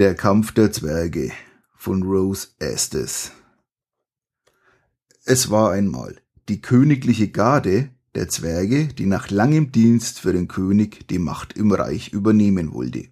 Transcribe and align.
Der 0.00 0.14
Kampf 0.14 0.52
der 0.52 0.72
Zwerge 0.72 1.30
von 1.76 2.02
Rose 2.02 2.48
Estes. 2.58 3.32
Es 5.26 5.50
war 5.50 5.72
einmal 5.72 6.16
die 6.48 6.62
königliche 6.62 7.28
Garde 7.28 7.90
der 8.14 8.30
Zwerge, 8.30 8.86
die 8.86 9.04
nach 9.04 9.28
langem 9.28 9.72
Dienst 9.72 10.20
für 10.20 10.32
den 10.32 10.48
König 10.48 11.06
die 11.08 11.18
Macht 11.18 11.52
im 11.52 11.70
Reich 11.70 12.14
übernehmen 12.14 12.72
wollte. 12.72 13.08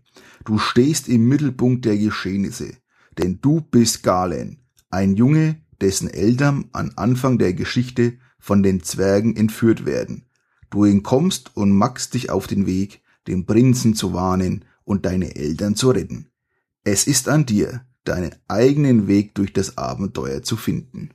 Du 0.46 0.56
stehst 0.56 1.11
im 1.11 1.29
Mittelpunkt 1.29 1.84
der 1.84 1.98
Geschehnisse, 1.98 2.79
denn 3.18 3.39
du 3.43 3.61
bist 3.61 4.02
Galen, 4.02 4.62
ein 4.89 5.14
Junge, 5.14 5.61
dessen 5.82 6.09
Eltern 6.09 6.70
an 6.73 6.93
Anfang 6.96 7.36
der 7.36 7.52
Geschichte 7.52 8.14
von 8.39 8.62
den 8.62 8.82
Zwergen 8.82 9.36
entführt 9.36 9.84
werden. 9.84 10.25
Du 10.70 10.86
entkommst 10.86 11.55
und 11.55 11.70
machst 11.70 12.14
dich 12.14 12.30
auf 12.30 12.46
den 12.46 12.64
Weg, 12.64 13.02
den 13.27 13.45
Prinzen 13.45 13.93
zu 13.93 14.14
warnen 14.14 14.64
und 14.84 15.05
deine 15.05 15.36
Eltern 15.36 15.77
zu 15.77 15.91
retten. 15.91 16.30
Es 16.84 17.06
ist 17.06 17.28
an 17.28 17.46
dir, 17.46 17.87
deinen 18.05 18.34
eigenen 18.48 19.06
Weg 19.06 19.34
durch 19.34 19.52
das 19.52 19.77
Abenteuer 19.77 20.42
zu 20.42 20.56
finden. 20.56 21.10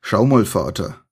Schau 0.00 0.26
mal, 0.26 0.44
Vater, 0.44 1.04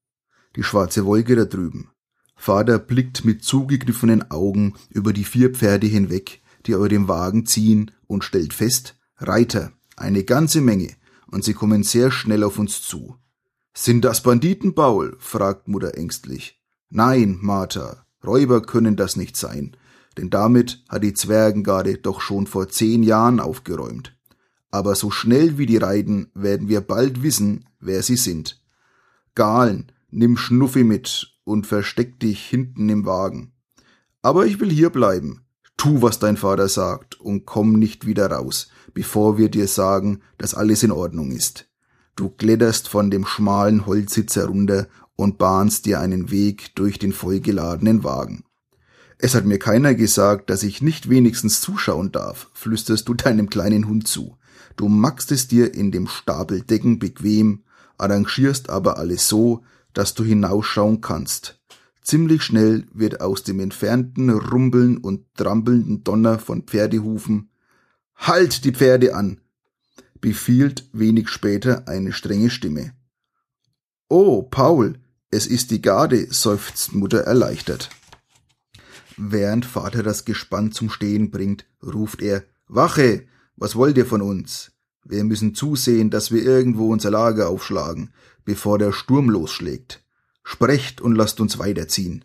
die 0.56 0.62
schwarze 0.62 1.04
Wolke 1.04 1.36
da 1.36 1.44
drüben. 1.44 1.90
Vater 2.36 2.78
blickt 2.78 3.24
mit 3.24 3.42
zugegriffenen 3.42 4.30
Augen 4.30 4.74
über 4.90 5.12
die 5.12 5.24
vier 5.24 5.50
Pferde 5.50 5.86
hinweg, 5.86 6.40
die 6.66 6.74
aus 6.74 6.88
dem 6.88 7.08
Wagen 7.08 7.46
ziehen, 7.46 7.90
und 8.06 8.24
stellt 8.24 8.54
fest, 8.54 8.96
Reiter, 9.16 9.72
eine 9.96 10.24
ganze 10.24 10.60
Menge, 10.60 10.94
und 11.30 11.44
sie 11.44 11.54
kommen 11.54 11.82
sehr 11.82 12.10
schnell 12.10 12.44
auf 12.44 12.58
uns 12.58 12.82
zu. 12.82 13.16
Sind 13.74 14.04
das 14.04 14.22
Banditen, 14.22 14.74
Paul? 14.74 15.16
fragt 15.18 15.68
Mutter 15.68 15.96
ängstlich. 15.96 16.60
Nein, 16.90 17.38
Martha, 17.40 18.06
Räuber 18.24 18.62
können 18.62 18.96
das 18.96 19.16
nicht 19.16 19.36
sein, 19.36 19.77
denn 20.18 20.30
damit 20.30 20.82
hat 20.88 21.04
die 21.04 21.14
Zwergengarde 21.14 21.96
doch 21.96 22.20
schon 22.20 22.48
vor 22.48 22.68
zehn 22.68 23.04
Jahren 23.04 23.38
aufgeräumt. 23.38 24.16
Aber 24.70 24.97
so 24.97 25.11
schnell 25.11 25.58
wie 25.58 25.66
die 25.66 25.77
reiten, 25.77 26.30
werden 26.34 26.69
wir 26.69 26.80
bald 26.80 27.22
wissen, 27.22 27.66
wer 27.78 28.02
sie 28.02 28.16
sind. 28.16 28.61
Galen, 29.36 29.92
nimm 30.11 30.36
Schnuffi 30.36 30.83
mit 30.83 31.39
und 31.44 31.66
versteck 31.66 32.19
dich 32.19 32.44
hinten 32.44 32.89
im 32.89 33.06
Wagen. 33.06 33.52
Aber 34.20 34.44
ich 34.44 34.58
will 34.58 34.70
hier 34.70 34.91
bleiben. 34.91 35.44
Tu, 35.77 36.02
was 36.02 36.19
dein 36.19 36.36
Vater 36.36 36.69
sagt, 36.69 37.20
und 37.20 37.46
komm 37.46 37.74
nicht 37.74 38.05
wieder 38.05 38.33
raus, 38.33 38.69
bevor 38.92 39.39
wir 39.39 39.48
dir 39.48 39.69
sagen, 39.69 40.20
dass 40.36 40.55
alles 40.55 40.83
in 40.83 40.91
Ordnung 40.91 41.30
ist. 41.30 41.69
Du 42.16 42.28
kletterst 42.28 42.89
von 42.89 43.12
dem 43.12 43.24
schmalen 43.24 43.86
Holzsitz 43.86 44.34
herunter 44.34 44.89
und 45.14 45.39
bahnst 45.39 45.86
dir 45.86 46.00
einen 46.00 46.33
Weg 46.33 46.74
durch 46.74 46.98
den 46.98 47.12
vollgeladenen 47.12 48.02
Wagen. 48.02 48.42
Es 49.19 49.34
hat 49.34 49.44
mir 49.44 49.58
keiner 49.58 49.94
gesagt, 49.94 50.48
dass 50.48 50.62
ich 50.62 50.80
nicht 50.80 51.11
wenigstens 51.11 51.61
zuschauen 51.61 52.12
darf, 52.12 52.48
flüsterst 52.55 53.08
du 53.08 53.14
deinem 53.14 53.50
kleinen 53.50 53.88
Hund 53.88 54.06
zu. 54.06 54.36
Du 54.77 54.88
machst 54.88 55.33
es 55.33 55.48
dir 55.48 55.74
in 55.74 55.91
dem 55.91 56.06
Stapel 56.06 56.62
Decken 56.62 57.00
bequem, 57.00 57.64
arrangierst 57.98 58.70
aber 58.70 58.96
alles 58.96 59.28
so, 59.28 59.64
dass 59.92 60.14
du 60.14 60.24
hinausschauen 60.24 61.00
kannst. 61.00 61.61
Ziemlich 62.00 62.42
schnell 62.42 62.86
wird 62.94 63.20
aus 63.20 63.42
dem 63.42 63.58
entfernten 63.58 64.30
Rumbeln 64.30 64.98
und 64.98 65.27
trampelnden 65.34 66.05
Donner 66.05 66.39
von 66.39 66.62
Pferdehufen 66.62 67.50
Halt 68.19 68.64
die 68.64 68.72
Pferde 68.72 69.14
an! 69.14 69.41
befiehlt 70.20 70.89
wenig 70.92 71.28
später 71.28 71.86
eine 71.86 72.12
strenge 72.12 72.50
Stimme. 72.50 72.92
Oh, 74.08 74.42
Paul, 74.42 74.98
es 75.30 75.46
ist 75.46 75.70
die 75.70 75.80
Garde, 75.80 76.27
seufzt 76.33 76.92
Mutter 76.92 77.20
erleichtert. 77.20 77.91
Während 79.20 79.66
Vater 79.66 80.05
das 80.05 80.24
Gespann 80.24 80.70
zum 80.70 80.91
Stehen 80.91 81.33
bringt, 81.33 81.66
ruft 81.83 82.22
er 82.22 82.44
Wache, 82.69 83.27
was 83.56 83.74
wollt 83.74 83.97
ihr 83.97 84.06
von 84.06 84.22
uns? 84.22 84.70
Wir 85.05 85.24
müssen 85.24 85.56
zusehen, 85.56 86.08
dass 86.11 86.30
wir 86.30 86.44
irgendwo 86.44 86.92
unser 86.92 87.11
Lager 87.11 87.48
aufschlagen, 87.48 88.11
bevor 88.45 88.79
der 88.79 88.92
Sturm 88.92 89.29
losschlägt. 89.29 90.05
Sprecht 90.45 91.01
und 91.01 91.17
lasst 91.17 91.40
uns 91.40 91.58
weiterziehen. 91.58 92.24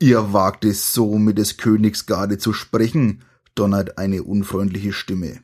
Ihr 0.00 0.32
wagt 0.32 0.64
es 0.64 0.92
so, 0.92 1.16
mit 1.16 1.38
des 1.38 1.58
Königs 1.58 2.06
Garde 2.06 2.38
zu 2.38 2.52
sprechen, 2.52 3.22
donnert 3.54 3.96
eine 3.96 4.24
unfreundliche 4.24 4.92
Stimme. 4.92 5.40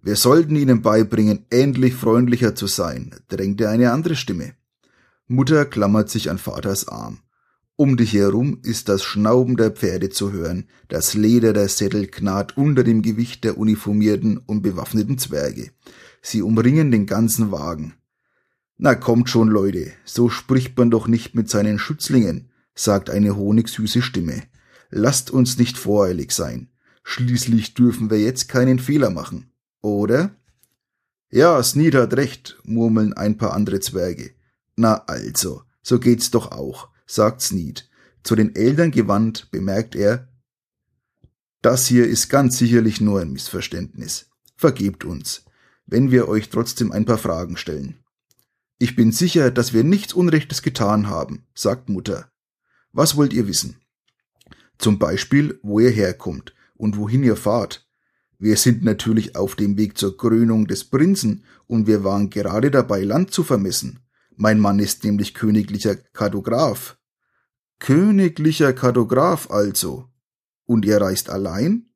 Wir 0.00 0.16
sollten 0.16 0.56
ihnen 0.56 0.80
beibringen, 0.80 1.44
endlich 1.50 1.94
freundlicher 1.94 2.54
zu 2.54 2.66
sein, 2.66 3.14
drängte 3.28 3.68
eine 3.68 3.92
andere 3.92 4.16
Stimme. 4.16 4.54
Mutter 5.26 5.66
klammert 5.66 6.08
sich 6.08 6.30
an 6.30 6.38
Vaters 6.38 6.88
Arm. 6.88 7.18
Um 7.80 7.96
dich 7.96 8.12
herum 8.14 8.58
ist 8.64 8.88
das 8.88 9.04
Schnauben 9.04 9.56
der 9.56 9.70
Pferde 9.70 10.10
zu 10.10 10.32
hören, 10.32 10.64
das 10.88 11.14
Leder 11.14 11.52
der 11.52 11.68
Sättel 11.68 12.08
knarrt 12.08 12.56
unter 12.56 12.82
dem 12.82 13.02
Gewicht 13.02 13.44
der 13.44 13.56
uniformierten 13.56 14.38
und 14.38 14.62
bewaffneten 14.62 15.16
Zwerge. 15.16 15.70
Sie 16.20 16.42
umringen 16.42 16.90
den 16.90 17.06
ganzen 17.06 17.52
Wagen. 17.52 17.94
Na 18.78 18.96
kommt 18.96 19.30
schon, 19.30 19.46
Leute, 19.46 19.92
so 20.04 20.28
spricht 20.28 20.76
man 20.76 20.90
doch 20.90 21.06
nicht 21.06 21.36
mit 21.36 21.48
seinen 21.48 21.78
Schützlingen, 21.78 22.50
sagt 22.74 23.10
eine 23.10 23.36
honigsüße 23.36 24.02
Stimme. 24.02 24.42
Lasst 24.90 25.30
uns 25.30 25.56
nicht 25.56 25.78
voreilig 25.78 26.32
sein. 26.32 26.70
Schließlich 27.04 27.74
dürfen 27.74 28.10
wir 28.10 28.18
jetzt 28.18 28.48
keinen 28.48 28.80
Fehler 28.80 29.10
machen. 29.10 29.52
Oder? 29.82 30.34
Ja, 31.30 31.62
Sneed 31.62 31.94
hat 31.94 32.16
recht, 32.16 32.58
murmeln 32.64 33.12
ein 33.12 33.36
paar 33.36 33.52
andere 33.52 33.78
Zwerge. 33.78 34.32
Na 34.74 35.04
also, 35.06 35.62
so 35.80 36.00
geht's 36.00 36.32
doch 36.32 36.50
auch, 36.50 36.88
sagt 37.08 37.42
Sneed. 37.42 37.88
Zu 38.22 38.36
den 38.36 38.54
Eltern 38.54 38.92
gewandt 38.92 39.50
bemerkt 39.50 39.96
er, 39.96 40.28
das 41.62 41.86
hier 41.86 42.06
ist 42.06 42.28
ganz 42.28 42.58
sicherlich 42.58 43.00
nur 43.00 43.20
ein 43.20 43.32
Missverständnis. 43.32 44.30
Vergebt 44.56 45.04
uns, 45.04 45.44
wenn 45.86 46.12
wir 46.12 46.28
euch 46.28 46.50
trotzdem 46.50 46.92
ein 46.92 47.04
paar 47.04 47.18
Fragen 47.18 47.56
stellen. 47.56 48.04
Ich 48.78 48.94
bin 48.94 49.10
sicher, 49.10 49.50
dass 49.50 49.72
wir 49.72 49.82
nichts 49.82 50.12
Unrechtes 50.12 50.62
getan 50.62 51.08
haben, 51.08 51.46
sagt 51.54 51.88
Mutter. 51.88 52.30
Was 52.92 53.16
wollt 53.16 53.32
ihr 53.32 53.48
wissen? 53.48 53.76
Zum 54.78 55.00
Beispiel, 55.00 55.58
wo 55.62 55.80
ihr 55.80 55.90
herkommt 55.90 56.54
und 56.76 56.96
wohin 56.96 57.24
ihr 57.24 57.36
fahrt. 57.36 57.88
Wir 58.38 58.56
sind 58.56 58.84
natürlich 58.84 59.34
auf 59.34 59.56
dem 59.56 59.76
Weg 59.76 59.98
zur 59.98 60.16
Krönung 60.16 60.68
des 60.68 60.84
Prinzen 60.84 61.44
und 61.66 61.88
wir 61.88 62.04
waren 62.04 62.30
gerade 62.30 62.70
dabei, 62.70 63.02
Land 63.02 63.32
zu 63.32 63.42
vermessen. 63.42 63.98
Mein 64.36 64.60
Mann 64.60 64.78
ist 64.78 65.02
nämlich 65.02 65.34
königlicher 65.34 65.96
Kartograf. 65.96 66.97
Königlicher 67.78 68.72
Kartograf 68.72 69.50
also. 69.50 70.08
Und 70.64 70.84
ihr 70.84 71.00
reist 71.00 71.30
allein? 71.30 71.90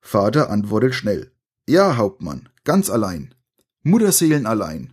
Vater 0.00 0.50
antwortet 0.50 0.94
schnell. 0.94 1.32
Ja, 1.68 1.96
Hauptmann, 1.96 2.48
ganz 2.64 2.90
allein. 2.90 3.34
Mutterseelen 3.82 4.46
allein. 4.46 4.92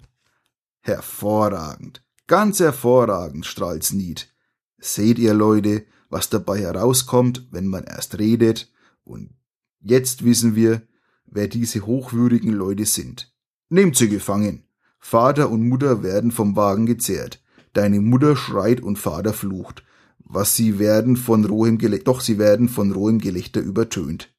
Hervorragend, 0.82 2.04
ganz 2.28 2.60
hervorragend, 2.60 3.46
strahlt 3.46 3.84
Sneed. 3.84 4.34
Seht 4.78 5.20
ihr, 5.20 5.34
Leute, 5.34 5.86
was 6.10 6.30
dabei 6.30 6.60
herauskommt, 6.60 7.48
wenn 7.52 7.68
man 7.68 7.84
erst 7.84 8.18
redet 8.18 8.72
und 9.04 9.34
Jetzt 9.82 10.26
wissen 10.26 10.56
wir, 10.56 10.82
wer 11.26 11.48
diese 11.48 11.86
hochwürdigen 11.86 12.52
Leute 12.52 12.86
sind. 12.86 13.34
Nehmt 13.70 13.96
sie 13.96 14.10
gefangen. 14.10 14.66
Vater 15.00 15.50
und 15.50 15.68
Mutter 15.68 16.04
werden 16.04 16.32
vom 16.32 16.56
Wagen 16.58 16.86
gezerrt. 16.86 17.42
Deine 17.72 18.02
Mutter 18.02 18.36
schreit 18.36 18.82
und 18.82 18.98
Vater 18.98 19.32
flucht. 19.32 19.84
Was 20.32 20.56
sie 20.56 20.78
werden 20.78 21.18
von 21.18 21.44
rohem 21.44 21.80
Gelächter, 21.80 22.06
doch 22.06 22.22
sie 22.22 22.38
werden 22.38 22.70
von 22.70 22.92
rohem 22.92 23.18
Gelächter 23.18 23.62
übertönt. 23.62 24.32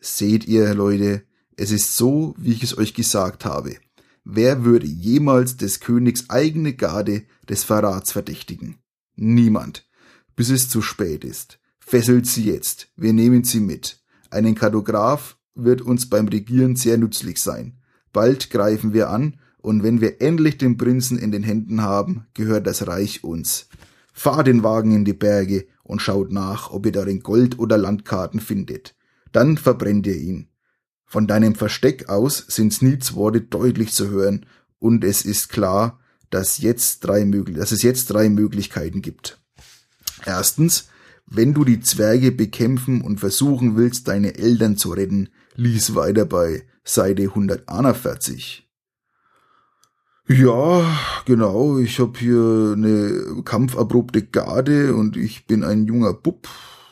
Seht 0.00 0.48
ihr, 0.48 0.74
Leute, 0.74 1.22
es 1.56 1.70
ist 1.70 1.96
so, 1.96 2.34
wie 2.38 2.52
ich 2.52 2.64
es 2.64 2.76
euch 2.76 2.92
gesagt 2.92 3.44
habe. 3.44 3.76
Wer 4.24 4.64
würde 4.64 4.86
jemals 4.86 5.56
des 5.56 5.78
Königs 5.78 6.28
eigene 6.28 6.74
Garde 6.74 7.22
des 7.48 7.62
Verrats 7.62 8.10
verdächtigen? 8.10 8.78
Niemand. 9.14 9.88
Bis 10.34 10.50
es 10.50 10.68
zu 10.68 10.82
spät 10.82 11.24
ist. 11.24 11.60
Fesselt 11.78 12.26
sie 12.26 12.44
jetzt. 12.44 12.88
Wir 12.96 13.12
nehmen 13.12 13.44
sie 13.44 13.60
mit. 13.60 14.02
Einen 14.30 14.56
Kartograf 14.56 15.38
wird 15.54 15.82
uns 15.82 16.10
beim 16.10 16.26
Regieren 16.26 16.74
sehr 16.74 16.98
nützlich 16.98 17.40
sein. 17.40 17.78
Bald 18.12 18.50
greifen 18.50 18.92
wir 18.92 19.10
an, 19.10 19.38
und 19.60 19.82
wenn 19.82 20.00
wir 20.00 20.20
endlich 20.20 20.58
den 20.58 20.76
Prinzen 20.78 21.16
in 21.16 21.30
den 21.30 21.42
Händen 21.44 21.82
haben, 21.82 22.26
gehört 22.34 22.66
das 22.66 22.86
Reich 22.86 23.22
uns. 23.22 23.68
Fahr 24.18 24.42
den 24.42 24.64
Wagen 24.64 24.90
in 24.90 25.04
die 25.04 25.12
Berge 25.12 25.68
und 25.84 26.02
schaut 26.02 26.32
nach, 26.32 26.72
ob 26.72 26.84
ihr 26.86 26.90
darin 26.90 27.20
Gold 27.20 27.60
oder 27.60 27.78
Landkarten 27.78 28.40
findet. 28.40 28.96
Dann 29.30 29.56
verbrennt 29.56 30.08
ihr 30.08 30.16
ihn. 30.16 30.48
Von 31.04 31.28
deinem 31.28 31.54
Versteck 31.54 32.08
aus 32.08 32.44
sind 32.48 32.74
Sneeds 32.74 33.14
Worte 33.14 33.42
deutlich 33.42 33.92
zu 33.92 34.10
hören, 34.10 34.44
und 34.80 35.04
es 35.04 35.24
ist 35.24 35.50
klar, 35.50 36.00
dass, 36.30 36.58
jetzt 36.58 37.04
drei 37.04 37.24
dass 37.24 37.70
es 37.70 37.82
jetzt 37.82 38.06
drei 38.06 38.28
Möglichkeiten 38.28 39.02
gibt. 39.02 39.40
Erstens, 40.26 40.88
wenn 41.26 41.54
du 41.54 41.64
die 41.64 41.78
Zwerge 41.78 42.32
bekämpfen 42.32 43.02
und 43.02 43.20
versuchen 43.20 43.76
willst, 43.76 44.08
deine 44.08 44.34
Eltern 44.34 44.76
zu 44.76 44.90
retten, 44.90 45.28
lies 45.54 45.94
weiter 45.94 46.24
bei 46.24 46.64
Seite 46.82 47.22
141. 47.22 48.67
Ja, 50.30 50.84
genau, 51.24 51.78
ich 51.78 51.98
hab 52.00 52.18
hier 52.18 52.74
eine 52.76 53.42
kampferprobte 53.44 54.26
Garde 54.26 54.94
und 54.94 55.16
ich 55.16 55.46
bin 55.46 55.64
ein 55.64 55.86
junger 55.86 56.12
Bub. 56.12 56.46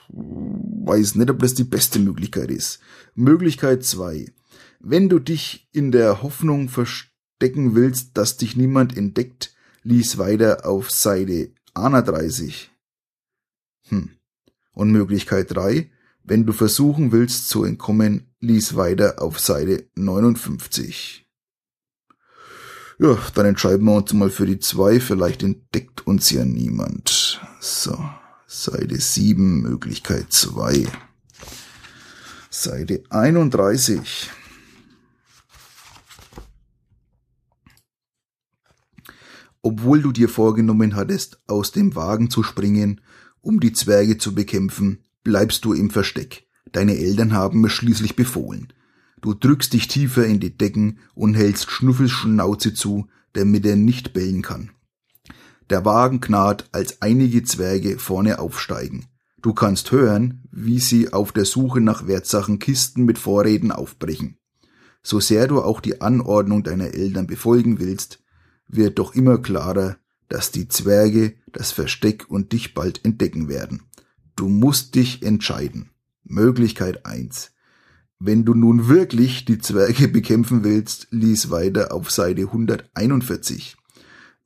weiß 0.09 1.17
nicht, 1.17 1.29
ob 1.29 1.41
das 1.41 1.53
die 1.53 1.65
beste 1.65 1.99
Möglichkeit 1.99 2.51
ist. 2.51 2.81
Möglichkeit 3.15 3.85
zwei: 3.85 4.33
Wenn 4.81 5.11
du 5.11 5.19
dich 5.19 5.69
in 5.73 5.93
der 5.93 6.23
Hoffnung 6.23 6.71
verstecken 6.71 7.75
willst, 7.75 8.17
dass 8.17 8.39
dich 8.39 8.57
niemand 8.57 8.97
entdeckt, 8.97 9.55
lies 9.83 10.17
weiter 10.17 10.65
auf 10.65 10.91
Seite 10.91 11.53
31. 11.75 12.71
Hm. 13.89 14.13
Und 14.73 14.93
Möglichkeit 14.93 15.55
drei: 15.55 15.91
Wenn 16.25 16.47
du 16.47 16.55
versuchen 16.55 17.13
willst 17.13 17.51
zu 17.51 17.65
entkommen, 17.65 18.33
lies 18.41 18.77
weiter 18.77 19.21
auf 19.21 19.39
Seite 19.39 19.91
59. 19.95 21.26
Ja, 22.99 23.19
dann 23.35 23.45
entscheiden 23.45 23.85
wir 23.85 23.95
uns 23.95 24.13
mal 24.15 24.31
für 24.31 24.47
die 24.47 24.59
zwei. 24.59 25.01
Vielleicht 25.01 25.43
entdeckt 25.43 26.07
uns 26.07 26.31
ja 26.31 26.47
niemand. 26.47 27.41
So, 27.61 27.99
Seite 28.47 28.99
7, 28.99 29.61
Möglichkeit 29.61 30.33
2. 30.33 30.87
Seite 32.49 33.03
31. 33.11 34.31
Obwohl 39.61 40.01
du 40.01 40.13
dir 40.13 40.31
vorgenommen 40.31 40.97
hattest, 40.97 41.41
aus 41.47 41.73
dem 41.73 41.97
Wagen 41.97 42.31
zu 42.31 42.43
springen, 42.43 43.03
um 43.43 43.61
die 43.61 43.75
Zwerge 43.75 44.17
zu 44.17 44.35
bekämpfen, 44.35 45.05
bleibst 45.23 45.67
du 45.67 45.75
im 45.75 45.91
Versteck. 45.91 46.47
Deine 46.73 46.97
Eltern 46.97 47.35
haben 47.35 47.63
es 47.67 47.73
schließlich 47.73 48.17
befohlen. 48.17 48.73
Du 49.21 49.35
drückst 49.35 49.73
dich 49.73 49.89
tiefer 49.89 50.25
in 50.27 50.41
die 50.41 50.57
Decken 50.57 50.99
und 51.15 51.35
hältst 51.35 51.71
Schnuffels 51.71 52.11
Schnauze 52.11 52.75
zu, 52.75 53.07
damit 53.33 53.67
er 53.67 53.77
nicht 53.77 54.13
bellen 54.13 54.43
kann. 54.43 54.71
Der 55.71 55.85
Wagen 55.85 56.21
knarrt, 56.21 56.69
als 56.73 57.03
einige 57.03 57.43
Zwerge 57.43 57.99
vorne 57.99 58.39
aufsteigen. 58.39 59.07
Du 59.43 59.53
kannst 59.53 59.91
hören, 59.91 60.43
wie 60.51 60.79
sie 60.79 61.13
auf 61.13 61.33
der 61.33 61.45
Suche 61.45 61.81
nach 61.81 62.07
Wertsachen 62.07 62.59
Kisten 62.59 63.05
mit 63.05 63.19
Vorräten 63.19 63.73
aufbrechen. 63.73 64.39
So 65.03 65.21
sehr 65.21 65.47
du 65.47 65.63
auch 65.63 65.81
die 65.81 66.01
Anordnung 66.01 66.63
deiner 66.63 66.95
Eltern 66.95 67.27
befolgen 67.27 67.79
willst, 67.79 68.23
wird 68.69 68.99
doch 68.99 69.15
immer 69.15 69.39
klarer, 69.39 69.99
dass 70.29 70.51
die 70.51 70.69
Zwerge 70.69 71.35
das 71.53 71.71
Versteck 71.71 72.27
und 72.29 72.53
dich 72.53 72.75
bald 72.75 73.05
entdecken 73.05 73.49
werden. 73.49 73.83
Du 74.35 74.49
musst 74.49 74.95
dich 74.95 75.23
entscheiden. 75.23 75.91
Möglichkeit 76.25 77.07
eins: 77.07 77.53
wenn 78.19 78.45
du 78.45 78.55
nun 78.55 78.89
wirklich 78.89 79.45
die 79.45 79.59
Zwerge 79.59 80.09
bekämpfen 80.13 80.65
willst, 80.65 81.09
lies 81.11 81.51
weiter 81.51 81.93
auf 81.93 82.11
Seite 82.11 82.43
141. 82.43 83.77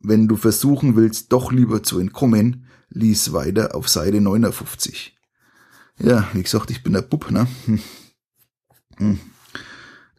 Wenn 0.01 0.29
du 0.29 0.37
versuchen 0.37 0.97
willst, 0.97 1.33
doch 1.33 1.53
lieber 1.53 1.83
zu 1.83 1.99
entkommen, 1.99 2.67
lies 2.89 3.33
weiter 3.33 3.75
auf 3.75 3.89
Seite 3.89 4.21
59. 4.21 5.17
Ja, 5.99 6.29
wie 6.33 6.43
gesagt, 6.43 6.71
ich 6.71 6.83
bin 6.83 6.95
der 6.95 7.03
Bub, 7.03 7.31
ne? 7.31 7.47
Hm. 8.97 9.19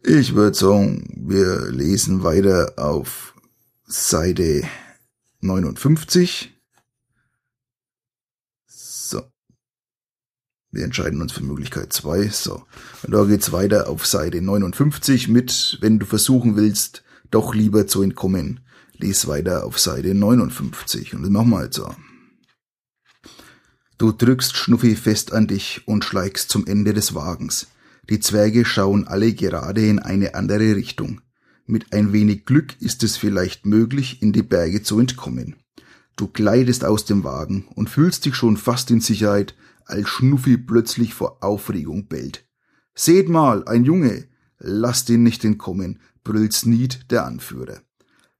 Ich 0.02 0.34
würde 0.34 0.56
sagen, 0.56 1.04
wir 1.14 1.70
lesen 1.70 2.24
weiter 2.24 2.72
auf 2.76 3.36
Seite 3.84 4.64
59. 5.40 6.51
Wir 10.74 10.84
entscheiden 10.84 11.20
uns 11.20 11.32
für 11.32 11.44
Möglichkeit 11.44 11.92
2. 11.92 12.28
So. 12.28 12.64
Und 13.02 13.12
da 13.12 13.24
geht's 13.24 13.52
weiter 13.52 13.90
auf 13.90 14.06
Seite 14.06 14.40
59 14.40 15.28
mit, 15.28 15.76
wenn 15.82 15.98
du 15.98 16.06
versuchen 16.06 16.56
willst, 16.56 17.04
doch 17.30 17.54
lieber 17.54 17.86
zu 17.86 18.00
entkommen. 18.00 18.60
Lies 18.96 19.26
weiter 19.26 19.66
auf 19.66 19.78
Seite 19.78 20.14
59. 20.14 21.14
Und 21.14 21.22
das 21.22 21.30
machen 21.30 21.50
wir 21.50 21.64
jetzt 21.64 21.76
so. 21.76 21.94
Du 23.98 24.12
drückst 24.12 24.56
Schnuffi 24.56 24.96
fest 24.96 25.34
an 25.34 25.46
dich 25.46 25.82
und 25.86 26.06
schleichst 26.06 26.48
zum 26.48 26.66
Ende 26.66 26.94
des 26.94 27.14
Wagens. 27.14 27.66
Die 28.08 28.18
Zwerge 28.18 28.64
schauen 28.64 29.06
alle 29.06 29.34
gerade 29.34 29.86
in 29.86 29.98
eine 29.98 30.34
andere 30.34 30.74
Richtung. 30.74 31.20
Mit 31.66 31.92
ein 31.92 32.14
wenig 32.14 32.46
Glück 32.46 32.80
ist 32.80 33.02
es 33.02 33.18
vielleicht 33.18 33.66
möglich, 33.66 34.22
in 34.22 34.32
die 34.32 34.42
Berge 34.42 34.82
zu 34.82 34.98
entkommen. 34.98 35.56
Du 36.16 36.28
gleitest 36.28 36.84
aus 36.84 37.04
dem 37.04 37.24
Wagen 37.24 37.66
und 37.74 37.90
fühlst 37.90 38.24
dich 38.24 38.34
schon 38.34 38.56
fast 38.56 38.90
in 38.90 39.00
Sicherheit, 39.00 39.54
als 39.92 40.08
Schnuffi 40.08 40.56
plötzlich 40.56 41.14
vor 41.14 41.42
Aufregung 41.42 42.08
bellt. 42.08 42.46
Seht 42.94 43.28
mal, 43.28 43.66
ein 43.66 43.84
Junge! 43.84 44.26
Lasst 44.58 45.10
ihn 45.10 45.22
nicht 45.22 45.44
entkommen, 45.44 45.98
brüllt 46.24 46.52
Sneed, 46.52 47.10
der 47.10 47.26
Anführer. 47.26 47.80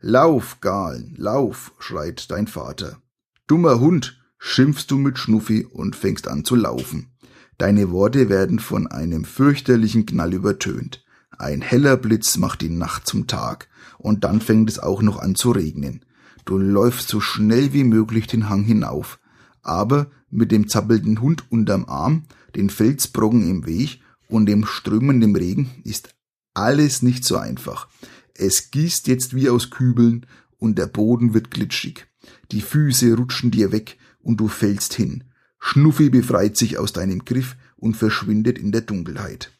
Lauf, 0.01 0.61
Galen, 0.61 1.15
lauf, 1.17 1.73
schreit 1.79 2.31
dein 2.31 2.47
Vater. 2.47 3.01
Dummer 3.47 3.81
Hund, 3.81 4.21
schimpfst 4.39 4.87
du 4.89 4.99
mit 4.99 5.19
Schnuffi 5.19 5.65
und 5.65 5.95
fängst 5.97 6.29
an 6.29 6.45
zu 6.45 6.55
laufen. 6.57 7.13
Deine 7.59 7.91
Worte 7.91 8.29
werden 8.29 8.59
von 8.59 8.87
einem 8.87 9.25
fürchterlichen 9.25 10.07
Knall 10.07 10.33
übertönt. 10.33 11.05
Ein 11.39 11.61
heller 11.61 11.97
Blitz 11.97 12.37
macht 12.39 12.61
die 12.61 12.69
Nacht 12.69 13.07
zum 13.07 13.27
Tag, 13.27 13.69
und 13.99 14.25
dann 14.25 14.41
fängt 14.41 14.69
es 14.69 14.79
auch 14.79 15.03
noch 15.03 15.19
an 15.19 15.35
zu 15.35 15.53
regnen. 15.53 16.05
Du 16.45 16.59
läufst 16.59 17.09
so 17.09 17.21
schnell 17.21 17.73
wie 17.73 17.85
möglich 17.85 18.27
den 18.27 18.49
Hang 18.49 18.65
hinauf, 18.65 19.21
aber 19.63 20.11
mit 20.33 20.51
dem 20.51 20.69
zappelnden 20.69 21.21
Hund 21.21 21.45
unterm 21.51 21.85
Arm, 21.85 22.25
den 22.57 22.71
Felsbrocken 22.71 23.49
im 23.49 23.67
Weg 23.67 24.01
und 24.29 24.47
dem 24.47 24.65
strömenden 24.65 25.37
Regen 25.37 25.71
ist 25.85 26.15
alles 26.55 27.03
nicht 27.03 27.25
so 27.25 27.37
einfach. 27.37 27.89
Es 28.35 28.71
gießt 28.71 29.07
jetzt 29.07 29.35
wie 29.35 29.49
aus 29.49 29.71
Kübeln 29.71 30.27
und 30.59 30.79
der 30.79 30.87
Boden 30.87 31.35
wird 31.35 31.51
glitschig. 31.51 32.07
Die 32.51 32.63
Füße 32.63 33.15
rutschen 33.15 33.51
dir 33.51 33.73
weg 33.73 33.99
und 34.21 34.39
du 34.39 34.49
fällst 34.49 34.95
hin. 34.95 35.25
Schnuffi 35.59 36.09
befreit 36.09 36.57
sich 36.57 36.79
aus 36.79 36.93
deinem 36.93 37.25
Griff 37.25 37.57
und 37.77 37.97
verschwindet 37.97 38.59
in 38.59 38.73
der 38.73 38.81
Dunkelheit. 38.81 39.53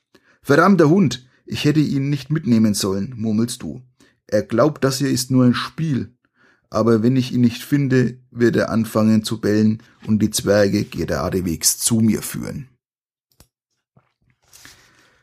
Verdammter 0.43 0.89
Hund, 0.89 1.29
ich 1.45 1.65
hätte 1.65 1.81
ihn 1.81 2.09
nicht 2.09 2.31
mitnehmen 2.31 2.75
sollen, 2.75 3.15
murmelst 3.17 3.63
du. 3.63 3.83
Er 4.27 4.43
glaubt, 4.43 4.85
das 4.85 4.99
hier 4.99 5.11
ist 5.11 5.31
nur 5.31 5.45
ein 5.45 5.55
Spiel 5.55 6.17
aber 6.73 7.03
wenn 7.03 7.17
ich 7.17 7.33
ihn 7.33 7.43
nicht 7.43 7.63
finde, 7.63 8.19
wird 8.31 8.57
er 8.57 8.71
anfangen 8.71 9.25
zu 9.25 9.43
bellen 9.43 9.83
und 10.07 10.21
die 10.21 10.31
Zwerge 10.31 10.85
geradewegs 10.85 11.77
zu 11.77 11.97
mir 12.01 12.23
führen. 12.23 12.69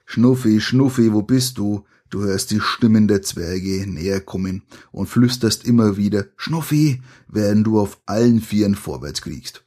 Schnuffi, 0.06 0.62
Schnuffi, 0.62 1.12
wo 1.12 1.24
bist 1.24 1.58
du? 1.58 1.86
Du 2.12 2.22
hörst 2.22 2.52
die 2.52 2.62
Stimmen 2.62 3.08
der 3.08 3.24
Zwerge 3.24 3.88
näher 3.88 4.22
kommen 4.22 4.62
und 4.92 5.08
flüsterst 5.08 5.66
immer 5.66 5.98
wieder 5.98 6.28
Schnuffi, 6.38 7.02
während 7.28 7.66
du 7.66 7.80
auf 7.80 8.00
allen 8.06 8.42
Vieren 8.42 8.76
vorwärts 8.76 9.24
kriegst. 9.24 9.64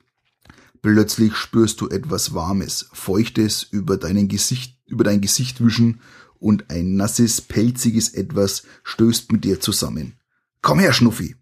Plötzlich 0.83 1.35
spürst 1.35 1.81
du 1.81 1.89
etwas 1.89 2.33
Warmes, 2.33 2.89
Feuchtes 2.93 3.65
über, 3.65 3.99
Gesicht, 3.99 4.79
über 4.87 5.03
dein 5.03 5.21
Gesicht 5.21 5.65
wischen 5.65 6.01
und 6.39 6.71
ein 6.71 6.95
nasses, 6.95 7.41
pelziges 7.41 8.11
Etwas 8.11 8.63
stößt 8.85 9.33
mit 9.33 9.45
dir 9.45 9.59
zusammen. 9.61 10.15
Komm 10.61 10.79
her, 10.79 10.93
Schnuffi! 10.93 11.35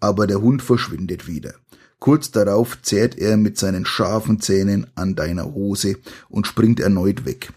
Aber 0.00 0.26
der 0.26 0.40
Hund 0.40 0.62
verschwindet 0.62 1.26
wieder. 1.26 1.54
Kurz 1.98 2.30
darauf 2.30 2.80
zerrt 2.82 3.18
er 3.18 3.36
mit 3.36 3.58
seinen 3.58 3.84
scharfen 3.84 4.40
Zähnen 4.40 4.86
an 4.94 5.16
deiner 5.16 5.52
Hose 5.52 5.96
und 6.28 6.46
springt 6.46 6.80
erneut 6.80 7.24
weg. 7.24 7.52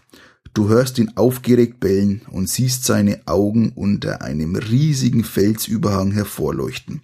Du 0.54 0.68
hörst 0.68 0.98
ihn 0.98 1.12
aufgeregt 1.14 1.80
bellen 1.80 2.22
und 2.30 2.48
siehst 2.48 2.84
seine 2.84 3.22
Augen 3.26 3.72
unter 3.74 4.20
einem 4.20 4.56
riesigen 4.56 5.24
Felsüberhang 5.24 6.10
hervorleuchten. 6.10 7.02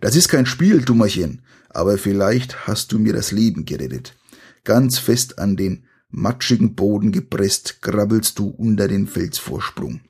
Das 0.00 0.14
ist 0.14 0.28
kein 0.28 0.46
Spiel, 0.46 0.82
Dummerchen, 0.82 1.42
aber 1.70 1.98
vielleicht 1.98 2.68
hast 2.68 2.92
du 2.92 2.98
mir 2.98 3.12
das 3.12 3.32
Leben 3.32 3.64
gerettet. 3.64 4.14
Ganz 4.62 4.98
fest 4.98 5.38
an 5.38 5.56
den 5.56 5.84
matschigen 6.10 6.74
Boden 6.74 7.10
gepresst, 7.10 7.82
krabbelst 7.82 8.38
du 8.38 8.48
unter 8.48 8.86
den 8.86 9.06
Felsvorsprung. 9.08 10.00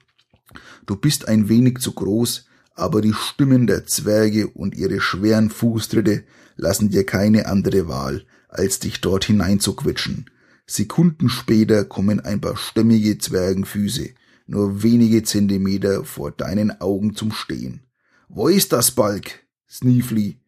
Du 0.86 0.96
bist 0.96 1.28
ein 1.28 1.48
wenig 1.48 1.78
zu 1.78 1.92
groß, 1.92 2.46
aber 2.74 3.00
die 3.00 3.14
Stimmen 3.14 3.66
der 3.66 3.86
Zwerge 3.86 4.48
und 4.48 4.74
ihre 4.74 5.00
schweren 5.00 5.50
Fußtritte 5.50 6.24
lassen 6.56 6.90
dir 6.90 7.04
keine 7.06 7.46
andere 7.46 7.88
Wahl, 7.88 8.24
als 8.48 8.78
dich 8.80 9.00
dort 9.00 9.24
hineinzuquetschen. 9.24 10.30
Sekunden 10.66 11.28
später 11.28 11.84
kommen 11.84 12.20
ein 12.20 12.40
paar 12.40 12.56
stämmige 12.56 13.18
Zwergenfüße, 13.18 14.10
nur 14.46 14.82
wenige 14.82 15.22
Zentimeter 15.22 16.04
vor 16.04 16.30
deinen 16.30 16.80
Augen 16.80 17.14
zum 17.14 17.32
Stehen. 17.32 17.80
Wo 18.28 18.48
ist 18.48 18.72
das 18.72 18.92
Balk? 18.92 19.44
Sneefly. 19.68 20.40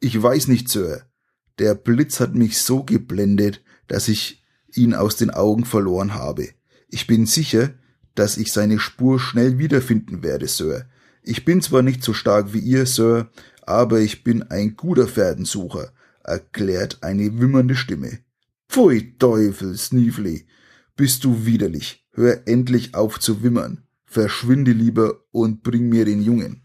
Ich 0.00 0.20
weiß 0.20 0.48
nicht, 0.48 0.68
Sir. 0.68 1.02
Der 1.58 1.74
Blitz 1.74 2.20
hat 2.20 2.34
mich 2.34 2.58
so 2.58 2.84
geblendet, 2.84 3.62
dass 3.88 4.08
ich 4.08 4.44
ihn 4.74 4.94
aus 4.94 5.16
den 5.16 5.30
Augen 5.30 5.64
verloren 5.64 6.14
habe. 6.14 6.50
Ich 6.88 7.06
bin 7.06 7.26
sicher, 7.26 7.74
dass 8.14 8.36
ich 8.36 8.52
seine 8.52 8.78
Spur 8.78 9.18
schnell 9.18 9.58
wiederfinden 9.58 10.22
werde, 10.22 10.46
Sir. 10.46 10.86
Ich 11.30 11.44
bin 11.44 11.60
zwar 11.60 11.82
nicht 11.82 12.02
so 12.02 12.14
stark 12.14 12.54
wie 12.54 12.58
ihr, 12.58 12.86
Sir, 12.86 13.28
aber 13.60 14.00
ich 14.00 14.24
bin 14.24 14.44
ein 14.44 14.76
guter 14.76 15.06
Pferdensucher, 15.06 15.92
erklärt 16.24 17.02
eine 17.02 17.38
wimmernde 17.38 17.76
Stimme. 17.76 18.20
Pfui 18.70 19.14
Teufel, 19.18 19.76
Sneefly, 19.76 20.46
bist 20.96 21.24
du 21.24 21.44
widerlich. 21.44 22.08
Hör 22.12 22.48
endlich 22.48 22.94
auf 22.94 23.20
zu 23.20 23.42
wimmern. 23.42 23.82
Verschwinde 24.06 24.72
lieber 24.72 25.20
und 25.30 25.62
bring 25.62 25.90
mir 25.90 26.06
den 26.06 26.22
Jungen. 26.22 26.62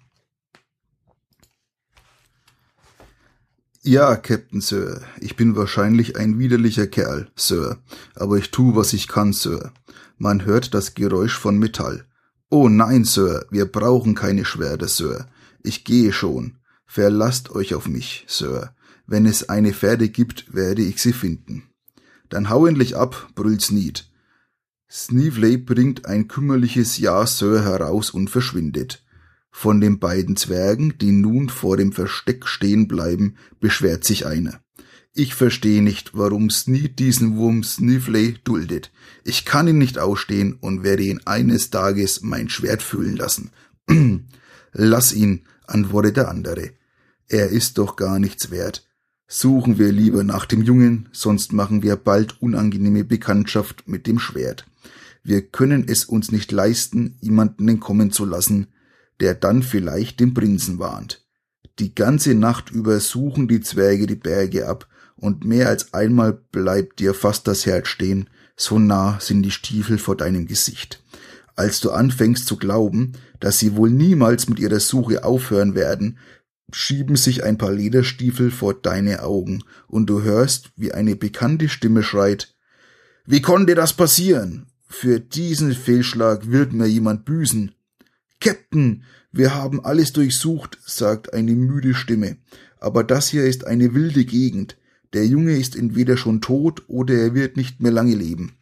Ja, 3.81 4.15
Captain 4.15 4.61
Sir, 4.61 5.01
ich 5.19 5.35
bin 5.35 5.57
wahrscheinlich 5.57 6.15
ein 6.15 6.39
widerlicher 6.39 6.87
Kerl, 6.87 7.29
Sir, 7.35 7.79
aber 8.15 8.37
ich 8.37 8.49
tu, 8.49 8.77
was 8.77 8.93
ich 8.93 9.09
kann, 9.09 9.33
Sir. 9.33 9.73
Man 10.17 10.45
hört 10.45 10.73
das 10.73 10.93
Geräusch 10.93 11.37
von 11.37 11.59
Metall. 11.59 12.05
Oh 12.55 12.69
nein, 12.69 13.03
Sir, 13.03 13.47
wir 13.49 13.65
brauchen 13.65 14.13
keine 14.13 14.45
Schwerter, 14.45 14.87
Sir. 14.87 15.25
Ich 15.63 15.85
gehe 15.85 16.13
schon. 16.13 16.59
Verlasst 16.85 17.49
euch 17.49 17.73
auf 17.73 17.87
mich, 17.87 18.25
Sir. 18.27 18.75
Wenn 19.07 19.25
es 19.25 19.49
eine 19.49 19.73
Pferde 19.73 20.07
gibt, 20.07 20.53
werde 20.53 20.83
ich 20.83 21.01
sie 21.01 21.13
finden. 21.13 21.63
Dann 22.29 22.51
hau 22.51 22.67
endlich 22.67 22.95
ab, 22.95 23.29
brüllt 23.33 23.63
Sneed. 23.63 24.07
Sneevley 24.87 25.57
bringt 25.57 26.05
ein 26.05 26.27
kümmerliches 26.27 26.99
Ja, 26.99 27.25
Sir 27.25 27.63
heraus 27.63 28.11
und 28.11 28.29
verschwindet. 28.29 29.03
Von 29.49 29.81
den 29.81 29.97
beiden 29.97 30.35
Zwergen, 30.35 30.99
die 30.99 31.11
nun 31.11 31.49
vor 31.49 31.75
dem 31.77 31.91
Versteck 31.91 32.45
stehen 32.45 32.87
bleiben, 32.87 33.35
beschwert 33.61 34.03
sich 34.03 34.27
einer. 34.27 34.62
Ich 35.15 35.35
verstehe 35.35 35.83
nicht, 35.83 36.17
warum 36.17 36.49
Sneed 36.49 36.97
diesen 36.97 37.37
Wurm 37.37 37.63
Sniffley 37.63 38.37
duldet. 38.43 38.91
Ich 39.23 39.45
kann 39.45 39.67
ihn 39.67 39.77
nicht 39.77 39.99
ausstehen 39.99 40.57
und 40.59 40.81
werde 40.81 41.03
ihn 41.03 41.21
eines 41.25 41.69
Tages 41.69 42.21
mein 42.23 42.49
Schwert 42.49 42.81
fühlen 42.81 43.15
lassen. 43.15 43.51
Lass 44.71 45.13
ihn, 45.13 45.43
antwortet 45.67 46.17
der 46.17 46.29
andere. 46.29 46.71
Er 47.27 47.49
ist 47.49 47.77
doch 47.77 47.95
gar 47.95 48.17
nichts 48.17 48.49
wert. 48.49 48.87
Suchen 49.27 49.77
wir 49.77 49.91
lieber 49.91 50.23
nach 50.23 50.45
dem 50.45 50.63
Jungen, 50.63 51.09
sonst 51.11 51.53
machen 51.53 51.83
wir 51.83 51.95
bald 51.95 52.41
unangenehme 52.41 53.03
Bekanntschaft 53.03 53.87
mit 53.87 54.07
dem 54.07 54.17
Schwert. 54.17 54.65
Wir 55.23 55.43
können 55.43 55.85
es 55.87 56.05
uns 56.05 56.31
nicht 56.31 56.51
leisten, 56.51 57.17
jemanden 57.21 57.67
entkommen 57.69 58.11
zu 58.11 58.25
lassen, 58.25 58.67
der 59.19 59.35
dann 59.35 59.61
vielleicht 59.61 60.19
den 60.19 60.33
Prinzen 60.33 60.79
warnt. 60.79 61.23
Die 61.77 61.93
ganze 61.93 62.33
Nacht 62.33 62.71
über 62.71 62.99
suchen 62.99 63.47
die 63.47 63.61
Zwerge 63.61 64.07
die 64.07 64.15
Berge 64.15 64.67
ab, 64.67 64.87
und 65.23 65.45
mehr 65.45 65.69
als 65.69 65.93
einmal 65.93 66.33
bleibt 66.33 66.99
dir 66.99 67.13
fast 67.13 67.47
das 67.47 67.65
Herz 67.65 67.87
stehen, 67.87 68.29
so 68.57 68.77
nah 68.77 69.17
sind 69.21 69.41
die 69.43 69.51
Stiefel 69.51 69.97
vor 69.97 70.17
deinem 70.17 70.47
Gesicht. 70.47 71.01
Als 71.55 71.79
du 71.79 71.91
anfängst 71.91 72.45
zu 72.45 72.57
glauben, 72.57 73.13
dass 73.39 73.57
sie 73.57 73.77
wohl 73.77 73.89
niemals 73.89 74.49
mit 74.49 74.59
ihrer 74.59 74.81
Suche 74.81 75.23
aufhören 75.23 75.75
werden, 75.75 76.17
schieben 76.73 77.15
sich 77.15 77.41
ein 77.41 77.57
paar 77.57 77.71
Lederstiefel 77.71 78.51
vor 78.51 78.73
deine 78.73 79.23
Augen, 79.23 79.63
und 79.87 80.07
du 80.07 80.23
hörst, 80.23 80.71
wie 80.75 80.91
eine 80.91 81.15
bekannte 81.15 81.69
Stimme 81.69 82.03
schreit 82.03 82.53
Wie 83.25 83.41
konnte 83.41 83.75
das 83.75 83.93
passieren? 83.93 84.67
Für 84.89 85.21
diesen 85.21 85.71
Fehlschlag 85.71 86.51
wird 86.51 86.73
mir 86.73 86.87
jemand 86.87 87.23
büßen. 87.23 87.73
Captain, 88.41 89.03
wir 89.31 89.55
haben 89.55 89.85
alles 89.85 90.11
durchsucht, 90.11 90.79
sagt 90.85 91.33
eine 91.33 91.53
müde 91.53 91.93
Stimme, 91.93 92.35
aber 92.81 93.05
das 93.05 93.29
hier 93.29 93.45
ist 93.45 93.65
eine 93.65 93.93
wilde 93.93 94.25
Gegend. 94.25 94.75
Der 95.13 95.27
Junge 95.27 95.55
ist 95.57 95.75
entweder 95.75 96.17
schon 96.17 96.41
tot 96.41 96.83
oder 96.87 97.13
er 97.13 97.33
wird 97.35 97.55
nicht 97.55 97.79
mehr 97.79 97.91
lange 97.91 98.15
leben. 98.15 98.53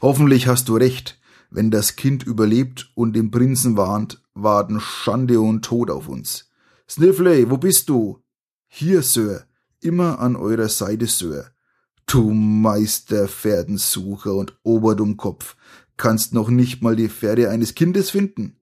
Hoffentlich 0.00 0.46
hast 0.46 0.68
du 0.68 0.76
recht. 0.76 1.18
Wenn 1.50 1.70
das 1.70 1.96
Kind 1.96 2.24
überlebt 2.24 2.90
und 2.94 3.14
den 3.14 3.30
Prinzen 3.30 3.76
warnt, 3.76 4.20
warten 4.34 4.80
Schande 4.80 5.40
und 5.40 5.64
Tod 5.64 5.90
auf 5.90 6.08
uns. 6.08 6.50
Sniffley, 6.88 7.48
wo 7.48 7.56
bist 7.56 7.88
du? 7.88 8.22
Hier, 8.66 9.02
Sir. 9.02 9.44
Immer 9.80 10.18
an 10.18 10.36
eurer 10.36 10.68
Seite, 10.68 11.06
Sir. 11.06 11.52
Du 12.06 12.30
Meister 12.32 13.28
Pferdensucher 13.28 14.34
und 14.34 14.58
Oberdummkopf, 14.62 15.56
kannst 15.96 16.34
noch 16.34 16.48
nicht 16.50 16.82
mal 16.82 16.96
die 16.96 17.08
Pferde 17.08 17.50
eines 17.50 17.74
Kindes 17.74 18.10
finden? 18.10 18.56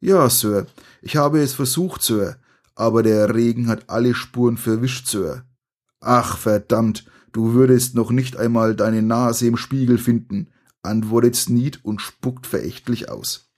Ja, 0.00 0.28
Sir, 0.30 0.66
ich 1.02 1.16
habe 1.16 1.40
es 1.40 1.54
versucht, 1.54 2.02
Sir, 2.02 2.36
aber 2.74 3.02
der 3.02 3.34
Regen 3.34 3.68
hat 3.68 3.88
alle 3.88 4.14
Spuren 4.14 4.56
verwischt, 4.56 5.08
Sir. 5.08 5.45
Ach, 6.08 6.38
verdammt, 6.38 7.04
du 7.32 7.54
würdest 7.54 7.96
noch 7.96 8.12
nicht 8.12 8.36
einmal 8.36 8.76
deine 8.76 9.02
Nase 9.02 9.48
im 9.48 9.56
Spiegel 9.56 9.98
finden, 9.98 10.50
antwortet 10.82 11.34
Sneed 11.34 11.84
und 11.84 12.00
spuckt 12.00 12.46
verächtlich 12.46 13.08
aus. 13.08 13.50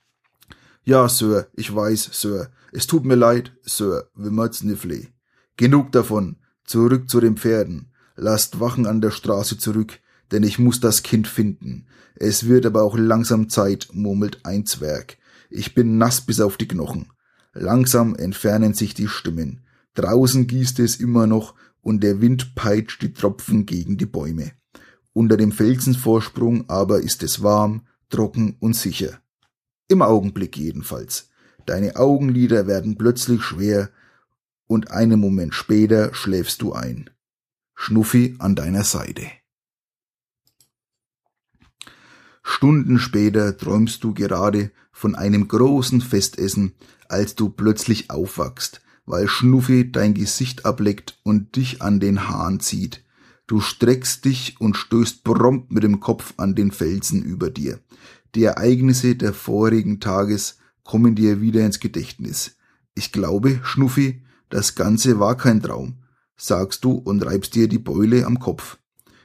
Ja, 0.83 1.07
Sir, 1.07 1.45
ich 1.53 1.75
weiß, 1.75 2.09
Sir. 2.11 2.49
Es 2.71 2.87
tut 2.87 3.05
mir 3.05 3.13
leid, 3.13 3.51
Sir, 3.61 4.09
wimmert 4.15 4.55
Sniffley. 4.55 5.09
Genug 5.57 5.91
davon. 5.91 6.37
Zurück 6.65 7.07
zu 7.07 7.19
den 7.19 7.37
Pferden. 7.37 7.91
Lasst 8.15 8.59
Wachen 8.59 8.87
an 8.87 8.99
der 8.99 9.11
Straße 9.11 9.59
zurück, 9.59 9.99
denn 10.31 10.41
ich 10.41 10.57
muss 10.57 10.79
das 10.79 11.03
Kind 11.03 11.27
finden. 11.27 11.85
Es 12.15 12.47
wird 12.47 12.65
aber 12.65 12.81
auch 12.81 12.97
langsam 12.97 13.47
Zeit, 13.47 13.89
murmelt 13.93 14.39
ein 14.43 14.65
Zwerg. 14.65 15.19
Ich 15.51 15.75
bin 15.75 15.99
nass 15.99 16.21
bis 16.21 16.41
auf 16.41 16.57
die 16.57 16.67
Knochen. 16.67 17.11
Langsam 17.53 18.15
entfernen 18.15 18.73
sich 18.73 18.95
die 18.95 19.07
Stimmen. 19.07 19.61
Draußen 19.93 20.47
gießt 20.47 20.79
es 20.79 20.95
immer 20.95 21.27
noch 21.27 21.53
und 21.81 22.03
der 22.03 22.21
Wind 22.21 22.55
peitscht 22.55 23.01
die 23.01 23.13
Tropfen 23.13 23.65
gegen 23.65 23.97
die 23.97 24.05
Bäume. 24.05 24.51
Unter 25.13 25.37
dem 25.37 25.51
Felsenvorsprung 25.51 26.69
aber 26.69 27.01
ist 27.01 27.23
es 27.23 27.41
warm, 27.41 27.87
trocken 28.09 28.55
und 28.59 28.75
sicher. 28.75 29.19
Im 29.87 30.01
Augenblick 30.01 30.57
jedenfalls. 30.57 31.29
Deine 31.65 31.95
Augenlider 31.95 32.67
werden 32.67 32.97
plötzlich 32.97 33.41
schwer 33.41 33.89
und 34.67 34.91
einen 34.91 35.19
Moment 35.19 35.53
später 35.53 36.13
schläfst 36.13 36.61
du 36.61 36.73
ein. 36.73 37.09
Schnuffi 37.75 38.35
an 38.39 38.55
deiner 38.55 38.83
Seite. 38.83 39.23
Stunden 42.43 42.99
später 42.99 43.57
träumst 43.57 44.03
du 44.03 44.13
gerade 44.13 44.71
von 44.91 45.15
einem 45.15 45.47
großen 45.47 46.01
Festessen, 46.01 46.73
als 47.07 47.35
du 47.35 47.49
plötzlich 47.49 48.09
aufwachst, 48.09 48.81
weil 49.09 49.27
Schnuffi 49.27 49.91
dein 49.91 50.13
Gesicht 50.13 50.67
ableckt 50.67 51.17
und 51.23 51.55
dich 51.55 51.81
an 51.81 51.99
den 51.99 52.29
Hahn 52.29 52.59
zieht. 52.59 53.03
Du 53.47 53.59
streckst 53.59 54.23
dich 54.23 54.61
und 54.61 54.77
stößt 54.77 55.23
prompt 55.23 55.71
mit 55.71 55.81
dem 55.81 55.99
Kopf 55.99 56.35
an 56.37 56.53
den 56.53 56.71
Felsen 56.71 57.23
über 57.23 57.49
dir. 57.49 57.79
Die 58.35 58.43
Ereignisse 58.43 59.15
der 59.15 59.33
vorigen 59.33 59.99
Tages 59.99 60.59
kommen 60.83 61.15
dir 61.15 61.41
wieder 61.41 61.65
ins 61.65 61.79
Gedächtnis. 61.79 62.57
Ich 62.93 63.11
glaube, 63.11 63.59
Schnuffi, 63.63 64.21
das 64.49 64.75
Ganze 64.75 65.19
war 65.19 65.35
kein 65.35 65.63
Traum, 65.63 65.95
sagst 66.37 66.83
du 66.83 66.91
und 66.91 67.25
reibst 67.25 67.55
dir 67.55 67.67
die 67.67 67.79
Beule 67.79 68.27
am 68.27 68.39
Kopf. 68.39 68.77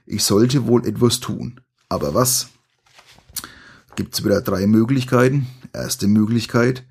Ich 0.07 0.25
sollte 0.25 0.67
wohl 0.67 0.87
etwas 0.87 1.21
tun. 1.21 1.61
Aber 1.91 2.15
was? 2.15 2.49
gibt's 3.97 4.25
wieder 4.25 4.41
drei 4.41 4.67
Möglichkeiten. 4.67 5.47
Erste 5.75 6.09
Möglichkeit, 6.09 6.85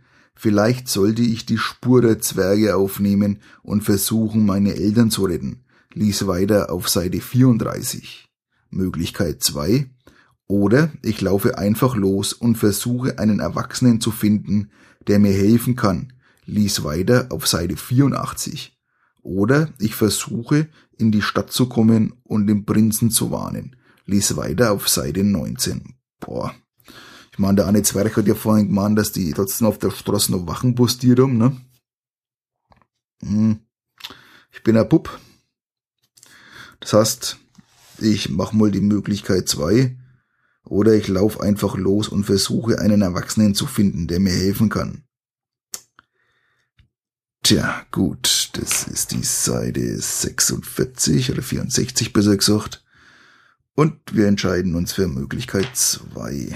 vielleicht 0.43 0.89
sollte 0.89 1.21
ich 1.21 1.45
die 1.45 1.57
Spur 1.57 2.01
der 2.01 2.19
Zwerge 2.19 2.75
aufnehmen 2.75 3.39
und 3.62 3.85
versuchen, 3.85 4.45
meine 4.45 4.75
Eltern 4.75 5.09
zu 5.09 5.23
retten. 5.23 5.63
Lies 5.93 6.27
weiter 6.27 6.69
auf 6.69 6.89
Seite 6.89 7.21
34. 7.21 8.27
Möglichkeit 8.69 9.41
zwei, 9.41 9.89
oder 10.45 10.91
ich 11.01 11.21
laufe 11.21 11.57
einfach 11.57 11.95
los 11.95 12.33
und 12.33 12.57
versuche 12.57 13.19
einen 13.19 13.39
Erwachsenen 13.39 14.01
zu 14.01 14.12
finden, 14.12 14.69
der 15.07 15.17
mir 15.17 15.31
helfen 15.31 15.77
kann. 15.77 16.12
Lies 16.45 16.83
weiter 16.83 17.27
auf 17.29 17.47
Seite 17.47 17.77
84. 17.77 18.77
Oder 19.21 19.69
ich 19.79 19.95
versuche, 19.95 20.67
in 20.97 21.13
die 21.13 21.21
Stadt 21.21 21.53
zu 21.53 21.69
kommen 21.69 22.15
und 22.23 22.47
den 22.47 22.65
Prinzen 22.65 23.12
zu 23.12 23.31
warnen. 23.31 23.77
Lies 24.05 24.35
weiter 24.35 24.73
auf 24.73 24.89
Seite 24.89 25.23
19. 25.23 25.95
Boah. 26.19 26.53
Ich 27.33 27.39
meine, 27.39 27.55
der 27.55 27.67
eine 27.67 27.81
Zwerg 27.81 28.15
hat 28.15 28.27
ja 28.27 28.35
vorhin 28.35 28.67
gemeint, 28.67 28.95
dass 28.95 29.11
die 29.11 29.33
trotzdem 29.33 29.65
auf 29.65 29.79
der 29.79 29.89
Straße 29.89 30.31
noch 30.31 30.45
Wachen 30.45 30.75
postieren, 30.75 31.39
ne? 31.39 31.59
Hm. 33.23 33.59
Ich 34.51 34.61
bin 34.61 34.77
ein 34.77 34.87
Bub. 34.87 35.19
Das 36.79 36.93
heißt, 36.93 37.39
ich 37.97 38.29
mach 38.29 38.53
mal 38.53 38.69
die 38.69 38.81
Möglichkeit 38.81 39.49
zwei 39.49 39.97
oder 40.63 40.93
ich 40.93 41.07
laufe 41.07 41.41
einfach 41.41 41.75
los 41.75 42.07
und 42.07 42.25
versuche 42.25 42.77
einen 42.77 43.01
Erwachsenen 43.01 43.55
zu 43.55 43.65
finden, 43.65 44.05
der 44.07 44.19
mir 44.19 44.33
helfen 44.33 44.69
kann. 44.69 45.03
Tja, 47.41 47.83
gut, 47.89 48.51
das 48.53 48.87
ist 48.87 49.11
die 49.11 49.23
Seite 49.23 49.99
46 49.99 51.31
oder 51.31 51.41
64 51.41 52.13
besser 52.13 52.37
gesagt. 52.37 52.85
Und 53.73 53.99
wir 54.11 54.27
entscheiden 54.27 54.75
uns 54.75 54.93
für 54.93 55.07
Möglichkeit 55.07 55.75
2. 55.75 56.55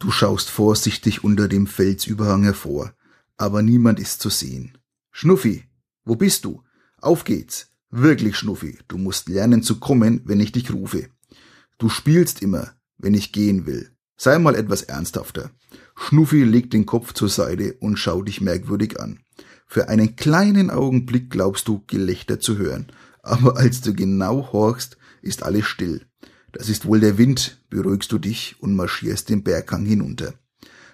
Du 0.00 0.10
schaust 0.10 0.48
vorsichtig 0.48 1.24
unter 1.24 1.46
dem 1.46 1.66
Felsüberhang 1.66 2.42
hervor, 2.42 2.94
aber 3.36 3.60
niemand 3.60 4.00
ist 4.00 4.22
zu 4.22 4.30
sehen. 4.30 4.78
Schnuffi, 5.12 5.64
wo 6.06 6.16
bist 6.16 6.46
du? 6.46 6.62
Auf 7.02 7.24
geht's. 7.24 7.68
Wirklich, 7.90 8.36
Schnuffi, 8.36 8.78
du 8.88 8.96
musst 8.96 9.28
lernen 9.28 9.62
zu 9.62 9.78
kommen, 9.78 10.22
wenn 10.24 10.40
ich 10.40 10.52
dich 10.52 10.72
rufe. 10.72 11.10
Du 11.76 11.90
spielst 11.90 12.40
immer, 12.40 12.72
wenn 12.96 13.12
ich 13.12 13.30
gehen 13.30 13.66
will. 13.66 13.90
Sei 14.16 14.38
mal 14.38 14.54
etwas 14.54 14.82
ernsthafter. 14.82 15.50
Schnuffi 15.94 16.44
legt 16.44 16.72
den 16.72 16.86
Kopf 16.86 17.12
zur 17.12 17.28
Seite 17.28 17.74
und 17.80 17.98
schaut 17.98 18.26
dich 18.26 18.40
merkwürdig 18.40 18.98
an. 18.98 19.20
Für 19.66 19.90
einen 19.90 20.16
kleinen 20.16 20.70
Augenblick 20.70 21.28
glaubst 21.28 21.68
du, 21.68 21.84
Gelächter 21.86 22.40
zu 22.40 22.56
hören, 22.56 22.90
aber 23.22 23.58
als 23.58 23.82
du 23.82 23.92
genau 23.92 24.50
horchst, 24.50 24.96
ist 25.20 25.42
alles 25.42 25.66
still. 25.66 26.06
Das 26.52 26.68
ist 26.68 26.86
wohl 26.86 27.00
der 27.00 27.18
Wind, 27.18 27.60
beruhigst 27.70 28.10
du 28.12 28.18
dich 28.18 28.56
und 28.60 28.74
marschierst 28.74 29.28
den 29.28 29.42
Berghang 29.42 29.84
hinunter. 29.84 30.34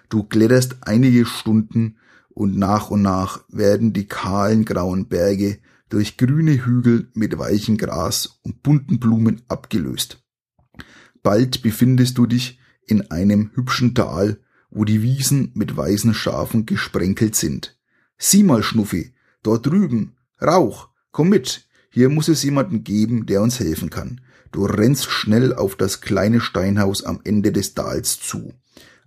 Du 0.09 0.23
kletterst 0.23 0.77
einige 0.81 1.25
Stunden 1.25 1.97
und 2.29 2.57
nach 2.57 2.91
und 2.91 3.01
nach 3.01 3.43
werden 3.49 3.93
die 3.93 4.07
kahlen 4.07 4.63
grauen 4.63 5.07
Berge 5.07 5.59
durch 5.89 6.17
grüne 6.17 6.65
Hügel 6.65 7.09
mit 7.13 7.37
weichem 7.37 7.77
Gras 7.77 8.39
und 8.43 8.61
bunten 8.61 8.99
Blumen 8.99 9.41
abgelöst. 9.47 10.23
Bald 11.23 11.61
befindest 11.61 12.17
du 12.17 12.25
dich 12.25 12.59
in 12.85 13.09
einem 13.11 13.51
hübschen 13.55 13.95
Tal, 13.95 14.39
wo 14.69 14.85
die 14.85 15.01
Wiesen 15.01 15.51
mit 15.55 15.75
weißen 15.75 16.13
Schafen 16.13 16.65
gesprenkelt 16.65 17.35
sind. 17.35 17.77
Sieh 18.17 18.43
mal, 18.43 18.63
Schnuffi, 18.63 19.13
dort 19.43 19.65
drüben, 19.65 20.15
Rauch, 20.41 20.89
komm 21.11 21.29
mit, 21.29 21.67
hier 21.89 22.09
muss 22.09 22.27
es 22.27 22.43
jemanden 22.43 22.83
geben, 22.83 23.25
der 23.25 23.41
uns 23.41 23.59
helfen 23.59 23.89
kann. 23.89 24.21
Du 24.57 24.65
rennst 24.65 25.05
schnell 25.05 25.53
auf 25.53 25.75
das 25.75 26.01
kleine 26.01 26.41
Steinhaus 26.41 27.03
am 27.03 27.21
Ende 27.23 27.51
des 27.51 27.75
Tals 27.75 28.19
zu. 28.19 28.55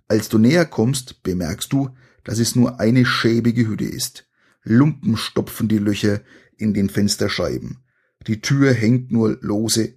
Als 0.07 0.29
du 0.29 0.37
näher 0.37 0.65
kommst, 0.65 1.23
bemerkst 1.23 1.73
du, 1.73 1.89
dass 2.23 2.39
es 2.39 2.55
nur 2.55 2.79
eine 2.79 3.05
schäbige 3.05 3.67
Hütte 3.67 3.83
ist. 3.83 4.29
Lumpen 4.63 5.17
stopfen 5.17 5.67
die 5.67 5.77
Löcher 5.77 6.21
in 6.55 6.73
den 6.73 6.89
Fensterscheiben. 6.89 7.79
Die 8.27 8.39
Tür 8.39 8.71
hängt 8.71 9.11
nur 9.11 9.39
lose 9.41 9.95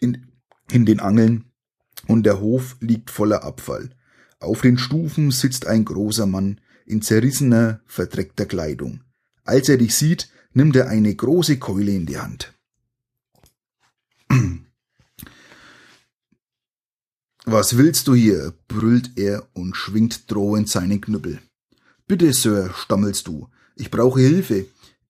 in, 0.00 0.26
in 0.70 0.84
den 0.84 1.00
Angeln 1.00 1.46
und 2.06 2.26
der 2.26 2.38
Hof 2.38 2.76
liegt 2.80 3.10
voller 3.10 3.42
Abfall. 3.42 3.96
Auf 4.38 4.60
den 4.60 4.76
Stufen 4.76 5.30
sitzt 5.30 5.66
ein 5.66 5.86
großer 5.86 6.26
Mann 6.26 6.60
in 6.84 7.00
zerrissener, 7.00 7.80
verdreckter 7.86 8.44
Kleidung. 8.44 9.02
Als 9.44 9.70
er 9.70 9.78
dich 9.78 9.94
sieht, 9.94 10.28
nimmt 10.52 10.76
er 10.76 10.90
eine 10.90 11.14
große 11.14 11.58
Keule 11.58 11.92
in 11.92 12.04
die 12.04 12.18
Hand. 12.18 12.52
Was 17.52 17.76
willst 17.76 18.06
du 18.06 18.14
hier? 18.14 18.54
brüllt 18.68 19.18
er 19.18 19.44
und 19.54 19.76
schwingt 19.76 20.30
drohend 20.30 20.68
seinen 20.68 21.00
Knüppel. 21.00 21.40
Bitte, 22.06 22.32
Sir, 22.32 22.72
stammelst 22.76 23.26
du. 23.26 23.48
Ich 23.74 23.90
brauche 23.90 24.20
Hilfe. 24.20 24.66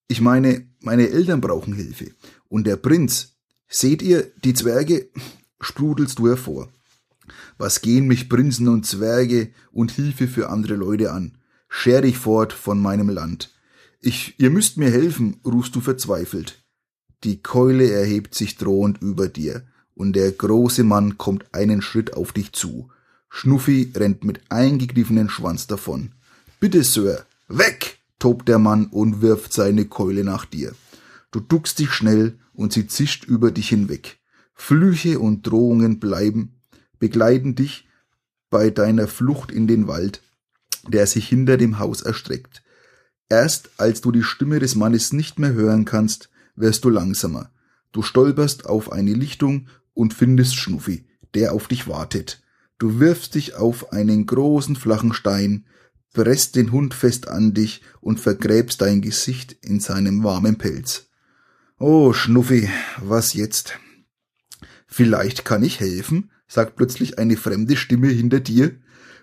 Ich 0.09 0.23
meine, 0.23 0.66
meine 0.80 1.11
Eltern 1.11 1.42
brauchen 1.42 1.75
Hilfe. 1.75 2.12
Und 2.49 2.66
der 2.66 2.76
Prinz. 2.76 3.35
Seht 3.68 4.00
ihr, 4.00 4.32
die 4.42 4.54
Zwerge? 4.54 5.11
sprudelst 5.61 6.18
du 6.18 6.28
hervor. 6.28 6.70
Was 7.59 7.82
gehen 7.82 8.06
mich 8.06 8.30
Prinzen 8.30 8.68
und 8.68 8.87
Zwerge 8.87 9.50
und 9.70 9.90
Hilfe 9.90 10.26
für 10.26 10.49
andere 10.49 10.76
Leute 10.76 11.12
an? 11.12 11.37
Scher 11.68 12.00
dich 12.00 12.16
fort 12.16 12.54
von 12.54 12.80
meinem 12.80 13.11
Land. 13.11 13.50
Ich, 14.00 14.37
ihr 14.38 14.49
müsst 14.49 14.78
mir 14.78 14.90
helfen, 14.90 15.42
rufst 15.44 15.76
du 15.76 15.82
verzweifelt. 15.82 16.64
Die 17.23 17.42
Keule 17.42 17.90
erhebt 17.90 18.35
sich 18.35 18.56
drohend 18.56 19.02
über 19.02 19.28
dir, 19.28 19.66
und 20.00 20.14
der 20.14 20.33
große 20.33 20.83
Mann 20.83 21.19
kommt 21.19 21.45
einen 21.52 21.83
Schritt 21.83 22.14
auf 22.14 22.33
dich 22.33 22.54
zu. 22.54 22.88
Schnuffi 23.28 23.92
rennt 23.95 24.25
mit 24.25 24.40
eingegriffenen 24.49 25.28
Schwanz 25.28 25.66
davon. 25.66 26.12
Bitte, 26.59 26.83
Sir, 26.85 27.26
weg! 27.49 27.99
tobt 28.19 28.49
der 28.49 28.59
Mann 28.59 28.87
und 28.87 29.21
wirft 29.21 29.52
seine 29.52 29.85
Keule 29.85 30.25
nach 30.25 30.47
dir. 30.47 30.73
Du 31.33 31.40
duckst 31.40 31.78
dich 31.78 31.90
schnell 31.90 32.38
und 32.54 32.73
sie 32.73 32.87
zischt 32.87 33.25
über 33.25 33.50
dich 33.50 33.69
hinweg. 33.69 34.19
Flüche 34.54 35.19
und 35.19 35.47
Drohungen 35.47 36.00
bleiben, 36.00 36.54
begleiten 36.99 37.54
dich 37.54 37.87
bei 38.49 38.71
deiner 38.71 39.07
Flucht 39.07 39.52
in 39.52 39.66
den 39.66 39.87
Wald, 39.87 40.23
der 40.88 41.07
sich 41.07 41.28
hinter 41.28 41.59
dem 41.59 41.78
Haus 41.78 42.00
erstreckt. 42.00 42.62
Erst 43.28 43.69
als 43.76 44.00
du 44.00 44.12
die 44.12 44.23
Stimme 44.23 44.61
des 44.61 44.76
Mannes 44.76 45.12
nicht 45.12 45.38
mehr 45.38 45.52
hören 45.52 45.85
kannst, 45.85 46.30
wirst 46.57 46.87
du 46.87 46.88
langsamer. 46.88 47.50
Du 47.92 48.00
stolperst 48.02 48.66
auf 48.66 48.92
eine 48.92 49.12
Lichtung 49.12 49.66
und 49.94 50.14
findest 50.14 50.56
Schnuffi, 50.56 51.06
der 51.35 51.52
auf 51.52 51.68
dich 51.68 51.88
wartet. 51.88 52.42
Du 52.78 52.99
wirfst 52.99 53.35
dich 53.35 53.54
auf 53.54 53.92
einen 53.92 54.26
großen 54.26 54.76
flachen 54.76 55.12
Stein, 55.12 55.66
presst 56.12 56.56
den 56.56 56.73
Hund 56.73 56.94
fest 56.94 57.28
an 57.28 57.54
dich 57.54 57.82
und 58.00 58.18
vergräbst 58.20 58.80
dein 58.80 59.00
Gesicht 59.00 59.56
in 59.62 59.80
seinem 59.80 60.25
warmen 60.25 60.59
Pelz. 60.59 61.09
Oh, 61.78 62.12
Schnuffi, 62.12 62.68
was 62.99 63.35
jetzt? 63.35 63.78
Vielleicht 64.87 65.44
kann 65.44 65.62
ich 65.62 65.80
helfen, 65.80 66.30
sagt 66.49 66.76
plötzlich 66.76 67.18
eine 67.18 67.37
fremde 67.37 67.76
Stimme 67.76 68.09
hinter 68.09 68.40
dir. 68.40 68.76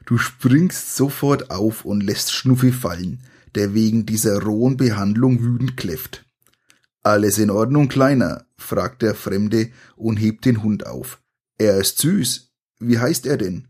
Du 0.06 0.18
springst 0.18 0.96
sofort 0.96 1.52
auf 1.52 1.84
und 1.84 2.02
lässt 2.02 2.32
Schnuffi 2.32 2.72
fallen 2.72 3.22
der 3.58 3.74
wegen 3.74 4.06
dieser 4.06 4.40
rohen 4.42 4.78
Behandlung 4.78 5.42
wütend 5.42 5.78
kläfft. 5.78 6.27
Alles 7.08 7.38
in 7.38 7.50
Ordnung, 7.50 7.88
Kleiner? 7.88 8.48
fragt 8.58 9.02
der 9.02 9.16
Fremde 9.16 9.72
und 9.96 10.18
hebt 10.18 10.44
den 10.44 10.62
Hund 10.62 10.86
auf. 10.86 11.22
Er 11.58 11.78
ist 11.78 12.00
süß. 12.00 12.52
Wie 12.80 13.00
heißt 13.00 13.26
er 13.26 13.38
denn? 13.38 13.70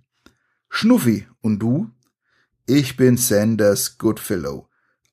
Schnuffi. 0.69 1.27
Und 1.41 1.59
du? 1.59 1.91
Ich 2.65 2.97
bin 2.97 3.15
Sanders 3.15 3.99
Goodfellow, 3.99 4.67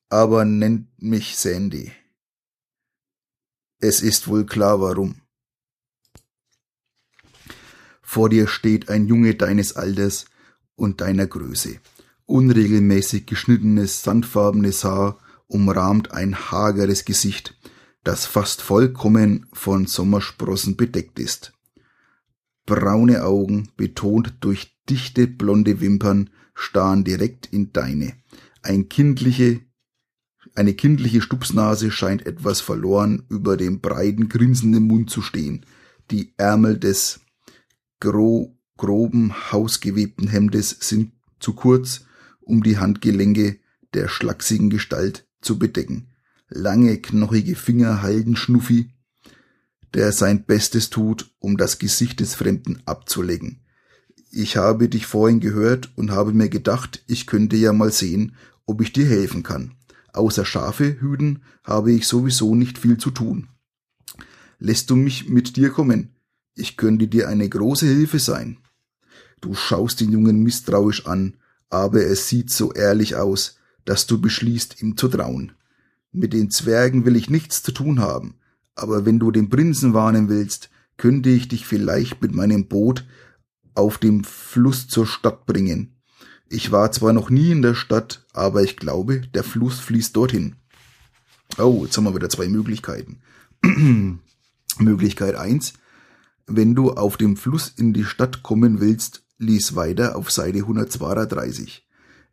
aber 0.09 0.43
nennt 0.43 0.87
mich 0.99 1.37
Sandy. 1.37 1.91
Es 3.79 4.01
ist 4.01 4.27
wohl 4.27 4.47
klar 4.47 4.81
warum. 4.81 5.21
Vor 8.01 8.29
dir 8.29 8.47
steht 8.47 8.89
ein 8.89 9.05
Junge 9.05 9.35
deines 9.35 9.75
Alters 9.75 10.25
und 10.75 10.99
deiner 10.99 11.27
Größe. 11.27 11.79
Unregelmäßig 12.25 13.27
geschnittenes, 13.27 14.01
sandfarbenes 14.01 14.83
Haar 14.83 15.19
umrahmt 15.45 16.11
ein 16.11 16.49
hageres 16.49 17.05
Gesicht, 17.05 17.54
das 18.05 18.25
fast 18.25 18.61
vollkommen 18.61 19.47
von 19.51 19.87
Sommersprossen 19.87 20.77
bedeckt 20.77 21.19
ist. 21.19 21.53
Braune 22.65 23.23
Augen, 23.23 23.69
betont 23.75 24.35
durch 24.39 24.77
dichte 24.89 25.27
blonde 25.27 25.81
Wimpern, 25.81 26.29
starren 26.53 27.03
direkt 27.03 27.47
in 27.47 27.73
deine. 27.73 28.13
Ein 28.61 28.89
kindliche, 28.89 29.61
eine 30.53 30.75
kindliche 30.75 31.21
Stupsnase 31.21 31.91
scheint 31.91 32.25
etwas 32.25 32.61
verloren 32.61 33.25
über 33.29 33.57
dem 33.57 33.81
breiten, 33.81 34.29
grinsenden 34.29 34.85
Mund 34.85 35.09
zu 35.09 35.21
stehen. 35.21 35.65
Die 36.11 36.33
Ärmel 36.37 36.79
des 36.79 37.21
gro 37.99 38.57
groben, 38.77 39.33
hausgewebten 39.51 40.27
Hemdes 40.27 40.77
sind 40.79 41.13
zu 41.39 41.53
kurz 41.53 42.05
um 42.41 42.61
die 42.61 42.77
Handgelenke 42.77 43.59
der 43.93 44.07
schlachsigen 44.09 44.69
Gestalt 44.69 45.27
zu 45.41 45.57
bedecken. 45.57 46.14
Lange, 46.49 46.97
knochige 46.99 47.55
Finger 47.55 48.01
halten 48.01 48.35
Schnuffi, 48.35 48.91
der 49.93 50.11
sein 50.11 50.45
Bestes 50.45 50.89
tut, 50.89 51.31
um 51.39 51.57
das 51.57 51.79
Gesicht 51.79 52.19
des 52.19 52.35
Fremden 52.35 52.81
abzulecken. 52.85 53.61
Ich 54.31 54.57
habe 54.57 54.89
dich 54.89 55.05
vorhin 55.05 55.39
gehört 55.39 55.91
und 55.95 56.11
habe 56.11 56.33
mir 56.33 56.49
gedacht, 56.49 57.03
ich 57.07 57.25
könnte 57.25 57.55
ja 57.55 57.73
mal 57.73 57.91
sehen, 57.91 58.35
ob 58.65 58.81
ich 58.81 58.91
dir 58.91 59.05
helfen 59.05 59.43
kann. 59.43 59.75
Außer 60.13 60.45
Schafe 60.45 60.99
hüten 60.99 61.43
habe 61.63 61.91
ich 61.91 62.07
sowieso 62.07 62.55
nicht 62.55 62.77
viel 62.77 62.97
zu 62.97 63.11
tun. 63.11 63.49
Lässt 64.59 64.89
du 64.89 64.95
mich 64.95 65.29
mit 65.29 65.55
dir 65.55 65.69
kommen? 65.69 66.15
Ich 66.53 66.77
könnte 66.77 67.07
dir 67.07 67.27
eine 67.27 67.47
große 67.47 67.85
Hilfe 67.85 68.19
sein. 68.19 68.59
Du 69.41 69.53
schaust 69.53 70.01
den 70.01 70.11
Jungen 70.11 70.43
misstrauisch 70.43 71.05
an 71.05 71.35
aber 71.69 72.05
es 72.05 72.29
sieht 72.29 72.51
so 72.51 72.71
ehrlich 72.73 73.15
aus, 73.15 73.57
dass 73.83 74.07
du 74.07 74.19
beschließt, 74.19 74.81
ihm 74.81 74.97
zu 74.97 75.07
trauen. 75.07 75.53
Mit 76.17 76.31
den 76.31 76.49
Zwergen 76.49 77.03
will 77.03 77.17
ich 77.17 77.29
nichts 77.29 77.61
zu 77.61 77.73
tun 77.73 77.99
haben, 77.99 78.35
aber 78.73 79.05
wenn 79.05 79.19
du 79.19 79.31
den 79.31 79.49
Prinzen 79.49 79.93
warnen 79.93 80.29
willst, 80.29 80.69
könnte 80.95 81.29
ich 81.29 81.49
dich 81.49 81.65
vielleicht 81.65 82.21
mit 82.21 82.33
meinem 82.33 82.67
Boot 82.67 83.05
auf 83.73 83.97
dem 83.97 84.23
Fluss 84.23 84.87
zur 84.87 85.05
Stadt 85.05 85.45
bringen. 85.45 85.97
Ich 86.47 86.71
war 86.71 86.93
zwar 86.93 87.11
noch 87.11 87.29
nie 87.29 87.51
in 87.51 87.61
der 87.61 87.73
Stadt, 87.73 88.25
aber 88.31 88.63
ich 88.63 88.77
glaube, 88.77 89.27
der 89.33 89.43
Fluss 89.43 89.81
fließt 89.81 90.15
dorthin. 90.15 90.55
Oh, 91.57 91.81
jetzt 91.83 91.97
haben 91.97 92.05
wir 92.05 92.15
wieder 92.15 92.29
zwei 92.29 92.47
Möglichkeiten. 92.47 93.19
Möglichkeit 94.79 95.35
eins: 95.35 95.73
Wenn 96.47 96.75
du 96.75 96.91
auf 96.91 97.17
dem 97.17 97.35
Fluss 97.35 97.73
in 97.75 97.91
die 97.91 98.05
Stadt 98.05 98.41
kommen 98.41 98.79
willst, 98.79 99.25
Lies 99.37 99.75
weiter 99.75 100.15
auf 100.15 100.31
Seite 100.31 100.59
132. 100.59 101.84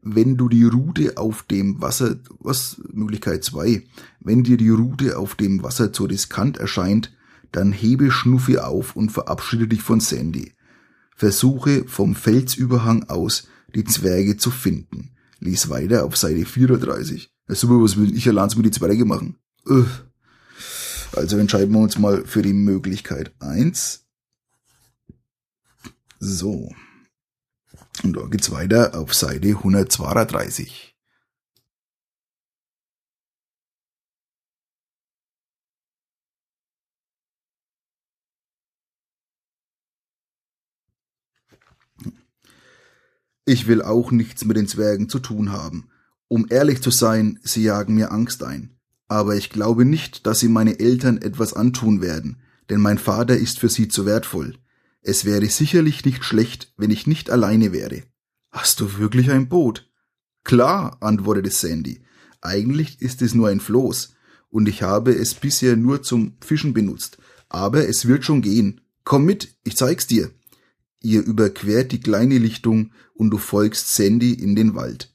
Wenn 0.02 0.36
du 0.36 0.48
die 0.48 0.64
Route 0.64 1.16
auf 1.16 1.44
dem 1.44 1.80
Wasser, 1.80 2.16
was, 2.40 2.80
Möglichkeit 2.92 3.44
2, 3.44 3.84
wenn 4.20 4.42
dir 4.42 4.56
die 4.56 4.68
Route 4.68 5.16
auf 5.16 5.36
dem 5.36 5.62
Wasser 5.62 5.92
zu 5.92 6.04
riskant 6.04 6.56
erscheint, 6.58 7.16
dann 7.52 7.72
hebe 7.72 8.10
Schnuffi 8.10 8.58
auf 8.58 8.96
und 8.96 9.12
verabschiede 9.12 9.68
dich 9.68 9.82
von 9.82 10.00
Sandy. 10.00 10.54
Versuche 11.14 11.84
vom 11.86 12.16
Felsüberhang 12.16 13.04
aus 13.04 13.46
die 13.74 13.84
Zwerge 13.84 14.36
zu 14.36 14.50
finden. 14.50 15.12
Lies 15.38 15.68
weiter 15.68 16.04
auf 16.04 16.16
Seite 16.16 16.44
34. 16.44 17.32
Ja, 17.48 17.54
super, 17.54 17.82
was 17.82 17.96
will 17.96 18.16
ich 18.16 18.28
allein 18.28 18.50
mit 18.56 18.66
die 18.66 18.70
Zwerge 18.70 19.04
machen? 19.04 19.36
Also 21.14 21.36
entscheiden 21.38 21.72
wir 21.72 21.80
uns 21.80 21.98
mal 21.98 22.24
für 22.24 22.42
die 22.42 22.52
Möglichkeit 22.52 23.32
1. 23.38 24.04
So. 26.18 26.72
Und 28.02 28.16
da 28.16 28.26
geht's 28.26 28.50
weiter 28.50 28.98
auf 28.98 29.14
Seite 29.14 29.48
132. 29.48 30.92
Ich 43.44 43.66
will 43.66 43.82
auch 43.82 44.12
nichts 44.12 44.44
mit 44.44 44.56
den 44.56 44.68
Zwergen 44.68 45.08
zu 45.08 45.18
tun 45.18 45.50
haben. 45.52 45.88
Um 46.28 46.46
ehrlich 46.48 46.80
zu 46.80 46.90
sein, 46.90 47.40
sie 47.42 47.64
jagen 47.64 47.94
mir 47.94 48.12
Angst 48.12 48.42
ein. 48.42 48.78
Aber 49.08 49.36
ich 49.36 49.50
glaube 49.50 49.84
nicht, 49.84 50.26
dass 50.26 50.40
sie 50.40 50.48
meine 50.48 50.78
Eltern 50.78 51.20
etwas 51.20 51.52
antun 51.52 52.00
werden, 52.00 52.40
denn 52.70 52.80
mein 52.80 52.98
Vater 52.98 53.36
ist 53.36 53.58
für 53.58 53.68
sie 53.68 53.88
zu 53.88 54.06
wertvoll. 54.06 54.61
Es 55.02 55.24
wäre 55.24 55.46
sicherlich 55.46 56.04
nicht 56.04 56.24
schlecht, 56.24 56.72
wenn 56.76 56.92
ich 56.92 57.08
nicht 57.08 57.28
alleine 57.28 57.72
wäre. 57.72 58.04
Hast 58.52 58.80
du 58.80 58.98
wirklich 58.98 59.30
ein 59.30 59.48
Boot? 59.48 59.90
Klar, 60.44 60.96
antwortete 61.00 61.50
Sandy. 61.50 62.02
Eigentlich 62.40 63.02
ist 63.02 63.20
es 63.20 63.34
nur 63.34 63.48
ein 63.48 63.60
Floß, 63.60 64.14
und 64.48 64.68
ich 64.68 64.82
habe 64.82 65.12
es 65.12 65.34
bisher 65.34 65.76
nur 65.76 66.02
zum 66.02 66.36
Fischen 66.40 66.72
benutzt. 66.72 67.18
Aber 67.48 67.88
es 67.88 68.06
wird 68.06 68.24
schon 68.24 68.42
gehen. 68.42 68.80
Komm 69.04 69.24
mit, 69.24 69.56
ich 69.64 69.76
zeig's 69.76 70.06
dir. 70.06 70.30
Ihr 71.00 71.22
überquert 71.22 71.90
die 71.90 72.00
kleine 72.00 72.38
Lichtung 72.38 72.92
und 73.14 73.30
du 73.30 73.38
folgst 73.38 73.94
Sandy 73.94 74.32
in 74.32 74.54
den 74.54 74.76
Wald. 74.76 75.12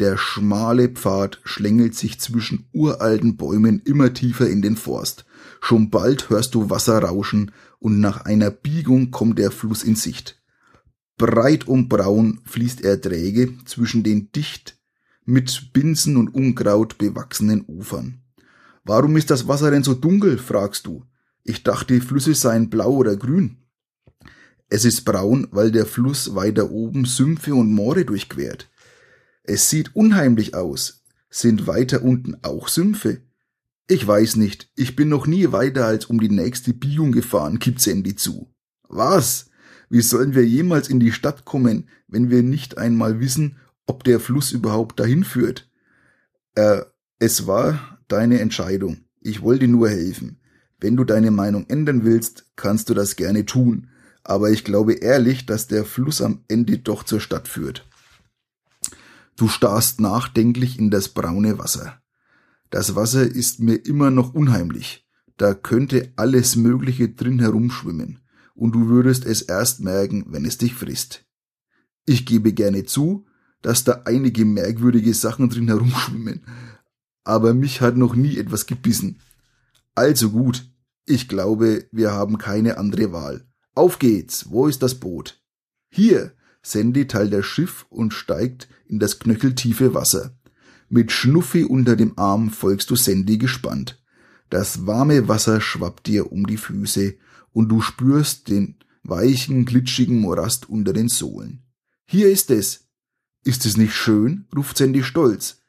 Der 0.00 0.16
schmale 0.16 0.88
Pfad 0.88 1.40
schlängelt 1.44 1.94
sich 1.94 2.20
zwischen 2.20 2.66
uralten 2.72 3.36
Bäumen 3.36 3.80
immer 3.84 4.14
tiefer 4.14 4.48
in 4.48 4.62
den 4.62 4.76
Forst. 4.76 5.24
Schon 5.60 5.90
bald 5.90 6.30
hörst 6.30 6.54
du 6.54 6.70
Wasser 6.70 7.02
rauschen 7.02 7.52
und 7.78 8.00
nach 8.00 8.24
einer 8.24 8.50
Biegung 8.50 9.10
kommt 9.10 9.38
der 9.38 9.50
Fluss 9.50 9.82
in 9.82 9.96
Sicht. 9.96 10.40
Breit 11.16 11.66
und 11.66 11.88
braun 11.88 12.40
fließt 12.44 12.82
er 12.82 13.00
träge 13.00 13.52
zwischen 13.64 14.02
den 14.04 14.30
dicht 14.32 14.78
mit 15.24 15.72
Binsen 15.72 16.16
und 16.16 16.28
Unkraut 16.34 16.96
bewachsenen 16.96 17.64
Ufern. 17.66 18.22
Warum 18.84 19.16
ist 19.16 19.30
das 19.30 19.46
Wasser 19.46 19.70
denn 19.70 19.82
so 19.82 19.94
dunkel? 19.94 20.38
fragst 20.38 20.86
du. 20.86 21.04
Ich 21.44 21.62
dachte, 21.62 21.94
die 21.94 22.00
Flüsse 22.00 22.34
seien 22.34 22.70
blau 22.70 22.92
oder 22.94 23.16
grün. 23.16 23.58
Es 24.70 24.84
ist 24.84 25.04
braun, 25.04 25.48
weil 25.50 25.70
der 25.70 25.86
Fluss 25.86 26.34
weiter 26.34 26.70
oben 26.70 27.04
Sümpfe 27.04 27.54
und 27.54 27.72
Moore 27.72 28.04
durchquert. 28.04 28.70
Es 29.42 29.70
sieht 29.70 29.94
unheimlich 29.96 30.54
aus. 30.54 31.02
Sind 31.30 31.66
weiter 31.66 32.02
unten 32.02 32.36
auch 32.42 32.68
Sümpfe? 32.68 33.22
Ich 33.88 34.06
weiß 34.06 34.36
nicht. 34.36 34.70
Ich 34.76 34.96
bin 34.96 35.08
noch 35.08 35.26
nie 35.26 35.50
weiter 35.50 35.86
als 35.86 36.04
um 36.04 36.20
die 36.20 36.28
nächste 36.28 36.74
Biegung 36.74 37.10
gefahren, 37.10 37.58
gibt 37.58 37.80
Sandy 37.80 38.14
zu. 38.14 38.54
Was? 38.88 39.50
Wie 39.88 40.02
sollen 40.02 40.34
wir 40.34 40.46
jemals 40.46 40.88
in 40.88 41.00
die 41.00 41.12
Stadt 41.12 41.46
kommen, 41.46 41.88
wenn 42.06 42.30
wir 42.30 42.42
nicht 42.42 42.76
einmal 42.76 43.20
wissen, 43.20 43.56
ob 43.88 44.04
der 44.04 44.20
Fluss 44.20 44.52
überhaupt 44.52 45.00
dahin 45.00 45.24
führt. 45.24 45.68
Äh, 46.54 46.82
es 47.18 47.46
war 47.46 47.98
deine 48.06 48.38
Entscheidung. 48.40 48.98
Ich 49.20 49.42
wollte 49.42 49.66
nur 49.66 49.88
helfen. 49.88 50.40
Wenn 50.78 50.96
du 50.96 51.04
deine 51.04 51.32
Meinung 51.32 51.66
ändern 51.68 52.04
willst, 52.04 52.46
kannst 52.54 52.88
du 52.90 52.94
das 52.94 53.16
gerne 53.16 53.46
tun. 53.46 53.88
Aber 54.22 54.50
ich 54.50 54.62
glaube 54.62 54.92
ehrlich, 54.92 55.46
dass 55.46 55.66
der 55.66 55.84
Fluss 55.84 56.20
am 56.20 56.44
Ende 56.48 56.78
doch 56.78 57.02
zur 57.02 57.20
Stadt 57.20 57.48
führt. 57.48 57.88
Du 59.36 59.48
starrst 59.48 60.00
nachdenklich 60.00 60.78
in 60.78 60.90
das 60.90 61.08
braune 61.08 61.58
Wasser. 61.58 62.00
Das 62.70 62.94
Wasser 62.94 63.22
ist 63.22 63.60
mir 63.60 63.76
immer 63.86 64.10
noch 64.10 64.34
unheimlich. 64.34 65.06
Da 65.36 65.54
könnte 65.54 66.12
alles 66.16 66.56
Mögliche 66.56 67.08
drin 67.08 67.38
herumschwimmen. 67.38 68.20
Und 68.54 68.72
du 68.72 68.88
würdest 68.88 69.24
es 69.24 69.42
erst 69.42 69.80
merken, 69.80 70.26
wenn 70.28 70.44
es 70.44 70.58
dich 70.58 70.74
frisst. 70.74 71.24
Ich 72.06 72.26
gebe 72.26 72.52
gerne 72.52 72.84
zu, 72.84 73.26
dass 73.62 73.84
da 73.84 74.02
einige 74.04 74.44
merkwürdige 74.44 75.14
Sachen 75.14 75.48
drin 75.48 75.68
herumschwimmen. 75.68 76.42
Aber 77.24 77.54
mich 77.54 77.80
hat 77.80 77.96
noch 77.96 78.14
nie 78.14 78.36
etwas 78.36 78.66
gebissen. 78.66 79.20
Also 79.94 80.30
gut, 80.30 80.70
ich 81.06 81.28
glaube, 81.28 81.86
wir 81.92 82.12
haben 82.12 82.38
keine 82.38 82.78
andere 82.78 83.12
Wahl. 83.12 83.46
Auf 83.74 83.98
geht's, 83.98 84.50
wo 84.50 84.66
ist 84.66 84.82
das 84.82 84.96
Boot? 84.96 85.40
Hier, 85.88 86.32
Sandy 86.62 87.06
teilt 87.06 87.32
das 87.32 87.46
Schiff 87.46 87.86
und 87.88 88.12
steigt 88.12 88.68
in 88.86 88.98
das 88.98 89.18
knöcheltiefe 89.18 89.94
Wasser. 89.94 90.37
Mit 90.90 91.12
Schnuffi 91.12 91.64
unter 91.64 91.96
dem 91.96 92.18
Arm 92.18 92.50
folgst 92.50 92.88
du 92.90 92.96
Sandy 92.96 93.36
gespannt. 93.36 94.02
Das 94.48 94.86
warme 94.86 95.28
Wasser 95.28 95.60
schwappt 95.60 96.06
dir 96.06 96.32
um 96.32 96.46
die 96.46 96.56
Füße 96.56 97.14
und 97.52 97.68
du 97.68 97.82
spürst 97.82 98.48
den 98.48 98.76
weichen, 99.02 99.66
glitschigen 99.66 100.20
Morast 100.20 100.68
unter 100.68 100.94
den 100.94 101.08
Sohlen. 101.08 101.62
Hier 102.06 102.30
ist 102.30 102.50
es, 102.50 102.88
ist 103.44 103.66
es 103.66 103.76
nicht 103.76 103.94
schön? 103.94 104.46
ruft 104.56 104.78
Sandy 104.78 105.02
stolz. 105.02 105.62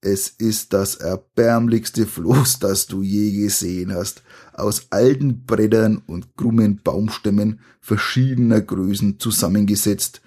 Es 0.00 0.28
ist 0.28 0.72
das 0.72 0.96
erbärmlichste 0.96 2.06
Floß, 2.06 2.58
das 2.58 2.86
du 2.86 3.02
je 3.02 3.32
gesehen 3.32 3.92
hast, 3.92 4.22
aus 4.52 4.88
alten 4.90 5.44
Brettern 5.44 6.02
und 6.06 6.36
krummen 6.36 6.80
Baumstämmen 6.82 7.60
verschiedener 7.80 8.60
Größen 8.60 9.18
zusammengesetzt 9.18 10.20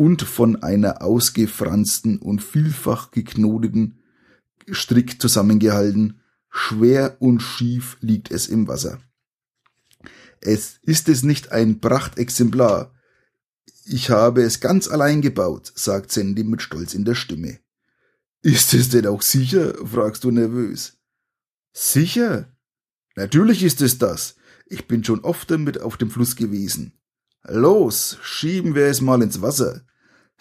und 0.00 0.22
von 0.22 0.62
einer 0.62 1.02
ausgefransten 1.02 2.20
und 2.20 2.42
vielfach 2.42 3.10
geknoteten 3.10 3.98
Strick 4.70 5.20
zusammengehalten. 5.20 6.22
Schwer 6.48 7.18
und 7.20 7.40
schief 7.40 7.98
liegt 8.00 8.30
es 8.30 8.48
im 8.48 8.66
Wasser. 8.66 8.98
Es 10.40 10.78
ist 10.80 11.10
es 11.10 11.22
nicht 11.22 11.52
ein 11.52 11.80
Prachtexemplar, 11.82 12.94
ich 13.84 14.08
habe 14.08 14.42
es 14.42 14.60
ganz 14.60 14.88
allein 14.88 15.20
gebaut, 15.20 15.70
sagt 15.74 16.10
Sandy 16.12 16.44
mit 16.44 16.62
Stolz 16.62 16.94
in 16.94 17.04
der 17.04 17.14
Stimme. 17.14 17.58
Ist 18.40 18.72
es 18.72 18.88
denn 18.88 19.06
auch 19.06 19.20
sicher? 19.20 19.74
fragst 19.86 20.24
du 20.24 20.30
nervös. 20.30 20.96
Sicher? 21.74 22.56
Natürlich 23.16 23.62
ist 23.62 23.82
es 23.82 23.98
das. 23.98 24.36
Ich 24.64 24.88
bin 24.88 25.04
schon 25.04 25.20
oft 25.20 25.50
damit 25.50 25.78
auf 25.78 25.98
dem 25.98 26.10
Fluss 26.10 26.36
gewesen. 26.36 26.94
Los, 27.42 28.16
schieben 28.22 28.74
wir 28.74 28.86
es 28.86 29.02
mal 29.02 29.20
ins 29.20 29.42
Wasser. 29.42 29.84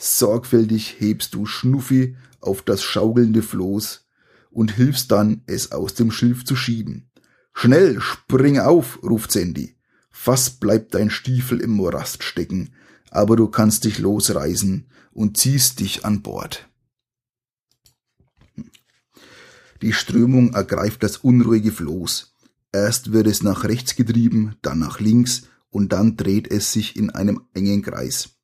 Sorgfältig 0.01 0.95
hebst 0.99 1.33
du 1.33 1.45
Schnuffi 1.45 2.15
auf 2.39 2.61
das 2.61 2.81
schaukelnde 2.81 3.43
Floß 3.43 4.07
und 4.49 4.71
hilfst 4.71 5.11
dann, 5.11 5.43
es 5.45 5.73
aus 5.73 5.93
dem 5.93 6.09
Schilf 6.09 6.45
zu 6.45 6.55
schieben. 6.55 7.11
Schnell, 7.53 7.99
spring 7.99 8.59
auf, 8.59 9.03
ruft 9.03 9.33
Sandy. 9.33 9.75
Fast 10.09 10.61
bleibt 10.61 10.95
dein 10.95 11.09
Stiefel 11.09 11.59
im 11.59 11.71
Morast 11.71 12.23
stecken, 12.23 12.73
aber 13.11 13.35
du 13.35 13.49
kannst 13.49 13.83
dich 13.83 13.99
losreißen 13.99 14.89
und 15.11 15.37
ziehst 15.37 15.81
dich 15.81 16.05
an 16.05 16.21
Bord. 16.21 16.69
Die 19.81 19.93
Strömung 19.93 20.53
ergreift 20.53 21.03
das 21.03 21.17
unruhige 21.17 21.73
Floß. 21.73 22.35
Erst 22.71 23.11
wird 23.11 23.27
es 23.27 23.43
nach 23.43 23.65
rechts 23.65 23.97
getrieben, 23.97 24.55
dann 24.61 24.79
nach 24.79 25.01
links 25.01 25.43
und 25.69 25.91
dann 25.91 26.15
dreht 26.15 26.49
es 26.49 26.71
sich 26.71 26.95
in 26.95 27.09
einem 27.09 27.41
engen 27.53 27.81
Kreis. 27.81 28.38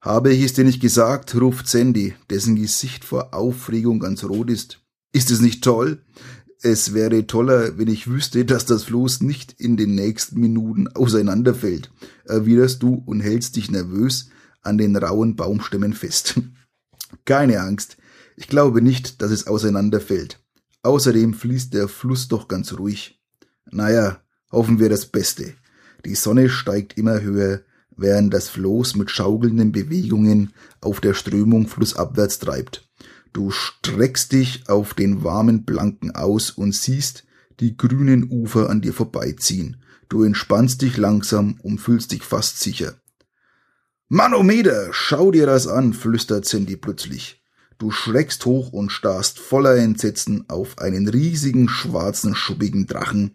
Habe 0.00 0.32
ich 0.32 0.42
es 0.42 0.52
dir 0.52 0.64
nicht 0.64 0.80
gesagt, 0.80 1.34
ruft 1.34 1.68
Sandy, 1.68 2.14
dessen 2.30 2.56
Gesicht 2.56 3.04
vor 3.04 3.34
Aufregung 3.34 3.98
ganz 3.98 4.24
rot 4.24 4.50
ist. 4.50 4.80
Ist 5.12 5.30
es 5.30 5.40
nicht 5.40 5.64
toll? 5.64 6.04
Es 6.62 6.94
wäre 6.94 7.26
toller, 7.26 7.78
wenn 7.78 7.88
ich 7.88 8.08
wüsste, 8.08 8.44
dass 8.44 8.66
das 8.66 8.84
Floß 8.84 9.20
nicht 9.20 9.52
in 9.58 9.76
den 9.76 9.94
nächsten 9.94 10.40
Minuten 10.40 10.88
auseinanderfällt, 10.88 11.90
erwiderst 12.24 12.82
du 12.82 13.02
und 13.06 13.20
hältst 13.20 13.56
dich 13.56 13.70
nervös 13.70 14.30
an 14.62 14.78
den 14.78 14.96
rauen 14.96 15.36
Baumstämmen 15.36 15.92
fest. 15.92 16.40
Keine 17.24 17.60
Angst, 17.60 17.96
ich 18.36 18.48
glaube 18.48 18.82
nicht, 18.82 19.22
dass 19.22 19.30
es 19.30 19.46
auseinanderfällt. 19.46 20.40
Außerdem 20.82 21.34
fließt 21.34 21.72
der 21.74 21.88
Fluss 21.88 22.28
doch 22.28 22.48
ganz 22.48 22.72
ruhig. 22.74 23.20
Naja, 23.70 24.20
hoffen 24.52 24.78
wir 24.78 24.88
das 24.88 25.06
Beste. 25.06 25.54
Die 26.04 26.14
Sonne 26.14 26.48
steigt 26.48 26.98
immer 26.98 27.20
höher, 27.20 27.62
während 27.96 28.32
das 28.32 28.48
Floß 28.48 28.96
mit 28.96 29.10
schaukelnden 29.10 29.72
Bewegungen 29.72 30.52
auf 30.80 31.00
der 31.00 31.14
Strömung 31.14 31.66
flussabwärts 31.66 32.38
treibt. 32.38 32.88
Du 33.32 33.50
streckst 33.50 34.32
dich 34.32 34.68
auf 34.68 34.94
den 34.94 35.22
warmen 35.24 35.64
Blanken 35.64 36.10
aus 36.14 36.50
und 36.50 36.74
siehst 36.74 37.24
die 37.60 37.76
grünen 37.76 38.30
Ufer 38.30 38.70
an 38.70 38.80
dir 38.80 38.92
vorbeiziehen. 38.92 39.76
Du 40.08 40.22
entspannst 40.22 40.82
dich 40.82 40.96
langsam 40.96 41.58
und 41.62 41.78
fühlst 41.78 42.12
dich 42.12 42.22
fast 42.22 42.60
sicher. 42.60 42.94
Manometer, 44.08 44.88
schau 44.92 45.32
dir 45.32 45.46
das 45.46 45.66
an, 45.66 45.92
flüstert 45.92 46.44
Sandy 46.44 46.76
plötzlich. 46.76 47.42
Du 47.78 47.90
schreckst 47.90 48.46
hoch 48.46 48.72
und 48.72 48.90
starrst 48.90 49.38
voller 49.38 49.76
Entsetzen 49.76 50.44
auf 50.48 50.78
einen 50.78 51.08
riesigen 51.08 51.68
schwarzen 51.68 52.34
schuppigen 52.34 52.86
Drachen, 52.86 53.32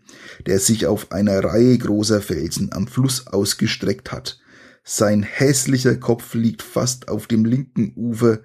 der 0.47 0.60
sich 0.60 0.88
auf 0.88 1.12
einer 1.12 1.43
Reihe 1.43 1.78
großer 1.78 2.21
Felsen 2.21 2.71
am 2.74 2.88
Fluss 2.88 3.28
ausgestreckt 3.28 4.12
hat. 4.12 4.39
Sein 4.84 5.24
hässlicher 5.24 5.96
Kopf 5.96 6.34
liegt 6.34 6.62
fast 6.62 7.08
auf 7.08 7.28
dem 7.28 7.46
linken 7.46 7.94
Ufer 7.96 8.41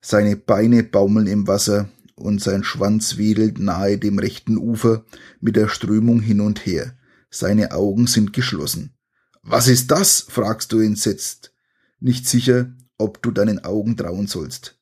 seine 0.00 0.36
Beine 0.36 0.82
baumeln 0.82 1.26
im 1.26 1.46
Wasser 1.46 1.90
und 2.14 2.40
sein 2.40 2.64
Schwanz 2.64 3.18
wedelt 3.18 3.58
nahe 3.58 3.98
dem 3.98 4.18
rechten 4.18 4.56
Ufer 4.56 5.04
mit 5.40 5.56
der 5.56 5.68
Strömung 5.68 6.20
hin 6.20 6.40
und 6.40 6.64
her. 6.64 6.96
Seine 7.30 7.72
Augen 7.72 8.06
sind 8.06 8.32
geschlossen. 8.32 8.94
Was 9.42 9.68
ist 9.68 9.90
das? 9.90 10.26
fragst 10.28 10.72
du 10.72 10.80
entsetzt, 10.80 11.54
nicht 11.98 12.26
sicher, 12.26 12.74
ob 12.98 13.22
du 13.22 13.30
deinen 13.30 13.64
Augen 13.64 13.96
trauen 13.96 14.26
sollst. 14.26 14.78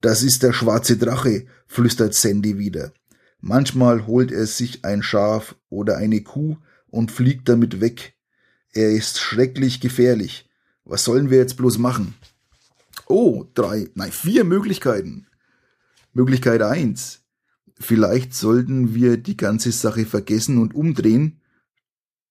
Das 0.00 0.22
ist 0.22 0.42
der 0.42 0.52
schwarze 0.52 0.96
Drache, 0.96 1.46
flüstert 1.66 2.14
Sandy 2.14 2.58
wieder. 2.58 2.92
Manchmal 3.40 4.06
holt 4.06 4.32
er 4.32 4.46
sich 4.46 4.84
ein 4.84 5.02
Schaf 5.02 5.56
oder 5.68 5.96
eine 5.96 6.22
Kuh 6.22 6.56
und 6.86 7.10
fliegt 7.12 7.48
damit 7.48 7.80
weg. 7.80 8.16
Er 8.76 8.90
ist 8.90 9.20
schrecklich 9.20 9.78
gefährlich. 9.78 10.48
Was 10.84 11.04
sollen 11.04 11.30
wir 11.30 11.38
jetzt 11.38 11.56
bloß 11.56 11.78
machen? 11.78 12.14
Oh, 13.06 13.44
drei, 13.54 13.88
nein, 13.94 14.10
vier 14.10 14.42
Möglichkeiten. 14.42 15.28
Möglichkeit 16.12 16.60
eins: 16.60 17.22
Vielleicht 17.78 18.34
sollten 18.34 18.92
wir 18.92 19.16
die 19.16 19.36
ganze 19.36 19.70
Sache 19.70 20.04
vergessen 20.04 20.58
und 20.58 20.74
umdrehen. 20.74 21.40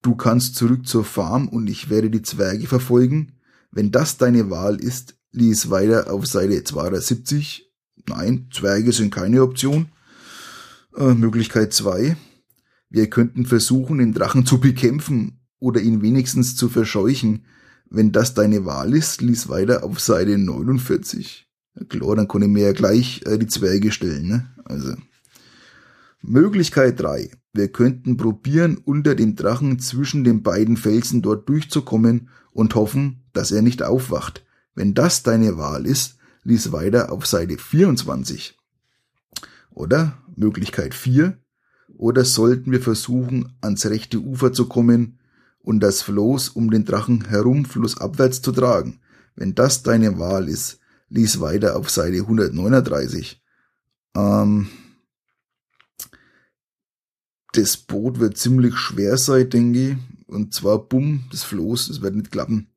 Du 0.01 0.15
kannst 0.15 0.57
zurück 0.57 0.85
zur 0.85 1.05
Farm 1.05 1.47
und 1.47 1.69
ich 1.69 1.89
werde 1.89 2.09
die 2.09 2.21
Zwerge 2.21 2.67
verfolgen. 2.67 3.39
Wenn 3.71 3.91
das 3.91 4.17
deine 4.17 4.49
Wahl 4.49 4.75
ist, 4.75 5.15
lies 5.31 5.69
weiter 5.69 6.11
auf 6.11 6.25
Seite 6.27 6.61
270. 6.61 7.71
Nein, 8.09 8.49
Zwerge 8.51 8.91
sind 8.91 9.15
keine 9.15 9.43
Option. 9.43 9.93
Äh, 10.97 11.13
Möglichkeit 11.13 11.71
zwei: 11.71 12.17
Wir 12.89 13.09
könnten 13.09 13.45
versuchen, 13.45 13.99
den 13.99 14.13
Drachen 14.13 14.45
zu 14.45 14.59
bekämpfen 14.59 15.39
oder 15.63 15.79
ihn 15.79 16.01
wenigstens 16.01 16.57
zu 16.57 16.67
verscheuchen. 16.67 17.45
Wenn 17.89 18.11
das 18.11 18.33
deine 18.33 18.65
Wahl 18.65 18.93
ist, 18.93 19.21
lies 19.21 19.47
weiter 19.47 19.85
auf 19.85 20.01
Seite 20.01 20.37
49. 20.37 21.47
Klar, 21.87 22.17
dann 22.17 22.27
kann 22.27 22.41
ich 22.41 22.49
mir 22.49 22.65
ja 22.65 22.71
gleich 22.73 23.21
äh, 23.25 23.37
die 23.37 23.47
Zwerge 23.47 23.93
stellen. 23.93 24.27
Ne? 24.27 24.51
Also 24.65 24.93
Möglichkeit 26.21 26.99
3. 26.99 27.31
Wir 27.53 27.69
könnten 27.69 28.17
probieren, 28.17 28.77
unter 28.83 29.15
dem 29.15 29.37
Drachen 29.37 29.79
zwischen 29.79 30.25
den 30.25 30.43
beiden 30.43 30.75
Felsen 30.75 31.21
dort 31.21 31.47
durchzukommen 31.47 32.27
und 32.51 32.75
hoffen, 32.75 33.23
dass 33.31 33.51
er 33.51 33.61
nicht 33.61 33.83
aufwacht. 33.83 34.45
Wenn 34.75 34.93
das 34.93 35.23
deine 35.23 35.57
Wahl 35.57 35.85
ist, 35.85 36.17
lies 36.43 36.73
weiter 36.73 37.09
auf 37.09 37.25
Seite 37.25 37.57
24. 37.57 38.57
Oder 39.71 40.17
Möglichkeit 40.35 40.93
4. 40.93 41.37
Oder 41.95 42.25
sollten 42.25 42.73
wir 42.73 42.81
versuchen, 42.81 43.53
ans 43.61 43.85
rechte 43.85 44.19
Ufer 44.19 44.51
zu 44.51 44.67
kommen 44.67 45.19
und 45.63 45.79
das 45.79 46.03
Floß 46.03 46.49
um 46.49 46.69
den 46.69 46.85
Drachen 46.85 47.25
herum 47.25 47.65
flussabwärts 47.65 48.41
zu 48.41 48.51
tragen. 48.51 48.99
Wenn 49.35 49.55
das 49.55 49.81
deine 49.81 50.19
Wahl 50.19 50.47
ist, 50.47 50.79
lies 51.09 51.39
weiter 51.39 51.75
auf 51.75 51.89
Seite 51.89 52.19
139. 52.19 53.41
Ähm, 54.15 54.67
das 57.53 57.77
Boot 57.77 58.19
wird 58.19 58.37
ziemlich 58.37 58.75
schwer 58.75 59.17
sein, 59.17 59.49
denke 59.49 59.91
ich. 59.91 59.97
Und 60.27 60.53
zwar 60.53 60.79
bumm, 60.79 61.25
das 61.31 61.43
Floß, 61.43 61.87
das 61.87 62.01
wird 62.01 62.15
nicht 62.15 62.31
klappen. 62.31 62.67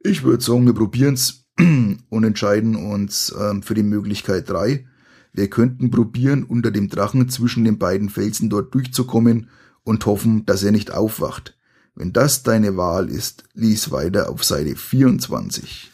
Ich 0.00 0.22
würde 0.24 0.42
sagen, 0.42 0.66
wir 0.66 0.74
probieren's 0.74 1.46
und 1.58 2.24
entscheiden 2.24 2.76
uns 2.76 3.34
ähm, 3.38 3.62
für 3.62 3.74
die 3.74 3.82
Möglichkeit 3.82 4.48
3. 4.48 4.86
Wir 5.34 5.48
könnten 5.48 5.90
probieren, 5.90 6.44
unter 6.44 6.70
dem 6.70 6.88
Drachen 6.88 7.28
zwischen 7.28 7.64
den 7.64 7.78
beiden 7.78 8.08
Felsen 8.08 8.50
dort 8.50 8.74
durchzukommen 8.74 9.48
und 9.82 10.04
hoffen, 10.06 10.44
dass 10.46 10.62
er 10.62 10.72
nicht 10.72 10.92
aufwacht. 10.92 11.58
Wenn 11.94 12.12
das 12.12 12.42
deine 12.42 12.76
Wahl 12.76 13.10
ist, 13.10 13.44
lies 13.52 13.90
weiter 13.90 14.30
auf 14.30 14.44
Seite 14.44 14.76
24. 14.76 15.90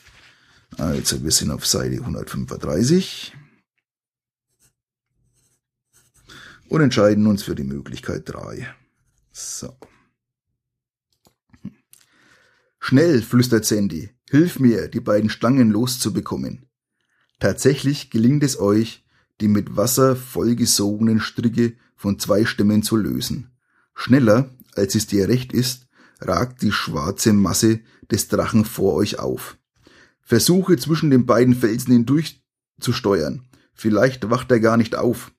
Also 0.77 1.23
wir 1.25 1.31
sind 1.31 1.51
auf 1.51 1.67
Seite 1.67 1.97
135 1.97 3.35
und 6.69 6.81
entscheiden 6.81 7.27
uns 7.27 7.43
für 7.43 7.55
die 7.55 7.65
Möglichkeit 7.65 8.23
3. 8.27 8.73
So. 9.33 9.77
Schnell, 12.79 13.23
flüstert 13.23 13.65
Sandy, 13.65 14.11
hilf 14.31 14.61
mir, 14.61 14.89
die 14.89 15.01
beiden 15.01 15.31
Stangen 15.31 15.71
loszubekommen. 15.71 16.67
Tatsächlich 17.41 18.11
gelingt 18.11 18.43
es 18.43 18.59
euch, 18.59 19.05
die 19.41 19.49
mit 19.49 19.77
Wasser 19.77 20.17
vollgesogenen 20.17 21.21
Stricke 21.21 21.77
von 21.97 22.19
zwei 22.19 22.45
Stämmen 22.45 22.83
zu 22.83 22.97
lösen. 22.97 23.51
Schneller, 23.95 24.51
als 24.75 24.95
es 24.95 25.07
dir 25.07 25.29
recht 25.29 25.53
ist, 25.53 25.88
ragt 26.21 26.63
die 26.63 26.73
schwarze 26.73 27.33
Masse 27.33 27.81
des 28.11 28.29
Drachen 28.29 28.65
vor 28.65 28.95
euch 28.95 29.19
auf. 29.19 29.59
Versuche 30.21 30.77
zwischen 30.77 31.11
den 31.11 31.27
beiden 31.27 31.55
Felsen 31.55 31.93
hindurch 31.93 32.43
zu 32.81 32.93
steuern. 32.93 33.43
Vielleicht 33.73 34.29
wacht 34.31 34.51
er 34.51 34.61
gar 34.61 34.77
nicht 34.77 34.95
auf. 34.95 35.33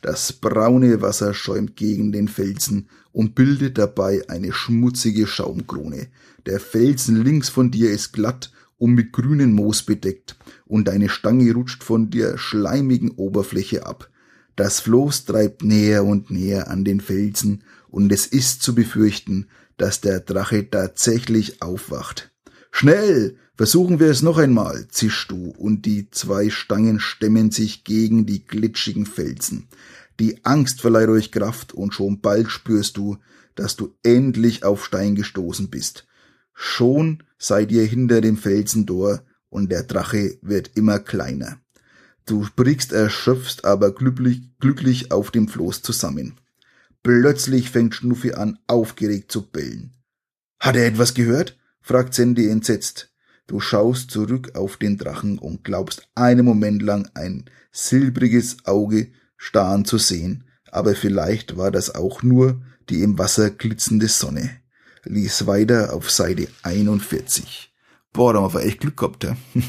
Das 0.00 0.32
braune 0.32 1.02
Wasser 1.02 1.34
schäumt 1.34 1.76
gegen 1.76 2.10
den 2.10 2.28
Felsen 2.28 2.88
und 3.12 3.34
bildet 3.34 3.76
dabei 3.76 4.22
eine 4.28 4.52
schmutzige 4.52 5.26
Schaumkrone. 5.26 6.08
Der 6.46 6.58
Felsen 6.58 7.22
links 7.22 7.50
von 7.50 7.70
dir 7.70 7.90
ist 7.90 8.12
glatt 8.12 8.50
und 8.78 8.94
mit 8.94 9.12
grünem 9.12 9.52
Moos 9.52 9.82
bedeckt, 9.82 10.36
und 10.64 10.88
deine 10.88 11.10
Stange 11.10 11.52
rutscht 11.52 11.84
von 11.84 12.08
der 12.08 12.38
schleimigen 12.38 13.10
Oberfläche 13.10 13.84
ab. 13.84 14.08
Das 14.56 14.80
Floß 14.80 15.26
treibt 15.26 15.62
näher 15.62 16.04
und 16.04 16.30
näher 16.30 16.70
an 16.70 16.84
den 16.84 17.00
Felsen, 17.00 17.62
und 17.88 18.10
es 18.10 18.26
ist 18.26 18.62
zu 18.62 18.74
befürchten, 18.74 19.48
dass 19.80 20.02
der 20.02 20.20
Drache 20.20 20.68
tatsächlich 20.68 21.62
aufwacht. 21.62 22.30
Schnell! 22.70 23.36
Versuchen 23.56 24.00
wir 24.00 24.06
es 24.08 24.22
noch 24.22 24.38
einmal, 24.38 24.88
zischst 24.88 25.30
du, 25.30 25.50
und 25.50 25.84
die 25.84 26.10
zwei 26.10 26.48
Stangen 26.48 26.98
stemmen 26.98 27.50
sich 27.50 27.84
gegen 27.84 28.24
die 28.24 28.46
glitschigen 28.46 29.04
Felsen. 29.04 29.68
Die 30.18 30.44
Angst 30.44 30.80
verleiht 30.80 31.08
euch 31.08 31.30
Kraft, 31.30 31.74
und 31.74 31.92
schon 31.92 32.20
bald 32.20 32.50
spürst 32.50 32.96
du, 32.96 33.18
dass 33.54 33.76
du 33.76 33.94
endlich 34.02 34.64
auf 34.64 34.84
Stein 34.84 35.14
gestoßen 35.14 35.68
bist. 35.68 36.06
Schon 36.54 37.22
seid 37.38 37.70
ihr 37.70 37.84
hinter 37.84 38.20
dem 38.20 38.36
Felsendor, 38.38 39.22
und 39.50 39.70
der 39.70 39.82
Drache 39.82 40.38
wird 40.40 40.70
immer 40.74 40.98
kleiner. 40.98 41.58
Du 42.24 42.46
brichst 42.56 42.92
erschöpft, 42.92 43.64
aber 43.64 43.94
glücklich, 43.94 44.42
glücklich 44.58 45.10
auf 45.12 45.30
dem 45.30 45.48
Floß 45.48 45.82
zusammen. 45.82 46.38
Plötzlich 47.02 47.70
fängt 47.70 47.94
Schnuffi 47.94 48.32
an, 48.32 48.58
aufgeregt 48.66 49.32
zu 49.32 49.50
bellen. 49.50 49.94
Hat 50.58 50.76
er 50.76 50.86
etwas 50.86 51.14
gehört? 51.14 51.58
fragt 51.80 52.14
Sandy 52.14 52.48
entsetzt. 52.48 53.12
Du 53.46 53.58
schaust 53.58 54.10
zurück 54.10 54.54
auf 54.54 54.76
den 54.76 54.98
Drachen 54.98 55.38
und 55.38 55.64
glaubst 55.64 56.08
einen 56.14 56.44
Moment 56.44 56.82
lang 56.82 57.10
ein 57.14 57.46
silbriges 57.72 58.64
Auge 58.66 59.12
starren 59.36 59.84
zu 59.84 59.98
sehen, 59.98 60.44
aber 60.70 60.94
vielleicht 60.94 61.56
war 61.56 61.70
das 61.70 61.94
auch 61.94 62.22
nur 62.22 62.62
die 62.90 63.02
im 63.02 63.18
Wasser 63.18 63.50
glitzernde 63.50 64.08
Sonne. 64.08 64.50
Lies 65.04 65.46
weiter 65.46 65.94
auf 65.94 66.10
Seite 66.10 66.48
41. 66.62 67.72
Boah, 68.12 68.34
da 68.34 68.42
haben 68.42 68.54
wir 68.54 68.62
echt 68.62 68.80
Glück 68.80 68.98
gehabt, 68.98 69.24
ja. 69.24 69.36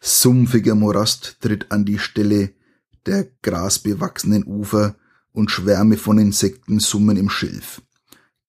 Sumpfiger 0.00 0.74
Morast 0.74 1.38
tritt 1.40 1.72
an 1.72 1.84
die 1.84 1.98
Stelle 1.98 2.52
der 3.06 3.28
grasbewachsenen 3.42 4.44
Ufer 4.44 4.96
und 5.32 5.50
Schwärme 5.50 5.96
von 5.96 6.18
Insekten 6.18 6.80
summen 6.80 7.16
im 7.16 7.30
Schilf. 7.30 7.82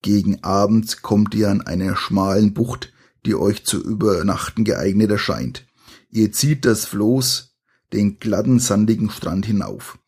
Gegen 0.01 0.43
Abend 0.43 1.01
kommt 1.01 1.35
ihr 1.35 1.49
an 1.49 1.61
einer 1.61 1.95
schmalen 1.95 2.53
Bucht, 2.53 2.93
die 3.25 3.35
euch 3.35 3.65
zu 3.65 3.83
übernachten 3.83 4.63
geeignet 4.63 5.11
erscheint. 5.11 5.65
Ihr 6.09 6.31
zieht 6.31 6.65
das 6.65 6.85
Floß 6.85 7.55
den 7.93 8.19
glatten, 8.19 8.59
sandigen 8.59 9.09
Strand 9.09 9.45
hinauf. 9.45 9.99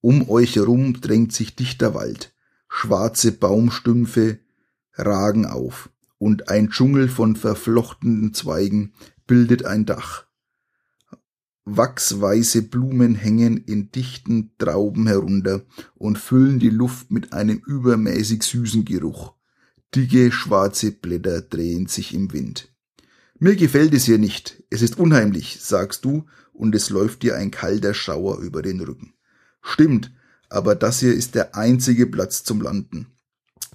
Um 0.00 0.28
euch 0.28 0.56
herum 0.56 1.00
drängt 1.00 1.32
sich 1.32 1.56
dichter 1.56 1.94
Wald. 1.94 2.34
Schwarze 2.68 3.32
Baumstümpfe 3.32 4.38
ragen 4.94 5.46
auf 5.46 5.90
und 6.18 6.48
ein 6.48 6.70
Dschungel 6.70 7.08
von 7.08 7.36
verflochtenen 7.36 8.34
Zweigen 8.34 8.92
bildet 9.26 9.64
ein 9.64 9.86
Dach. 9.86 10.27
Wachsweiße 11.76 12.62
Blumen 12.62 13.14
hängen 13.14 13.58
in 13.58 13.90
dichten 13.92 14.52
Trauben 14.56 15.06
herunter 15.06 15.62
und 15.94 16.18
füllen 16.18 16.58
die 16.58 16.70
Luft 16.70 17.10
mit 17.10 17.34
einem 17.34 17.58
übermäßig 17.58 18.42
süßen 18.42 18.86
Geruch. 18.86 19.34
Dicke 19.94 20.32
schwarze 20.32 20.92
Blätter 20.92 21.42
drehen 21.42 21.86
sich 21.86 22.14
im 22.14 22.32
Wind. 22.32 22.72
Mir 23.38 23.54
gefällt 23.54 23.92
es 23.92 24.04
hier 24.04 24.18
nicht, 24.18 24.62
es 24.70 24.82
ist 24.82 24.98
unheimlich, 24.98 25.58
sagst 25.60 26.04
du, 26.04 26.24
und 26.52 26.74
es 26.74 26.90
läuft 26.90 27.22
dir 27.22 27.36
ein 27.36 27.50
kalter 27.50 27.92
Schauer 27.92 28.38
über 28.38 28.62
den 28.62 28.80
Rücken. 28.80 29.14
Stimmt, 29.60 30.12
aber 30.48 30.74
das 30.74 31.00
hier 31.00 31.14
ist 31.14 31.34
der 31.34 31.54
einzige 31.54 32.06
Platz 32.06 32.44
zum 32.44 32.62
Landen, 32.62 33.08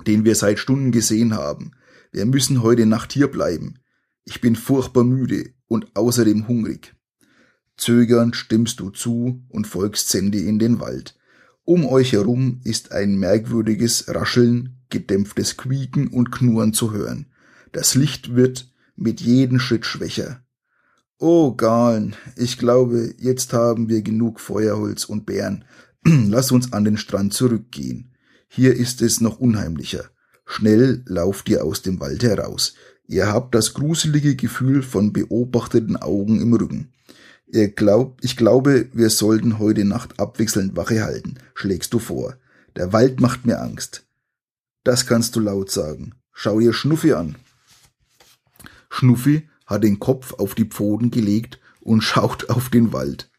den 0.07 0.25
wir 0.25 0.35
seit 0.35 0.57
Stunden 0.57 0.91
gesehen 0.91 1.35
haben. 1.35 1.71
Wir 2.11 2.25
müssen 2.25 2.63
heute 2.63 2.85
Nacht 2.87 3.13
hier 3.13 3.27
bleiben. 3.27 3.79
Ich 4.25 4.41
bin 4.41 4.55
furchtbar 4.55 5.03
müde 5.03 5.53
und 5.67 5.95
außerdem 5.95 6.47
hungrig. 6.47 6.95
Zögernd 7.77 8.35
stimmst 8.35 8.79
du 8.79 8.89
zu 8.89 9.43
und 9.49 9.67
folgst 9.67 10.09
Sandy 10.09 10.47
in 10.47 10.59
den 10.59 10.79
Wald. 10.79 11.17
Um 11.65 11.85
euch 11.85 12.11
herum 12.13 12.59
ist 12.63 12.91
ein 12.91 13.17
merkwürdiges 13.17 14.05
Rascheln, 14.07 14.77
gedämpftes 14.89 15.57
Quieken 15.57 16.07
und 16.07 16.31
Knurren 16.31 16.73
zu 16.73 16.91
hören. 16.91 17.27
Das 17.71 17.95
Licht 17.95 18.35
wird 18.35 18.71
mit 18.95 19.21
jedem 19.21 19.59
Schritt 19.59 19.85
schwächer. 19.85 20.43
Oh, 21.17 21.53
Galen, 21.55 22.15
ich 22.35 22.57
glaube, 22.57 23.13
jetzt 23.17 23.53
haben 23.53 23.87
wir 23.87 24.01
genug 24.01 24.39
Feuerholz 24.39 25.05
und 25.05 25.25
Bären. 25.25 25.63
Lass 26.05 26.51
uns 26.51 26.73
an 26.73 26.83
den 26.83 26.97
Strand 26.97 27.33
zurückgehen. 27.33 28.13
Hier 28.49 28.75
ist 28.75 29.01
es 29.01 29.21
noch 29.21 29.39
unheimlicher. 29.39 30.09
Schnell 30.45 31.01
lauft 31.07 31.47
ihr 31.49 31.63
aus 31.63 31.81
dem 31.81 31.99
Wald 31.99 32.23
heraus. 32.23 32.73
Ihr 33.07 33.27
habt 33.27 33.55
das 33.55 33.73
gruselige 33.73 34.35
Gefühl 34.35 34.83
von 34.83 35.13
beobachteten 35.13 35.95
Augen 35.95 36.41
im 36.41 36.53
Rücken. 36.53 36.93
Ihr 37.53 37.67
glaubt, 37.67 38.25
ich 38.25 38.35
glaube, 38.35 38.89
wir 38.93 39.11
sollten 39.11 39.59
heute 39.59 39.85
Nacht 39.85 40.19
abwechselnd 40.19 40.75
Wache 40.75 41.03
halten, 41.03 41.35
schlägst 41.53 41.93
du 41.93 41.99
vor. 41.99 42.35
Der 42.75 42.93
Wald 42.93 43.21
macht 43.21 43.45
mir 43.45 43.61
Angst. 43.61 44.07
Das 44.83 45.05
kannst 45.05 45.35
du 45.35 45.39
laut 45.39 45.69
sagen. 45.69 46.15
Schau 46.31 46.59
dir 46.59 46.73
Schnuffi 46.73 47.13
an. 47.13 47.35
Schnuffi 48.89 49.47
hat 49.67 49.83
den 49.83 49.99
Kopf 49.99 50.33
auf 50.33 50.55
die 50.55 50.65
Pfoten 50.65 51.11
gelegt 51.11 51.59
und 51.79 52.01
schaut 52.01 52.49
auf 52.49 52.69
den 52.69 52.91
Wald. 52.91 53.29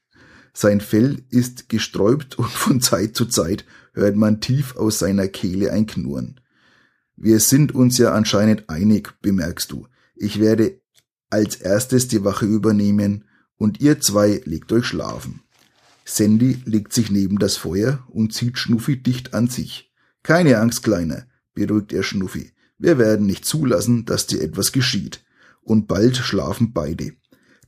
Sein 0.52 0.80
Fell 0.80 1.24
ist 1.30 1.68
gesträubt 1.68 2.38
und 2.38 2.50
von 2.50 2.80
Zeit 2.80 3.16
zu 3.16 3.26
Zeit 3.26 3.64
hört 3.94 4.14
man 4.14 4.40
tief 4.40 4.76
aus 4.76 5.00
seiner 5.00 5.26
Kehle 5.26 5.72
ein 5.72 5.86
Knurren. 5.86 6.38
Wir 7.16 7.40
sind 7.40 7.74
uns 7.74 7.98
ja 7.98 8.12
anscheinend 8.12 8.70
einig, 8.70 9.12
bemerkst 9.22 9.72
du. 9.72 9.88
Ich 10.14 10.38
werde 10.38 10.80
als 11.30 11.56
erstes 11.56 12.06
die 12.06 12.22
Wache 12.22 12.46
übernehmen 12.46 13.24
und 13.56 13.80
ihr 13.80 14.00
zwei 14.00 14.42
legt 14.44 14.72
euch 14.72 14.86
schlafen. 14.86 15.40
Sandy 16.04 16.62
legt 16.64 16.92
sich 16.92 17.10
neben 17.10 17.38
das 17.38 17.56
Feuer 17.56 18.04
und 18.08 18.34
zieht 18.34 18.58
Schnuffi 18.58 19.02
dicht 19.02 19.32
an 19.32 19.48
sich. 19.48 19.92
Keine 20.22 20.58
Angst, 20.58 20.82
Kleiner, 20.82 21.26
beruhigt 21.54 21.92
er 21.92 22.02
Schnuffi. 22.02 22.52
Wir 22.78 22.98
werden 22.98 23.26
nicht 23.26 23.44
zulassen, 23.44 24.04
dass 24.04 24.26
dir 24.26 24.42
etwas 24.42 24.72
geschieht. 24.72 25.24
Und 25.62 25.88
bald 25.88 26.16
schlafen 26.16 26.72
beide. 26.74 27.12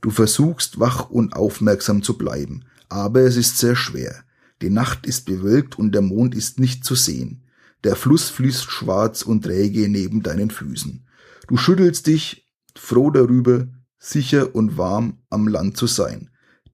Du 0.01 0.11
versuchst 0.11 0.79
wach 0.79 1.09
und 1.09 1.35
aufmerksam 1.35 2.03
zu 2.03 2.17
bleiben, 2.17 2.65
aber 2.89 3.21
es 3.21 3.37
ist 3.37 3.57
sehr 3.57 3.75
schwer. 3.75 4.23
Die 4.61 4.69
Nacht 4.69 5.07
ist 5.07 5.25
bewölkt 5.25 5.79
und 5.79 5.93
der 5.93 6.01
Mond 6.01 6.35
ist 6.35 6.59
nicht 6.59 6.85
zu 6.85 6.93
sehen. 6.93 7.43
Der 7.83 7.95
Fluss 7.95 8.29
fließt 8.29 8.71
schwarz 8.71 9.23
und 9.23 9.43
träge 9.43 9.87
neben 9.87 10.21
deinen 10.21 10.51
Füßen. 10.51 11.05
Du 11.47 11.57
schüttelst 11.57 12.05
dich, 12.07 12.47
froh 12.75 13.09
darüber, 13.09 13.67
sicher 14.07 14.55
und 14.55 14.77
warm 14.77 15.19
am 15.29 15.47
Land 15.47 15.77
zu 15.77 15.87
sein. 15.87 16.29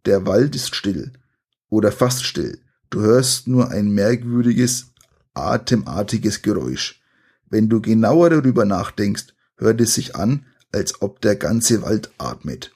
Der 0.06 0.26
Wald 0.26 0.56
ist 0.56 0.76
still 0.76 1.12
oder 1.70 1.92
fast 1.92 2.24
still. 2.24 2.60
Du 2.90 3.02
hörst 3.02 3.48
nur 3.48 3.72
ein 3.72 3.90
merkwürdiges, 3.92 4.94
atemartiges 5.34 6.44
Geräusch. 6.44 7.02
Wenn 7.50 7.70
du 7.70 7.82
genauer 7.82 8.30
darüber 8.30 8.66
nachdenkst, 8.66 9.34
hört 9.58 9.82
es 9.82 9.96
sich 9.96 10.16
an, 10.16 10.46
als 10.72 11.02
ob 11.02 11.22
der 11.22 11.36
ganze 11.36 11.82
Wald 11.82 12.12
atmet. 12.20 12.72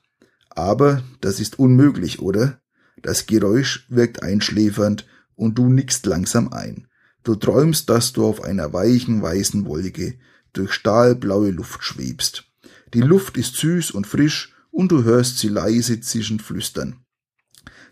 Aber 0.50 1.04
das 1.22 1.40
ist 1.40 1.60
unmöglich, 1.60 2.20
oder? 2.20 2.60
Das 3.04 3.28
Geräusch 3.28 3.86
wirkt 3.90 4.24
einschläfernd 4.24 5.06
und 5.36 5.60
du 5.60 5.70
nickst 5.70 6.08
langsam 6.08 6.52
ein. 6.52 6.88
Du 7.24 7.36
träumst, 7.36 7.90
dass 7.90 8.14
du 8.14 8.26
auf 8.26 8.44
einer 8.44 8.74
weichen 8.74 9.22
weißen 9.22 9.66
Wolke 9.66 10.18
durch 10.54 10.74
stahlblaue 10.74 11.52
Luft 11.52 11.84
schwebst. 11.84 12.47
Die 12.94 13.02
Luft 13.02 13.38
ist 13.38 13.56
süß 13.56 13.92
und 13.92 14.08
frisch 14.08 14.54
und 14.72 14.92
du 14.92 15.04
hörst 15.04 15.40
sie 15.40 15.50
leise 15.50 16.00
zischend 16.00 16.42
flüstern. 16.42 17.04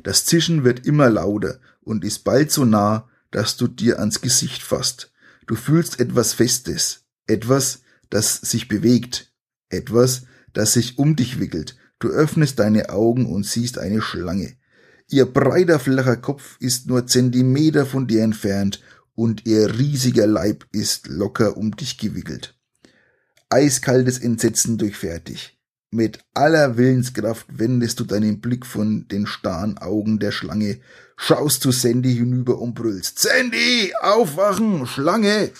Das 0.03 0.25
Zischen 0.25 0.63
wird 0.63 0.86
immer 0.86 1.10
lauter 1.10 1.60
und 1.81 2.03
ist 2.03 2.23
bald 2.23 2.51
so 2.51 2.65
nah, 2.65 3.10
dass 3.31 3.58
du 3.58 3.67
dir 3.67 3.99
ans 3.99 4.21
Gesicht 4.21 4.62
fasst. 4.62 5.12
Du 5.47 5.55
fühlst 5.55 5.99
etwas 5.99 6.34
Festes, 6.34 7.05
etwas, 7.27 7.81
das 8.10 8.38
sich 8.38 8.67
bewegt, 8.67 9.34
etwas, 9.69 10.23
das 10.53 10.73
sich 10.73 10.97
um 10.97 11.15
dich 11.15 11.39
wickelt. 11.39 11.77
Du 11.99 12.10
öffnest 12.10 12.60
deine 12.60 12.89
Augen 12.89 13.25
und 13.25 13.45
siehst 13.45 13.77
eine 13.77 14.01
Schlange. 14.01 14.58
Ihr 15.10 15.25
breiter, 15.25 15.79
flacher 15.79 16.17
Kopf 16.17 16.58
ist 16.60 16.88
nur 16.88 17.08
Zentimeter 17.08 17.86
von 17.86 18.08
dir 18.08 18.23
entfernt 18.23 18.81
und 19.13 19.45
ihr 19.45 19.77
riesiger 19.77 20.27
Leib 20.27 20.65
ist 20.71 21.08
locker 21.08 21.58
um 21.58 21.75
dich 21.75 21.97
gewickelt. 21.97 22.58
Eiskaltes 23.55 24.17
Entsetzen 24.17 24.77
durchfährt. 24.77 25.31
Mit 25.89 26.19
aller 26.33 26.75
Willenskraft 26.75 27.47
wendest 27.57 28.01
du 28.01 28.03
deinen 28.03 28.41
Blick 28.41 28.65
von 28.65 29.07
den 29.07 29.25
starren 29.25 29.77
Augen 29.77 30.19
der 30.19 30.33
Schlange, 30.33 30.81
schaust 31.15 31.61
zu 31.61 31.71
Sandy 31.71 32.13
hinüber 32.15 32.59
und 32.59 32.73
brüllst. 32.73 33.19
Sandy, 33.19 33.93
aufwachen, 34.01 34.85
Schlange! 34.85 35.51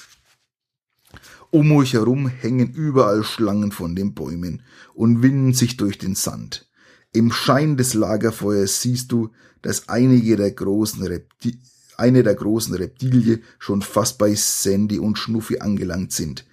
Um 1.51 1.71
euch 1.71 1.93
herum 1.93 2.27
hängen 2.27 2.73
überall 2.73 3.23
Schlangen 3.23 3.71
von 3.71 3.95
den 3.95 4.13
Bäumen 4.13 4.63
und 4.93 5.23
winden 5.23 5.53
sich 5.53 5.77
durch 5.77 5.97
den 5.97 6.15
Sand. 6.15 6.69
Im 7.13 7.31
Schein 7.31 7.77
des 7.77 7.93
Lagerfeuers 7.93 8.81
siehst 8.81 9.13
du, 9.13 9.31
dass 9.62 9.88
einige 9.88 10.36
der 10.36 10.51
großen 10.51 11.01
Repti 11.01 11.62
eine 11.95 12.23
der 12.23 12.36
großen 12.36 12.75
Reptilie 12.75 13.39
schon 13.58 13.81
fast 13.81 14.17
bei 14.17 14.36
Sandy 14.36 14.99
und 14.99 15.17
Schnuffi 15.17 15.60
angelangt 15.60 16.12
sind. 16.12 16.45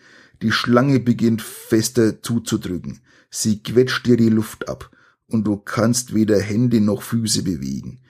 Die 0.43 0.53
Schlange 0.53 0.99
beginnt 1.01 1.41
fester 1.41 2.23
zuzudrücken. 2.23 3.01
Sie 3.31 3.63
quetscht 3.63 4.07
dir 4.07 4.17
die 4.17 4.29
Luft 4.29 4.69
ab 4.69 4.91
und 5.29 5.45
du 5.47 5.57
kannst 5.57 6.15
weder 6.15 6.41
Hände 6.41 6.81
noch 6.81 7.03
Füße 7.03 7.45
bewegen. 7.45 8.01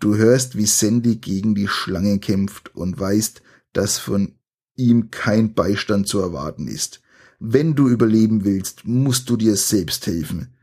Du 0.00 0.16
hörst, 0.16 0.56
wie 0.56 0.66
Sandy 0.66 1.16
gegen 1.16 1.54
die 1.54 1.68
Schlange 1.68 2.18
kämpft 2.18 2.74
und 2.74 2.98
weißt, 2.98 3.42
dass 3.72 3.98
von 3.98 4.34
ihm 4.74 5.10
kein 5.10 5.54
Beistand 5.54 6.08
zu 6.08 6.18
erwarten 6.18 6.66
ist. 6.66 7.02
Wenn 7.38 7.74
du 7.74 7.88
überleben 7.88 8.44
willst, 8.44 8.86
musst 8.86 9.28
du 9.28 9.36
dir 9.36 9.56
selbst 9.56 10.06
helfen. 10.06 10.54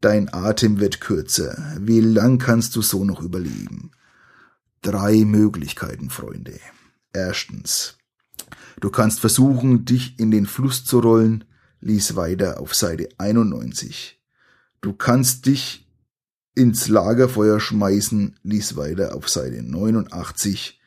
Dein 0.00 0.32
Atem 0.32 0.78
wird 0.80 1.00
kürzer. 1.00 1.76
Wie 1.80 2.00
lang 2.00 2.38
kannst 2.38 2.76
du 2.76 2.82
so 2.82 3.04
noch 3.04 3.22
überleben? 3.22 3.90
Drei 4.82 5.24
Möglichkeiten, 5.24 6.10
Freunde. 6.10 6.60
Erstens. 7.12 7.95
Du 8.80 8.90
kannst 8.90 9.20
versuchen, 9.20 9.84
dich 9.84 10.18
in 10.18 10.30
den 10.30 10.46
Fluss 10.46 10.84
zu 10.84 11.00
rollen. 11.00 11.44
Lies 11.80 12.16
weiter 12.16 12.60
auf 12.60 12.74
Seite 12.74 13.08
91. 13.18 14.20
Du 14.80 14.92
kannst 14.92 15.46
dich 15.46 15.86
ins 16.54 16.88
Lagerfeuer 16.88 17.60
schmeißen. 17.60 18.38
Lies 18.42 18.76
weiter 18.76 19.14
auf 19.14 19.28
Seite 19.28 19.62
89. 19.62 20.80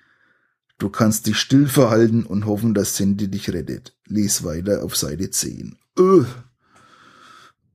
Du 0.78 0.90
kannst 0.90 1.28
dich 1.28 1.38
still 1.38 1.68
verhalten 1.68 2.24
und 2.24 2.46
hoffen, 2.46 2.74
dass 2.74 2.96
Sandy 2.96 3.28
dich 3.28 3.50
rettet. 3.50 3.98
Lies 4.06 4.44
weiter 4.44 4.84
auf 4.84 4.96
Seite 4.96 5.30
10. 5.30 5.78
Öh. 5.98 6.26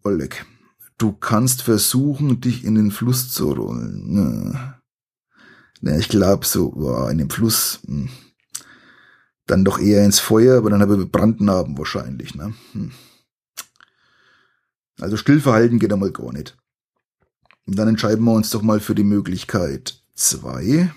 Oleg. 0.02 0.46
Du 0.96 1.12
kannst 1.12 1.62
versuchen, 1.62 2.40
dich 2.40 2.64
in 2.64 2.76
den 2.76 2.90
Fluss 2.90 3.30
zu 3.30 3.52
rollen. 3.52 4.74
Na, 5.80 5.98
ich 5.98 6.08
glaube 6.08 6.46
so, 6.46 6.70
boah, 6.70 7.10
in 7.10 7.18
dem 7.18 7.30
Fluss. 7.30 7.80
Hm. 7.86 8.08
Dann 9.46 9.64
doch 9.64 9.78
eher 9.78 10.04
ins 10.04 10.20
Feuer, 10.20 10.58
aber 10.58 10.70
dann 10.70 10.80
habe 10.80 11.00
ich 11.00 11.10
Brandnarben 11.10 11.76
wahrscheinlich. 11.76 12.34
Ne? 12.34 12.54
Hm. 12.72 12.92
Also 15.00 15.16
Stillverhalten 15.16 15.78
geht 15.78 15.92
einmal 15.92 16.12
gar 16.12 16.32
nicht. 16.32 16.56
Und 17.66 17.78
dann 17.78 17.88
entscheiden 17.88 18.24
wir 18.24 18.32
uns 18.32 18.50
doch 18.50 18.62
mal 18.62 18.80
für 18.80 18.94
die 18.94 19.04
Möglichkeit 19.04 20.02
2. 20.14 20.90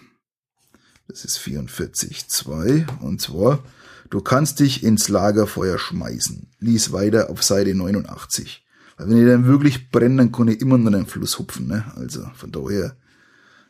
Das 1.08 1.24
ist 1.24 1.40
44.2. 1.40 3.00
Und 3.00 3.22
zwar, 3.22 3.64
du 4.10 4.22
kannst 4.22 4.60
dich 4.60 4.84
ins 4.84 5.10
Lagerfeuer 5.10 5.78
schmeißen. 5.78 6.52
Lies 6.60 6.92
weiter 6.92 7.30
auf 7.30 7.44
Seite 7.44 7.74
89. 7.74 8.66
Weil 8.98 9.10
wenn 9.10 9.18
ihr 9.18 9.28
dann 9.28 9.46
wirklich 9.46 9.92
brennt, 9.92 10.20
dann 10.20 10.32
kann 10.32 10.50
ich 10.50 10.60
immer 10.60 10.78
noch 10.78 10.88
in 10.88 10.94
den 10.94 11.08
Fluss 11.08 11.40
hupfen. 11.40 11.68
Ne? 11.68 11.86
Also 11.96 12.30
von 12.36 12.52
daher 12.52 12.98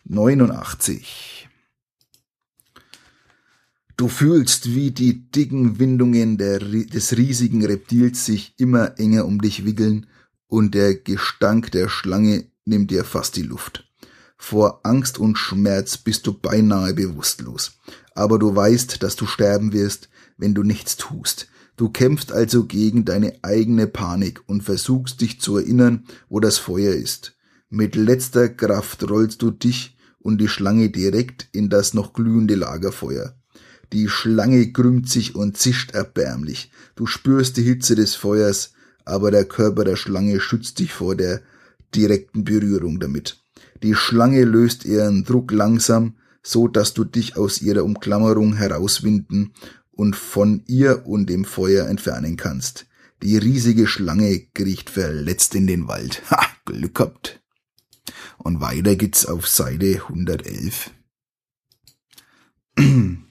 89. 0.05 1.46
Du 3.97 4.07
fühlst, 4.09 4.75
wie 4.75 4.91
die 4.91 5.31
dicken 5.31 5.79
Windungen 5.79 6.37
der, 6.37 6.59
des 6.59 7.17
riesigen 7.17 7.65
Reptils 7.65 8.25
sich 8.25 8.53
immer 8.57 8.99
enger 8.99 9.25
um 9.25 9.41
dich 9.41 9.65
wickeln 9.65 10.05
und 10.45 10.75
der 10.75 10.93
Gestank 10.93 11.71
der 11.71 11.89
Schlange 11.89 12.45
nimmt 12.63 12.91
dir 12.91 13.03
fast 13.03 13.35
die 13.37 13.41
Luft. 13.41 13.91
Vor 14.37 14.81
Angst 14.83 15.17
und 15.17 15.39
Schmerz 15.39 15.97
bist 15.97 16.27
du 16.27 16.33
beinahe 16.33 16.93
bewusstlos. 16.93 17.79
Aber 18.13 18.37
du 18.37 18.55
weißt, 18.55 19.01
dass 19.01 19.15
du 19.15 19.25
sterben 19.25 19.73
wirst, 19.73 20.09
wenn 20.37 20.53
du 20.53 20.61
nichts 20.61 20.97
tust. 20.97 21.47
Du 21.75 21.89
kämpfst 21.89 22.31
also 22.31 22.65
gegen 22.65 23.03
deine 23.03 23.39
eigene 23.41 23.87
Panik 23.87 24.41
und 24.45 24.61
versuchst 24.61 25.21
dich 25.21 25.41
zu 25.41 25.57
erinnern, 25.57 26.05
wo 26.29 26.39
das 26.39 26.59
Feuer 26.59 26.93
ist. 26.93 27.35
Mit 27.71 27.95
letzter 27.95 28.47
Kraft 28.47 29.09
rollst 29.09 29.41
du 29.41 29.49
dich 29.49 29.97
und 30.19 30.39
die 30.39 30.47
Schlange 30.47 30.91
direkt 30.91 31.49
in 31.51 31.69
das 31.69 31.95
noch 31.95 32.13
glühende 32.13 32.53
Lagerfeuer. 32.53 33.36
Die 33.93 34.09
Schlange 34.09 34.71
krümmt 34.71 35.09
sich 35.09 35.35
und 35.35 35.57
zischt 35.57 35.91
erbärmlich. 35.91 36.71
Du 36.95 37.05
spürst 37.05 37.57
die 37.57 37.63
Hitze 37.63 37.95
des 37.95 38.15
Feuers, 38.15 38.73
aber 39.05 39.31
der 39.31 39.45
Körper 39.45 39.85
der 39.85 39.95
Schlange 39.95 40.39
schützt 40.39 40.79
dich 40.79 40.91
vor 40.91 41.15
der 41.15 41.41
direkten 41.95 42.43
Berührung 42.43 42.99
damit. 42.99 43.41
Die 43.83 43.95
Schlange 43.95 44.43
löst 44.43 44.85
ihren 44.85 45.23
Druck 45.23 45.51
langsam, 45.51 46.15
so 46.43 46.67
dass 46.67 46.93
du 46.93 47.03
dich 47.03 47.37
aus 47.37 47.61
ihrer 47.61 47.83
Umklammerung 47.83 48.55
herauswinden 48.55 49.53
und 49.91 50.15
von 50.15 50.63
ihr 50.67 51.05
und 51.05 51.29
dem 51.29 51.45
Feuer 51.45 51.87
entfernen 51.87 52.37
kannst. 52.37 52.87
Die 53.23 53.37
riesige 53.37 53.87
Schlange 53.87 54.47
kriecht 54.53 54.89
verletzt 54.89 55.55
in 55.55 55.67
den 55.67 55.87
Wald. 55.87 56.21
Ha, 56.31 56.45
Glück 56.65 56.95
gehabt. 56.95 57.41
Und 58.37 58.61
weiter 58.61 58.95
geht's 58.95 59.25
auf 59.25 59.47
Seite 59.47 60.01
111. 60.07 60.91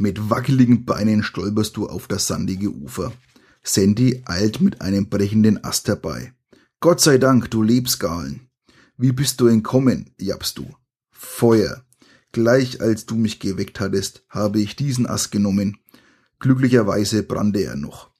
mit 0.00 0.30
wackeligen 0.30 0.84
Beinen 0.84 1.22
stolperst 1.22 1.76
du 1.76 1.86
auf 1.88 2.06
das 2.06 2.26
sandige 2.26 2.70
Ufer. 2.70 3.12
Sandy 3.62 4.22
eilt 4.24 4.60
mit 4.60 4.80
einem 4.80 5.08
brechenden 5.08 5.62
Ast 5.64 5.88
herbei. 5.88 6.32
Gott 6.80 7.00
sei 7.00 7.18
Dank, 7.18 7.50
du 7.50 7.62
lebst, 7.62 8.00
Galen. 8.00 8.48
Wie 8.96 9.12
bist 9.12 9.40
du 9.40 9.46
entkommen? 9.46 10.14
jappst 10.18 10.58
du. 10.58 10.66
Feuer. 11.10 11.84
Gleich 12.32 12.80
als 12.80 13.06
du 13.06 13.16
mich 13.16 13.40
geweckt 13.40 13.80
hattest, 13.80 14.24
habe 14.28 14.60
ich 14.60 14.76
diesen 14.76 15.06
Ast 15.06 15.32
genommen. 15.32 15.78
Glücklicherweise 16.38 17.22
brannte 17.22 17.60
er 17.60 17.76
noch. 17.76 18.10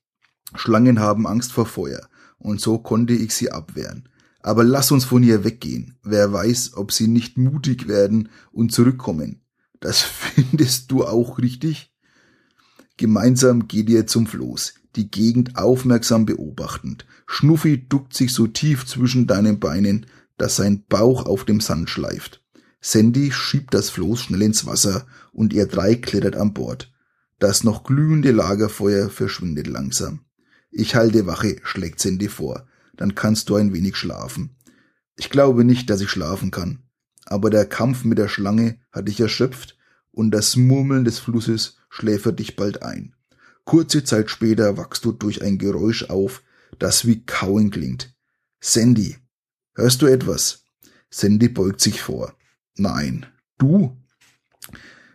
Schlangen 0.54 0.98
haben 0.98 1.26
Angst 1.26 1.52
vor 1.52 1.66
Feuer, 1.66 2.08
und 2.38 2.60
so 2.60 2.78
konnte 2.78 3.12
ich 3.12 3.34
sie 3.34 3.52
abwehren. 3.52 4.08
Aber 4.40 4.64
lass 4.64 4.90
uns 4.90 5.04
von 5.04 5.22
hier 5.22 5.44
weggehen. 5.44 5.98
Wer 6.02 6.32
weiß, 6.32 6.74
ob 6.74 6.92
sie 6.92 7.06
nicht 7.06 7.36
mutig 7.36 7.86
werden 7.86 8.30
und 8.50 8.72
zurückkommen. 8.72 9.42
Das 9.80 10.00
findest 10.02 10.90
du 10.90 11.04
auch 11.04 11.38
richtig? 11.38 11.92
Gemeinsam 12.96 13.68
geht 13.68 13.88
ihr 13.88 14.06
zum 14.06 14.26
Floß, 14.26 14.74
die 14.96 15.10
Gegend 15.10 15.56
aufmerksam 15.56 16.26
beobachtend. 16.26 17.06
Schnuffi 17.26 17.86
duckt 17.88 18.14
sich 18.14 18.32
so 18.32 18.46
tief 18.46 18.86
zwischen 18.86 19.26
deinen 19.26 19.60
Beinen, 19.60 20.06
dass 20.36 20.56
sein 20.56 20.84
Bauch 20.88 21.26
auf 21.26 21.44
dem 21.44 21.60
Sand 21.60 21.90
schleift. 21.90 22.42
Sandy 22.80 23.32
schiebt 23.32 23.74
das 23.74 23.90
Floß 23.90 24.22
schnell 24.22 24.42
ins 24.42 24.66
Wasser 24.66 25.06
und 25.32 25.52
ihr 25.52 25.66
drei 25.66 25.94
klettert 25.94 26.36
an 26.36 26.54
Bord. 26.54 26.92
Das 27.38 27.62
noch 27.62 27.84
glühende 27.84 28.32
Lagerfeuer 28.32 29.10
verschwindet 29.10 29.66
langsam. 29.66 30.24
Ich 30.70 30.94
halte 30.94 31.26
Wache, 31.26 31.56
schlägt 31.62 32.00
Sandy 32.00 32.28
vor. 32.28 32.66
Dann 32.96 33.14
kannst 33.14 33.48
du 33.48 33.56
ein 33.56 33.72
wenig 33.72 33.96
schlafen. 33.96 34.56
Ich 35.16 35.30
glaube 35.30 35.64
nicht, 35.64 35.88
dass 35.90 36.00
ich 36.00 36.10
schlafen 36.10 36.50
kann. 36.50 36.82
Aber 37.30 37.50
der 37.50 37.66
Kampf 37.66 38.04
mit 38.04 38.16
der 38.16 38.28
Schlange 38.28 38.78
hat 38.90 39.06
dich 39.06 39.20
erschöpft 39.20 39.76
und 40.12 40.30
das 40.30 40.56
Murmeln 40.56 41.04
des 41.04 41.18
Flusses 41.18 41.76
schläfert 41.90 42.38
dich 42.38 42.56
bald 42.56 42.82
ein. 42.82 43.14
Kurze 43.66 44.02
Zeit 44.02 44.30
später 44.30 44.78
wachst 44.78 45.04
du 45.04 45.12
durch 45.12 45.42
ein 45.42 45.58
Geräusch 45.58 46.04
auf, 46.04 46.42
das 46.78 47.06
wie 47.06 47.26
Kauen 47.26 47.70
klingt. 47.70 48.16
Sandy, 48.60 49.18
hörst 49.74 50.00
du 50.00 50.06
etwas? 50.06 50.64
Sandy 51.10 51.50
beugt 51.50 51.82
sich 51.82 52.00
vor. 52.00 52.34
Nein. 52.76 53.26
Du? 53.58 53.94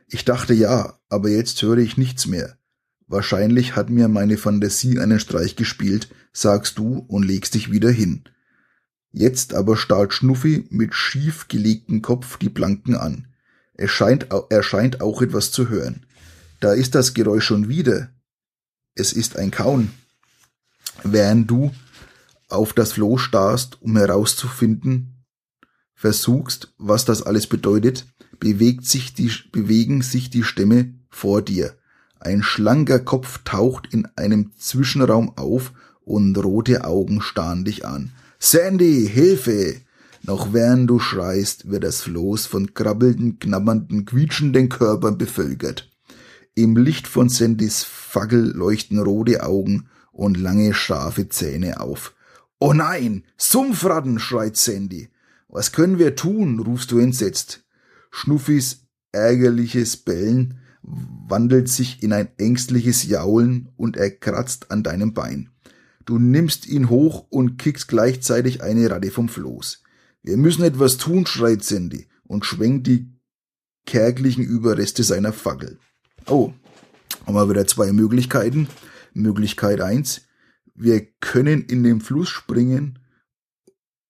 Ich 0.08 0.24
dachte 0.24 0.54
ja, 0.54 1.00
aber 1.10 1.30
jetzt 1.30 1.60
höre 1.64 1.80
ich 1.80 1.98
nichts 1.98 2.28
mehr. 2.28 2.60
Wahrscheinlich 3.08 3.76
hat 3.76 3.90
mir 3.90 4.08
meine 4.08 4.38
Fantasie 4.38 5.00
einen 5.00 5.20
Streich 5.20 5.56
gespielt, 5.56 6.10
sagst 6.32 6.78
du 6.78 7.00
und 7.08 7.24
legst 7.24 7.56
dich 7.56 7.72
wieder 7.72 7.90
hin. 7.90 8.24
Jetzt 9.16 9.54
aber 9.54 9.78
starrt 9.78 10.12
Schnuffi 10.12 10.66
mit 10.72 10.96
schief 10.96 11.48
gelegtem 11.48 12.02
Kopf 12.02 12.38
die 12.38 12.50
Planken 12.50 12.96
an. 12.96 13.28
Er 13.76 13.88
scheint, 13.88 14.28
er 14.50 14.64
scheint 14.64 15.02
auch 15.02 15.22
etwas 15.22 15.52
zu 15.52 15.70
hören. 15.70 16.08
Da 16.60 16.74
ist 16.74 16.96
das 16.96 17.14
Geräusch 17.14 17.46
schon 17.46 17.70
wieder. 17.70 18.10
Es 18.96 19.14
ist 19.14 19.38
ein 19.38 19.52
Kauen. 19.52 19.92
Während 21.04 21.50
du 21.50 21.72
auf 22.50 22.74
das 22.74 22.94
Floh 22.94 23.18
starrst, 23.18 23.82
um 23.82 23.96
herauszufinden, 23.98 25.24
versuchst, 25.94 26.74
was 26.80 27.06
das 27.06 27.22
alles 27.22 27.46
bedeutet, 27.46 28.08
bewegt 28.40 28.86
sich 28.86 29.14
die, 29.14 29.32
bewegen 29.52 30.02
sich 30.02 30.32
die 30.32 30.44
Stämme 30.44 30.96
vor 31.10 31.44
dir. 31.44 31.78
Ein 32.20 32.42
schlanker 32.42 33.00
Kopf 33.00 33.42
taucht 33.44 33.94
in 33.94 34.08
einem 34.16 34.54
Zwischenraum 34.58 35.38
auf 35.38 35.72
und 36.02 36.36
rote 36.36 36.84
Augen 36.84 37.22
starren 37.22 37.64
dich 37.64 37.86
an. 37.86 38.12
Sandy, 38.46 39.08
Hilfe! 39.08 39.78
Noch 40.24 40.52
während 40.52 40.90
du 40.90 41.00
schreist, 41.00 41.70
wird 41.72 41.86
das 41.86 42.02
Floß 42.02 42.46
von 42.46 42.74
krabbelnden, 42.74 43.40
knabbernden, 43.40 44.04
quietschenden 44.04 44.68
Körpern 44.68 45.18
bevölkert. 45.18 45.90
Im 46.54 46.76
Licht 46.76 47.08
von 47.08 47.30
Sandys 47.30 47.86
Fackel 47.86 48.52
leuchten 48.52 49.00
rote 49.00 49.44
Augen 49.44 49.88
und 50.12 50.38
lange 50.38 50.74
scharfe 50.74 51.30
Zähne 51.30 51.80
auf. 51.80 52.16
Oh 52.60 52.74
nein, 52.74 53.24
Sumpfratten, 53.38 54.20
schreit 54.20 54.58
Sandy. 54.58 55.08
Was 55.48 55.72
können 55.72 55.98
wir 55.98 56.18
tun? 56.18 56.60
rufst 56.60 56.92
du 56.92 57.00
entsetzt. 57.00 57.64
Schnuffis 58.12 58.88
ärgerliches 59.14 59.96
Bellen 59.96 60.60
wandelt 60.82 61.70
sich 61.70 62.04
in 62.04 62.12
ein 62.12 62.28
ängstliches 62.38 63.06
Jaulen 63.06 63.70
und 63.78 63.96
er 63.96 64.12
kratzt 64.12 64.70
an 64.70 64.84
deinem 64.84 65.14
Bein. 65.14 65.53
Du 66.06 66.20
nimmst 66.20 66.68
ihn 66.68 66.90
hoch 66.90 67.28
und 67.30 67.58
kickst 67.58 67.88
gleichzeitig 67.88 68.62
eine 68.62 68.90
Ratte 68.90 69.12
vom 69.12 69.30
Floß. 69.30 69.84
Wir 70.22 70.38
müssen 70.38 70.64
etwas 70.64 70.98
tun, 70.98 71.26
schreit 71.26 71.64
Sandy 71.64 72.08
und 72.24 72.46
schwenkt 72.46 72.88
die 72.88 73.14
kärglichen 73.86 74.44
Überreste 74.44 75.04
seiner 75.04 75.34
Fackel. 75.34 75.80
Oh, 76.28 76.54
haben 77.26 77.36
wir 77.36 77.50
wieder 77.50 77.68
zwei 77.68 77.92
Möglichkeiten. 77.92 78.68
Möglichkeit 79.14 79.82
eins: 79.82 80.22
Wir 80.74 81.06
können 81.20 81.64
in 81.66 81.84
den 81.84 82.02
Fluss 82.02 82.30
springen 82.30 83.00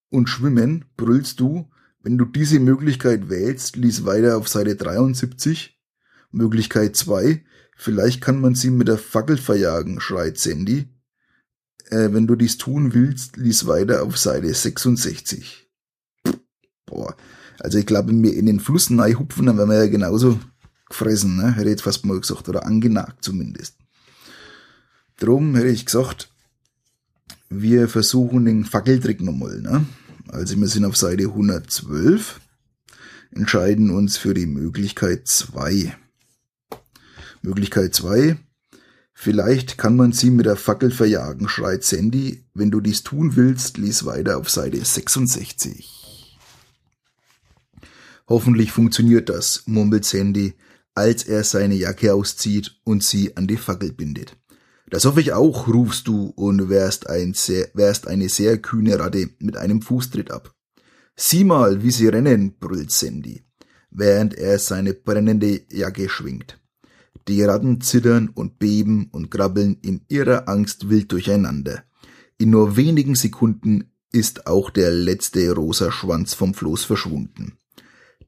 und 0.09 0.29
schwimmen, 0.29 0.85
brüllst 0.97 1.39
du. 1.39 1.69
Wenn 2.01 2.17
du 2.17 2.25
diese 2.25 2.59
Möglichkeit 2.59 3.29
wählst, 3.29 3.77
lies 3.77 4.05
weiter 4.05 4.37
auf 4.37 4.47
Seite 4.47 4.75
73. 4.75 5.79
Möglichkeit 6.31 6.95
zwei: 6.95 7.43
Vielleicht 7.75 8.21
kann 8.21 8.39
man 8.39 8.55
sie 8.55 8.69
mit 8.69 8.87
der 8.87 8.97
Fackel 8.97 9.37
verjagen, 9.37 9.99
schreit 9.99 10.37
Sandy. 10.37 10.92
Äh, 11.89 12.13
wenn 12.13 12.27
du 12.27 12.35
dies 12.35 12.57
tun 12.57 12.93
willst, 12.93 13.37
lies 13.37 13.67
weiter 13.67 14.03
auf 14.03 14.17
Seite 14.17 14.53
66. 14.53 15.67
Boah. 16.85 17.15
Also 17.59 17.77
ich 17.77 17.85
glaube, 17.85 18.13
mir 18.13 18.33
in 18.33 18.45
den 18.45 18.59
Fluss 18.59 18.89
hupfen, 18.89 19.45
dann 19.45 19.57
wären 19.57 19.69
wir 19.69 19.77
ja 19.77 19.87
genauso 19.87 20.39
gefressen, 20.87 21.37
ne? 21.37 21.53
Hätte 21.53 21.65
ich 21.65 21.71
jetzt 21.71 21.83
fast 21.83 22.05
mal 22.05 22.19
gesagt. 22.19 22.49
Oder 22.49 22.65
angenagt 22.65 23.23
zumindest. 23.23 23.75
Drum 25.17 25.55
hätte 25.55 25.69
ich 25.69 25.85
gesagt, 25.85 26.29
wir 27.49 27.87
versuchen 27.87 28.45
den 28.45 28.65
Fackeltrick 28.65 29.21
nochmal, 29.21 29.61
ne? 29.61 29.85
Also 30.27 30.59
wir 30.59 30.67
sind 30.67 30.85
auf 30.85 30.97
Seite 30.97 31.25
112, 31.25 32.39
entscheiden 33.31 33.89
uns 33.89 34.17
für 34.17 34.33
die 34.33 34.47
Möglichkeit 34.47 35.27
2. 35.27 35.95
Möglichkeit 37.41 37.93
2. 37.93 38.37
Vielleicht 39.23 39.77
kann 39.77 39.95
man 39.95 40.11
sie 40.11 40.31
mit 40.31 40.47
der 40.47 40.57
Fackel 40.57 40.91
verjagen, 40.91 41.47
schreit 41.47 41.85
Sandy. 41.85 42.43
Wenn 42.53 42.71
du 42.71 42.81
dies 42.81 43.03
tun 43.03 43.37
willst, 43.37 43.77
lies 43.77 44.05
weiter 44.05 44.37
auf 44.37 44.49
Seite 44.49 44.83
66. 44.83 46.37
Hoffentlich 48.27 48.73
funktioniert 48.73 49.29
das, 49.29 49.63
murmelt 49.65 50.03
Sandy, 50.03 50.55
als 50.93 51.23
er 51.23 51.45
seine 51.45 51.75
Jacke 51.75 52.13
auszieht 52.13 52.81
und 52.83 53.01
sie 53.01 53.37
an 53.37 53.47
die 53.47 53.55
Fackel 53.55 53.93
bindet. 53.93 54.35
Das 54.89 55.05
hoffe 55.05 55.21
ich 55.21 55.31
auch, 55.31 55.69
rufst 55.69 56.09
du 56.09 56.25
und 56.35 56.67
wärst, 56.67 57.07
ein 57.07 57.33
sehr, 57.33 57.69
wärst 57.75 58.09
eine 58.09 58.27
sehr 58.27 58.57
kühne 58.57 58.99
Ratte 58.99 59.29
mit 59.39 59.55
einem 59.55 59.81
Fußtritt 59.81 60.31
ab. 60.31 60.53
Sieh 61.15 61.45
mal, 61.45 61.81
wie 61.81 61.91
sie 61.91 62.09
rennen, 62.09 62.57
brüllt 62.59 62.91
Sandy, 62.91 63.45
während 63.89 64.33
er 64.33 64.59
seine 64.59 64.93
brennende 64.93 65.61
Jacke 65.69 66.09
schwingt. 66.09 66.59
Die 67.27 67.41
Ratten 67.43 67.81
zittern 67.81 68.29
und 68.29 68.59
beben 68.59 69.09
und 69.11 69.31
krabbeln 69.31 69.77
in 69.81 70.01
ihrer 70.09 70.49
Angst 70.49 70.89
wild 70.89 71.11
durcheinander. 71.11 71.83
In 72.37 72.49
nur 72.49 72.75
wenigen 72.75 73.15
Sekunden 73.15 73.91
ist 74.11 74.47
auch 74.47 74.69
der 74.69 74.91
letzte 74.91 75.51
rosa 75.53 75.91
Schwanz 75.91 76.33
vom 76.33 76.53
Floß 76.53 76.83
verschwunden. 76.83 77.57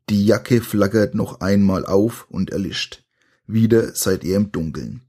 Die 0.09 0.25
Jacke 0.25 0.61
flackert 0.61 1.15
noch 1.15 1.41
einmal 1.41 1.85
auf 1.85 2.27
und 2.29 2.51
erlischt. 2.51 3.03
Wieder 3.47 3.93
seid 3.95 4.23
ihr 4.23 4.37
im 4.37 4.51
Dunkeln. 4.51 5.01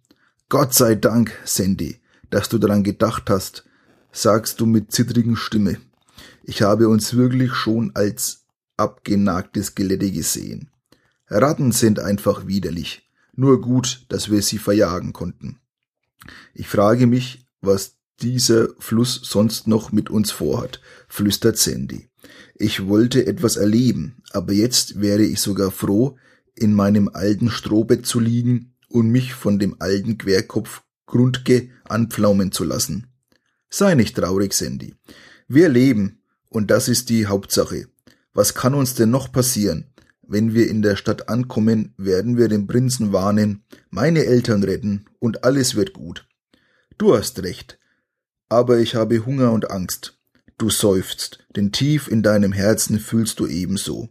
Gott 0.48 0.74
sei 0.74 0.94
Dank, 0.94 1.32
Sandy, 1.44 2.00
dass 2.30 2.48
du 2.48 2.58
daran 2.58 2.82
gedacht 2.82 3.30
hast, 3.30 3.64
sagst 4.12 4.60
du 4.60 4.66
mit 4.66 4.92
zittrigen 4.92 5.36
Stimme. 5.36 5.78
Ich 6.44 6.62
habe 6.62 6.88
uns 6.88 7.14
wirklich 7.14 7.54
schon 7.54 7.92
als 7.94 8.44
abgenagte 8.76 9.62
Skelette 9.62 10.10
gesehen. 10.10 10.70
Ratten 11.28 11.72
sind 11.72 11.98
einfach 11.98 12.46
widerlich. 12.46 13.05
Nur 13.36 13.60
gut, 13.60 14.06
dass 14.08 14.30
wir 14.30 14.42
sie 14.42 14.58
verjagen 14.58 15.12
konnten. 15.12 15.60
Ich 16.54 16.66
frage 16.66 17.06
mich, 17.06 17.46
was 17.60 17.96
dieser 18.20 18.68
Fluss 18.78 19.20
sonst 19.22 19.68
noch 19.68 19.92
mit 19.92 20.10
uns 20.10 20.30
vorhat, 20.30 20.80
flüstert 21.06 21.58
Sandy. 21.58 22.08
Ich 22.54 22.86
wollte 22.86 23.26
etwas 23.26 23.56
erleben, 23.56 24.22
aber 24.30 24.52
jetzt 24.54 25.00
wäre 25.00 25.22
ich 25.22 25.40
sogar 25.40 25.70
froh, 25.70 26.16
in 26.54 26.72
meinem 26.72 27.10
alten 27.12 27.50
Strohbett 27.50 28.06
zu 28.06 28.18
liegen 28.18 28.74
und 28.88 29.10
mich 29.10 29.34
von 29.34 29.58
dem 29.58 29.76
alten 29.78 30.16
Querkopf 30.16 30.82
Grundge 31.04 31.68
anpflaumen 31.84 32.50
zu 32.50 32.64
lassen. 32.64 33.08
Sei 33.68 33.94
nicht 33.94 34.16
traurig, 34.16 34.54
Sandy. 34.54 34.94
Wir 35.48 35.68
leben, 35.68 36.22
und 36.48 36.70
das 36.70 36.88
ist 36.88 37.10
die 37.10 37.26
Hauptsache. 37.26 37.88
Was 38.32 38.54
kann 38.54 38.74
uns 38.74 38.94
denn 38.94 39.10
noch 39.10 39.30
passieren? 39.30 39.86
Wenn 40.28 40.54
wir 40.54 40.68
in 40.68 40.82
der 40.82 40.96
Stadt 40.96 41.28
ankommen, 41.28 41.94
werden 41.96 42.36
wir 42.36 42.48
den 42.48 42.66
Prinzen 42.66 43.12
warnen, 43.12 43.64
meine 43.90 44.24
Eltern 44.24 44.64
retten, 44.64 45.04
und 45.20 45.44
alles 45.44 45.76
wird 45.76 45.92
gut. 45.92 46.26
Du 46.98 47.16
hast 47.16 47.42
recht. 47.42 47.78
Aber 48.48 48.78
ich 48.78 48.94
habe 48.94 49.24
Hunger 49.24 49.52
und 49.52 49.70
Angst. 49.70 50.18
Du 50.58 50.70
seufzt, 50.70 51.44
denn 51.54 51.70
tief 51.70 52.08
in 52.08 52.22
deinem 52.22 52.52
Herzen 52.52 52.98
fühlst 52.98 53.38
du 53.40 53.46
ebenso. 53.46 54.08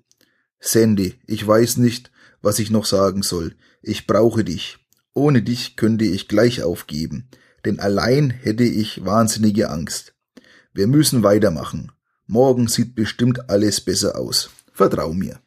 Sandy, 0.59 1.15
ich 1.25 1.45
weiß 1.45 1.77
nicht, 1.77 2.11
was 2.41 2.59
ich 2.59 2.69
noch 2.69 2.85
sagen 2.85 3.23
soll. 3.23 3.55
Ich 3.81 4.07
brauche 4.07 4.43
dich. 4.43 4.77
Ohne 5.13 5.41
dich 5.41 5.75
könnte 5.75 6.05
ich 6.05 6.27
gleich 6.27 6.61
aufgeben, 6.61 7.29
denn 7.65 7.79
allein 7.79 8.29
hätte 8.29 8.63
ich 8.63 9.03
wahnsinnige 9.03 9.69
Angst. 9.69 10.13
Wir 10.73 10.87
müssen 10.87 11.23
weitermachen. 11.23 11.91
Morgen 12.27 12.67
sieht 12.67 12.95
bestimmt 12.95 13.49
alles 13.49 13.81
besser 13.81 14.17
aus. 14.17 14.49
Vertrau 14.73 15.13
mir. 15.13 15.39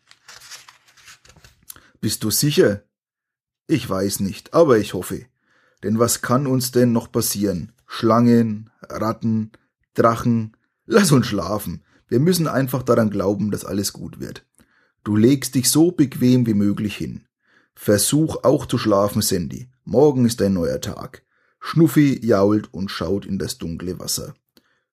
Bist 2.01 2.25
du 2.25 2.31
sicher? 2.31 2.83
Ich 3.67 3.89
weiß 3.89 4.21
nicht, 4.21 4.55
aber 4.55 4.79
ich 4.79 4.95
hoffe. 4.95 5.27
Denn 5.83 5.99
was 5.99 6.23
kann 6.23 6.47
uns 6.47 6.73
denn 6.73 6.93
noch 6.93 7.13
passieren? 7.13 7.73
Schlangen, 7.87 8.71
Ratten, 8.83 9.53
Drachen, 9.95 10.57
Lass 10.91 11.13
uns 11.13 11.27
schlafen. 11.27 11.83
Wir 12.09 12.19
müssen 12.19 12.49
einfach 12.49 12.83
daran 12.83 13.11
glauben, 13.11 13.51
dass 13.51 13.67
alles 13.67 13.93
gut 13.93 14.21
wird. 14.21 14.47
Du 15.05 15.17
legst 15.17 15.55
dich 15.55 15.71
so 15.71 15.93
bequem 15.93 16.47
wie 16.47 16.55
möglich 16.55 16.97
hin. 16.97 17.27
Versuch 17.75 18.43
auch 18.43 18.65
zu 18.65 18.79
schlafen, 18.79 19.21
Sandy. 19.21 19.69
Morgen 19.85 20.25
ist 20.25 20.41
ein 20.41 20.55
neuer 20.55 20.81
Tag. 20.81 21.25
Schnuffi 21.61 22.25
jault 22.25 22.73
und 22.73 22.91
schaut 22.91 23.27
in 23.27 23.39
das 23.39 23.59
dunkle 23.59 23.99
Wasser. 23.99 24.35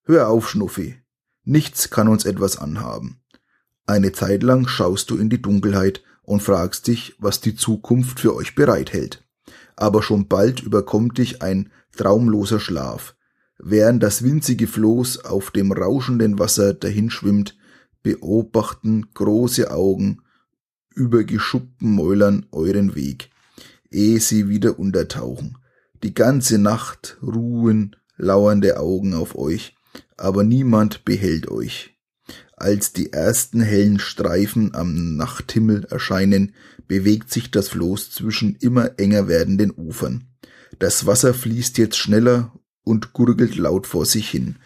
Hör 0.04 0.28
auf, 0.28 0.50
Schnuffi. 0.50 0.98
Nichts 1.46 1.90
kann 1.90 2.10
uns 2.10 2.26
etwas 2.26 2.58
anhaben. 2.58 3.22
Eine 3.86 4.12
Zeit 4.12 4.44
lang 4.44 4.68
schaust 4.68 5.10
du 5.10 5.18
in 5.18 5.30
die 5.30 5.42
Dunkelheit 5.42 6.04
und 6.26 6.42
fragst 6.42 6.88
dich, 6.88 7.16
was 7.20 7.42
die 7.42 7.56
Zukunft 7.56 8.20
für 8.20 8.36
euch 8.36 8.56
bereithält. 8.56 9.24
Aber 9.76 10.02
schon 10.02 10.28
bald 10.28 10.62
überkommt 10.62 11.18
dich 11.18 11.42
ein 11.42 11.72
traumloser 11.96 12.60
Schlaf. 12.60 13.16
Während 13.58 14.04
das 14.04 14.24
winzige 14.24 14.68
Floß 14.68 15.26
auf 15.26 15.52
dem 15.52 15.72
rauschenden 15.72 16.40
Wasser 16.40 16.74
dahinschwimmt, 16.74 17.58
beobachten 18.04 19.08
große 19.14 19.72
Augen 19.72 20.22
über 20.94 21.24
geschuppten 21.24 21.92
Mäulern 21.92 22.46
euren 22.52 22.96
Weg, 22.96 23.30
ehe 23.92 24.20
sie 24.20 24.50
wieder 24.50 24.80
untertauchen. 24.80 25.58
Die 26.04 26.14
ganze 26.14 26.58
Nacht 26.58 27.18
ruhen 27.22 27.96
lauernde 28.18 28.80
Augen 28.80 29.14
auf 29.14 29.36
euch, 29.36 29.76
aber 30.18 30.44
niemand 30.44 31.06
behält 31.06 31.50
euch. 31.50 31.95
Als 32.58 32.94
die 32.94 33.12
ersten 33.12 33.60
hellen 33.62 34.00
Streifen 34.00 34.74
am 34.76 35.18
Nachthimmel 35.18 35.84
erscheinen, 35.86 36.54
bewegt 36.88 37.30
sich 37.30 37.52
das 37.52 37.70
Floß 37.70 38.12
zwischen 38.12 38.56
immer 38.56 38.98
enger 38.98 39.28
werdenden 39.28 39.74
Ufern. 39.76 40.30
Das 40.80 41.06
Wasser 41.06 41.34
fließt 41.34 41.78
jetzt 41.78 41.98
schneller 41.98 42.54
und 42.84 43.12
gurgelt 43.12 43.58
laut 43.58 43.88
vor 43.88 44.06
sich 44.06 44.30
hin. 44.30 44.58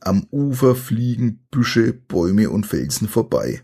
Am 0.00 0.26
Ufer 0.30 0.74
fliegen 0.74 1.46
Büsche, 1.50 1.94
Bäume 1.94 2.50
und 2.50 2.66
Felsen 2.66 3.08
vorbei. 3.08 3.62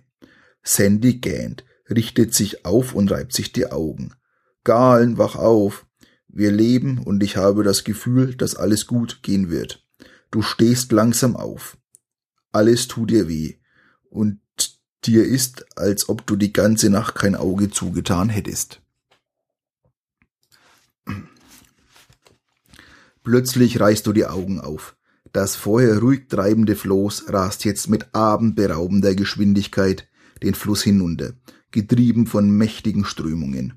Sandy 0.62 1.18
gähnt, 1.18 1.64
richtet 1.90 2.32
sich 2.32 2.64
auf 2.64 2.94
und 2.94 3.10
reibt 3.10 3.34
sich 3.34 3.52
die 3.52 3.70
Augen. 3.70 4.14
Galen, 4.64 5.18
wach 5.18 5.36
auf. 5.36 5.86
Wir 6.26 6.50
leben 6.50 6.98
und 6.98 7.22
ich 7.22 7.36
habe 7.36 7.62
das 7.62 7.84
Gefühl, 7.84 8.34
dass 8.34 8.56
alles 8.56 8.86
gut 8.86 9.22
gehen 9.22 9.50
wird. 9.50 9.86
Du 10.30 10.40
stehst 10.40 10.90
langsam 10.90 11.36
auf. 11.36 11.76
Alles 12.50 12.88
tut 12.88 13.10
dir 13.10 13.28
weh 13.28 13.56
und 14.14 14.38
dir 15.04 15.24
ist, 15.24 15.66
als 15.76 16.08
ob 16.08 16.26
du 16.26 16.36
die 16.36 16.52
ganze 16.52 16.88
Nacht 16.88 17.16
kein 17.16 17.34
Auge 17.34 17.70
zugetan 17.70 18.28
hättest. 18.28 18.80
Plötzlich 23.22 23.80
reißt 23.80 24.06
du 24.06 24.12
die 24.12 24.26
Augen 24.26 24.60
auf. 24.60 24.96
Das 25.32 25.56
vorher 25.56 25.98
ruhig 25.98 26.28
treibende 26.28 26.76
Floß 26.76 27.32
rast 27.32 27.64
jetzt 27.64 27.88
mit 27.88 28.14
abendberaubender 28.14 29.14
Geschwindigkeit 29.14 30.08
den 30.42 30.54
Fluss 30.54 30.82
hinunter, 30.82 31.32
getrieben 31.70 32.26
von 32.26 32.50
mächtigen 32.50 33.04
Strömungen. 33.04 33.74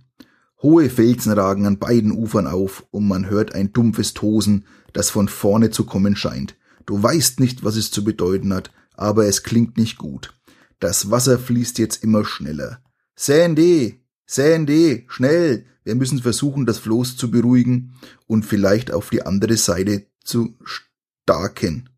Hohe 0.61 0.89
Felsen 0.89 1.31
ragen 1.31 1.65
an 1.65 1.79
beiden 1.79 2.11
Ufern 2.11 2.45
auf 2.45 2.85
und 2.91 3.07
man 3.07 3.29
hört 3.29 3.55
ein 3.55 3.73
dumpfes 3.73 4.13
Tosen, 4.13 4.65
das 4.93 5.09
von 5.09 5.27
vorne 5.27 5.71
zu 5.71 5.85
kommen 5.85 6.15
scheint. 6.15 6.55
Du 6.85 7.01
weißt 7.01 7.39
nicht, 7.39 7.63
was 7.63 7.75
es 7.75 7.89
zu 7.89 8.03
bedeuten 8.03 8.53
hat, 8.53 8.71
aber 8.97 9.27
es 9.27 9.43
klingt 9.43 9.77
nicht 9.77 9.97
gut. 9.97 10.33
Das 10.79 11.09
Wasser 11.09 11.39
fließt 11.39 11.77
jetzt 11.79 12.03
immer 12.03 12.25
schneller. 12.25 12.83
Sandy, 13.15 14.03
Sandy, 14.25 15.05
schnell! 15.07 15.65
Wir 15.85 15.95
müssen 15.95 16.21
versuchen, 16.21 16.65
das 16.65 16.79
Floß 16.79 17.15
zu 17.15 17.31
beruhigen 17.31 17.93
und 18.25 18.45
vielleicht 18.45 18.91
auf 18.91 19.09
die 19.09 19.25
andere 19.25 19.55
Seite 19.55 20.07
zu 20.21 20.57
starken, 20.65 21.89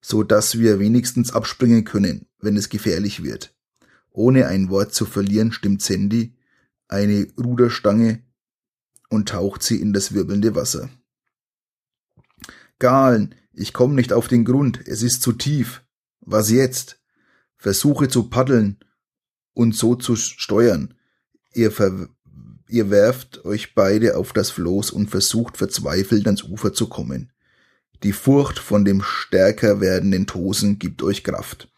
so 0.00 0.22
dass 0.22 0.58
wir 0.58 0.78
wenigstens 0.78 1.34
abspringen 1.34 1.84
können, 1.84 2.24
wenn 2.38 2.56
es 2.56 2.70
gefährlich 2.70 3.22
wird. 3.22 3.54
Ohne 4.10 4.46
ein 4.46 4.70
Wort 4.70 4.94
zu 4.94 5.04
verlieren, 5.04 5.52
stimmt 5.52 5.82
Sandy 5.82 6.34
eine 6.92 7.26
Ruderstange 7.42 8.22
und 9.08 9.30
taucht 9.30 9.62
sie 9.62 9.80
in 9.80 9.92
das 9.92 10.12
wirbelnde 10.12 10.54
Wasser. 10.54 10.90
Galen, 12.78 13.34
ich 13.54 13.72
komme 13.72 13.94
nicht 13.94 14.12
auf 14.12 14.28
den 14.28 14.44
Grund, 14.44 14.80
es 14.86 15.02
ist 15.02 15.22
zu 15.22 15.32
tief. 15.32 15.82
Was 16.20 16.50
jetzt? 16.50 16.98
Versuche 17.56 18.08
zu 18.08 18.24
paddeln 18.24 18.78
und 19.54 19.76
so 19.76 19.94
zu 19.94 20.16
steuern. 20.16 20.94
Ihr, 21.52 21.70
ver 21.70 22.08
ihr 22.68 22.90
werft 22.90 23.44
euch 23.44 23.74
beide 23.74 24.16
auf 24.16 24.32
das 24.32 24.50
Floß 24.50 24.90
und 24.90 25.10
versucht 25.10 25.56
verzweifelt 25.56 26.26
ans 26.26 26.42
Ufer 26.42 26.72
zu 26.72 26.88
kommen. 26.88 27.32
Die 28.02 28.12
Furcht 28.12 28.58
von 28.58 28.84
dem 28.84 29.02
stärker 29.02 29.80
werdenden 29.80 30.26
Tosen 30.26 30.78
gibt 30.78 31.02
euch 31.02 31.22
Kraft. 31.22 31.68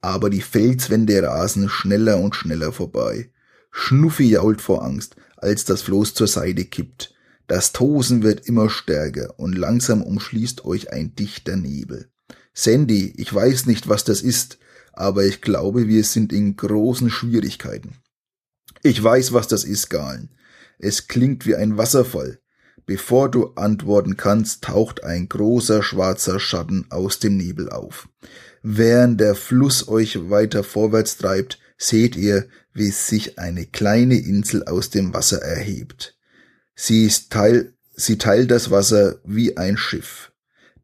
Aber 0.00 0.30
die 0.30 0.42
Felswände 0.42 1.22
rasen 1.22 1.68
schneller 1.68 2.18
und 2.18 2.36
schneller 2.36 2.72
vorbei. 2.72 3.30
Schnuffi 3.70 4.28
jault 4.28 4.60
vor 4.60 4.84
Angst, 4.84 5.16
als 5.36 5.64
das 5.64 5.82
Floß 5.82 6.14
zur 6.14 6.26
Seite 6.26 6.64
kippt. 6.66 7.11
Das 7.46 7.72
Tosen 7.72 8.22
wird 8.22 8.46
immer 8.46 8.70
stärker 8.70 9.38
und 9.38 9.56
langsam 9.56 10.02
umschließt 10.02 10.64
euch 10.64 10.92
ein 10.92 11.14
dichter 11.14 11.56
Nebel. 11.56 12.10
Sandy, 12.54 13.14
ich 13.16 13.32
weiß 13.32 13.66
nicht, 13.66 13.88
was 13.88 14.04
das 14.04 14.22
ist, 14.22 14.58
aber 14.92 15.24
ich 15.24 15.40
glaube, 15.40 15.88
wir 15.88 16.04
sind 16.04 16.32
in 16.32 16.56
großen 16.56 17.10
Schwierigkeiten. 17.10 17.96
Ich 18.82 19.02
weiß, 19.02 19.32
was 19.32 19.48
das 19.48 19.64
ist, 19.64 19.90
Galen. 19.90 20.30
Es 20.78 21.08
klingt 21.08 21.46
wie 21.46 21.56
ein 21.56 21.78
Wasserfall. 21.78 22.40
Bevor 22.84 23.30
du 23.30 23.52
antworten 23.54 24.16
kannst, 24.16 24.64
taucht 24.64 25.04
ein 25.04 25.28
großer 25.28 25.82
schwarzer 25.82 26.40
Schatten 26.40 26.86
aus 26.90 27.20
dem 27.20 27.36
Nebel 27.36 27.70
auf. 27.70 28.08
Während 28.62 29.20
der 29.20 29.34
Fluss 29.34 29.88
euch 29.88 30.30
weiter 30.30 30.64
vorwärts 30.64 31.16
treibt, 31.16 31.58
seht 31.78 32.16
ihr, 32.16 32.48
wie 32.72 32.90
sich 32.90 33.38
eine 33.38 33.66
kleine 33.66 34.18
Insel 34.18 34.64
aus 34.64 34.90
dem 34.90 35.14
Wasser 35.14 35.42
erhebt. 35.42 36.16
Sie 36.74 37.04
ist 37.04 37.30
Teil, 37.30 37.74
sie 37.94 38.18
teilt 38.18 38.50
das 38.50 38.70
Wasser 38.70 39.20
wie 39.24 39.56
ein 39.56 39.76
Schiff, 39.76 40.32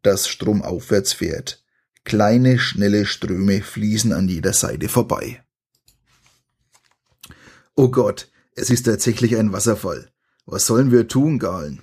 das 0.02 0.28
stromaufwärts 0.28 1.12
fährt. 1.12 1.64
Kleine, 2.04 2.58
schnelle 2.58 3.06
Ströme 3.06 3.62
fließen 3.62 4.12
an 4.12 4.28
jeder 4.28 4.52
Seite 4.52 4.88
vorbei. 4.88 5.42
Oh 7.74 7.90
Gott, 7.90 8.30
es 8.54 8.70
ist 8.70 8.84
tatsächlich 8.84 9.36
ein 9.36 9.52
Wasserfall. 9.52 10.10
Was 10.46 10.66
sollen 10.66 10.90
wir 10.90 11.06
tun, 11.06 11.38
Galen? 11.38 11.82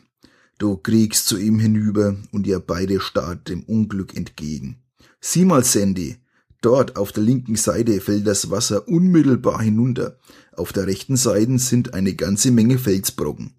Du 0.57 0.77
kriegst 0.77 1.27
zu 1.27 1.37
ihm 1.37 1.59
hinüber 1.59 2.17
und 2.31 2.47
ihr 2.47 2.59
beide 2.59 2.99
starrt 2.99 3.49
dem 3.49 3.63
Unglück 3.63 4.15
entgegen. 4.15 4.83
Sieh 5.21 5.45
mal, 5.45 5.63
Sandy, 5.63 6.17
dort 6.61 6.95
auf 6.97 7.11
der 7.11 7.23
linken 7.23 7.55
Seite 7.55 7.99
fällt 7.99 8.25
das 8.25 8.49
Wasser 8.49 8.87
unmittelbar 8.87 9.61
hinunter. 9.61 10.17
Auf 10.53 10.71
der 10.71 10.87
rechten 10.87 11.17
Seite 11.17 11.59
sind 11.59 11.93
eine 11.93 12.13
ganze 12.13 12.51
Menge 12.51 12.77
Felsbrocken. 12.77 13.54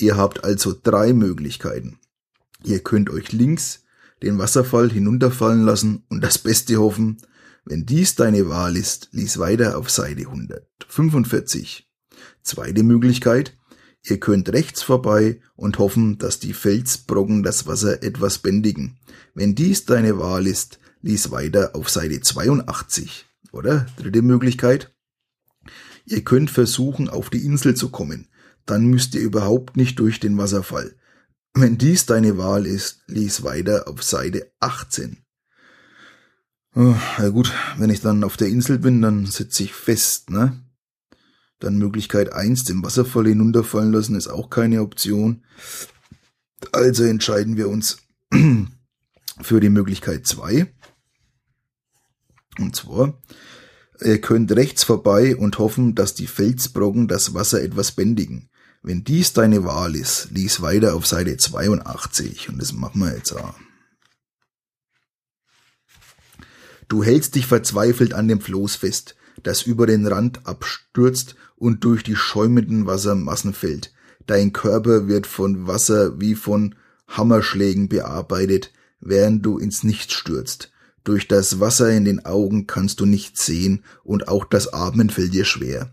Ihr 0.00 0.16
habt 0.16 0.44
also 0.44 0.74
drei 0.82 1.12
Möglichkeiten. 1.12 1.98
Ihr 2.64 2.80
könnt 2.80 3.10
euch 3.10 3.32
links 3.32 3.84
den 4.22 4.38
Wasserfall 4.38 4.90
hinunterfallen 4.90 5.62
lassen 5.62 6.04
und 6.08 6.22
das 6.22 6.38
Beste 6.38 6.76
hoffen, 6.76 7.18
wenn 7.66 7.84
dies 7.84 8.14
deine 8.14 8.48
Wahl 8.48 8.76
ist, 8.76 9.10
lies 9.12 9.38
weiter 9.38 9.76
auf 9.76 9.90
Seite 9.90 10.22
145. 10.22 11.86
Zweite 12.42 12.82
Möglichkeit, 12.82 13.58
ihr 14.02 14.18
könnt 14.18 14.50
rechts 14.50 14.82
vorbei 14.82 15.40
und 15.54 15.78
hoffen, 15.78 16.16
dass 16.16 16.38
die 16.38 16.54
Felsbrocken 16.54 17.42
das 17.42 17.66
Wasser 17.66 18.02
etwas 18.02 18.38
bändigen. 18.38 18.98
Wenn 19.34 19.54
dies 19.54 19.84
deine 19.84 20.18
Wahl 20.18 20.46
ist, 20.46 20.80
lies 21.02 21.30
weiter 21.30 21.76
auf 21.76 21.90
Seite 21.90 22.20
82. 22.22 23.26
Oder 23.52 23.86
dritte 23.98 24.22
Möglichkeit, 24.22 24.94
ihr 26.06 26.24
könnt 26.24 26.50
versuchen, 26.50 27.10
auf 27.10 27.28
die 27.28 27.44
Insel 27.44 27.74
zu 27.74 27.90
kommen. 27.90 28.28
Dann 28.66 28.86
müsst 28.86 29.14
ihr 29.14 29.20
überhaupt 29.20 29.76
nicht 29.76 29.98
durch 29.98 30.20
den 30.20 30.38
Wasserfall. 30.38 30.94
Wenn 31.54 31.78
dies 31.78 32.06
deine 32.06 32.38
Wahl 32.38 32.66
ist, 32.66 33.02
lies 33.06 33.42
weiter 33.42 33.88
auf 33.88 34.02
Seite 34.02 34.52
18. 34.60 35.24
Oh, 36.76 36.94
ja 37.18 37.28
gut, 37.30 37.52
wenn 37.78 37.90
ich 37.90 38.00
dann 38.00 38.22
auf 38.22 38.36
der 38.36 38.48
Insel 38.48 38.78
bin, 38.78 39.02
dann 39.02 39.26
sitze 39.26 39.64
ich 39.64 39.72
fest, 39.72 40.30
ne? 40.30 40.64
Dann 41.58 41.78
Möglichkeit 41.78 42.32
1, 42.32 42.64
den 42.64 42.82
Wasserfall 42.82 43.26
hinunterfallen 43.26 43.92
lassen, 43.92 44.14
ist 44.14 44.28
auch 44.28 44.48
keine 44.50 44.80
Option. 44.80 45.44
Also 46.72 47.04
entscheiden 47.04 47.56
wir 47.56 47.68
uns 47.68 47.98
für 49.42 49.60
die 49.60 49.68
Möglichkeit 49.68 50.26
2. 50.26 50.72
Und 52.58 52.76
zwar, 52.76 53.20
ihr 54.00 54.20
könnt 54.20 54.52
rechts 54.52 54.84
vorbei 54.84 55.36
und 55.36 55.58
hoffen, 55.58 55.94
dass 55.94 56.14
die 56.14 56.26
Felsbrocken 56.26 57.08
das 57.08 57.34
Wasser 57.34 57.62
etwas 57.62 57.92
bändigen. 57.92 58.49
Wenn 58.82 59.04
dies 59.04 59.34
deine 59.34 59.64
Wahl 59.64 59.94
ist, 59.94 60.28
lies 60.30 60.62
weiter 60.62 60.94
auf 60.94 61.06
Seite 61.06 61.36
82 61.36 62.48
und 62.48 62.60
das 62.60 62.72
machen 62.72 63.00
wir 63.02 63.14
jetzt 63.14 63.32
auch. 63.32 63.54
Du 66.88 67.04
hältst 67.04 67.34
dich 67.34 67.46
verzweifelt 67.46 68.14
an 68.14 68.26
dem 68.26 68.40
Floß 68.40 68.76
fest, 68.76 69.16
das 69.42 69.62
über 69.62 69.86
den 69.86 70.06
Rand 70.06 70.46
abstürzt 70.46 71.36
und 71.56 71.84
durch 71.84 72.02
die 72.02 72.16
schäumenden 72.16 72.86
Wassermassen 72.86 73.52
fällt. 73.52 73.92
Dein 74.26 74.52
Körper 74.52 75.06
wird 75.06 75.26
von 75.26 75.66
Wasser 75.66 76.18
wie 76.20 76.34
von 76.34 76.74
Hammerschlägen 77.06 77.88
bearbeitet, 77.88 78.72
während 78.98 79.44
du 79.44 79.58
ins 79.58 79.82
Nichts 79.84 80.14
stürzt. 80.14 80.72
Durch 81.04 81.28
das 81.28 81.60
Wasser 81.60 81.90
in 81.90 82.04
den 82.04 82.24
Augen 82.24 82.66
kannst 82.66 83.00
du 83.00 83.06
nichts 83.06 83.46
sehen 83.46 83.84
und 84.02 84.28
auch 84.28 84.44
das 84.44 84.72
Atmen 84.72 85.10
fällt 85.10 85.34
dir 85.34 85.44
schwer. 85.44 85.92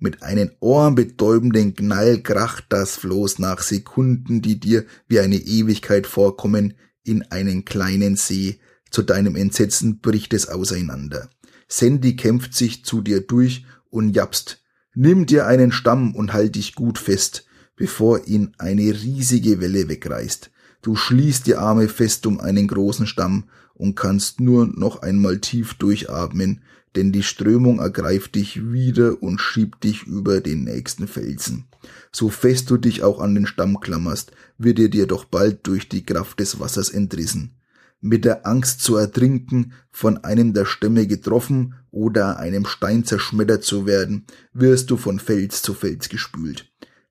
Mit 0.00 0.22
einem 0.22 0.52
ohrenbetäubenden 0.60 1.74
Knall 1.74 2.22
kracht 2.22 2.66
das 2.68 2.96
Floß 2.96 3.40
nach 3.40 3.62
Sekunden, 3.62 4.42
die 4.42 4.60
dir 4.60 4.84
wie 5.08 5.18
eine 5.18 5.36
Ewigkeit 5.36 6.06
vorkommen, 6.06 6.74
in 7.02 7.22
einen 7.30 7.64
kleinen 7.64 8.14
See. 8.16 8.60
Zu 8.90 9.02
deinem 9.02 9.34
Entsetzen 9.34 9.98
bricht 9.98 10.34
es 10.34 10.48
auseinander. 10.48 11.28
Sandy 11.66 12.14
kämpft 12.14 12.54
sich 12.54 12.84
zu 12.84 13.02
dir 13.02 13.20
durch 13.20 13.66
und 13.90 14.14
japst. 14.14 14.62
Nimm 14.94 15.26
dir 15.26 15.46
einen 15.46 15.72
Stamm 15.72 16.14
und 16.14 16.32
halt 16.32 16.54
dich 16.54 16.74
gut 16.74 16.98
fest, 16.98 17.46
bevor 17.76 18.26
ihn 18.26 18.54
eine 18.58 18.82
riesige 18.82 19.60
Welle 19.60 19.88
wegreißt. 19.88 20.50
Du 20.80 20.94
schließt 20.94 21.46
die 21.46 21.56
Arme 21.56 21.88
fest 21.88 22.26
um 22.26 22.38
einen 22.40 22.68
großen 22.68 23.06
Stamm 23.06 23.44
und 23.74 23.96
kannst 23.96 24.40
nur 24.40 24.66
noch 24.66 25.02
einmal 25.02 25.38
tief 25.38 25.74
durchatmen, 25.74 26.62
denn 26.96 27.12
die 27.12 27.22
Strömung 27.22 27.78
ergreift 27.78 28.34
dich 28.34 28.72
wieder 28.72 29.22
und 29.22 29.40
schiebt 29.40 29.84
dich 29.84 30.04
über 30.04 30.40
den 30.40 30.64
nächsten 30.64 31.08
Felsen. 31.08 31.66
So 32.12 32.28
fest 32.28 32.70
du 32.70 32.76
dich 32.76 33.02
auch 33.02 33.20
an 33.20 33.34
den 33.34 33.46
Stamm 33.46 33.80
klammerst, 33.80 34.32
wird 34.56 34.78
er 34.78 34.88
dir 34.88 35.06
doch 35.06 35.24
bald 35.24 35.66
durch 35.66 35.88
die 35.88 36.04
Kraft 36.04 36.40
des 36.40 36.58
Wassers 36.60 36.90
entrissen. 36.90 37.54
Mit 38.00 38.24
der 38.24 38.46
Angst 38.46 38.80
zu 38.80 38.96
ertrinken, 38.96 39.72
von 39.90 40.18
einem 40.18 40.54
der 40.54 40.64
Stämme 40.64 41.06
getroffen 41.06 41.74
oder 41.90 42.38
einem 42.38 42.64
Stein 42.64 43.04
zerschmettert 43.04 43.64
zu 43.64 43.86
werden, 43.86 44.26
wirst 44.52 44.90
du 44.90 44.96
von 44.96 45.18
Fels 45.18 45.62
zu 45.62 45.74
Fels 45.74 46.08
gespült. 46.08 46.70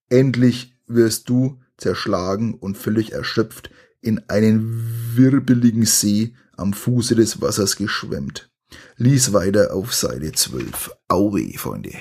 Endlich 0.09 0.73
wirst 0.87 1.29
du, 1.29 1.59
zerschlagen 1.77 2.53
und 2.53 2.77
völlig 2.77 3.11
erschöpft, 3.11 3.69
in 4.01 4.21
einen 4.29 4.81
wirbeligen 5.15 5.85
See 5.85 6.33
am 6.55 6.73
Fuße 6.73 7.15
des 7.15 7.41
Wassers 7.41 7.75
geschwemmt. 7.75 8.49
Lies 8.97 9.33
weiter 9.33 9.73
auf 9.73 9.93
Seite 9.93 10.31
12. 10.31 10.91
Auwe, 11.07 11.57
Freunde. 11.57 11.93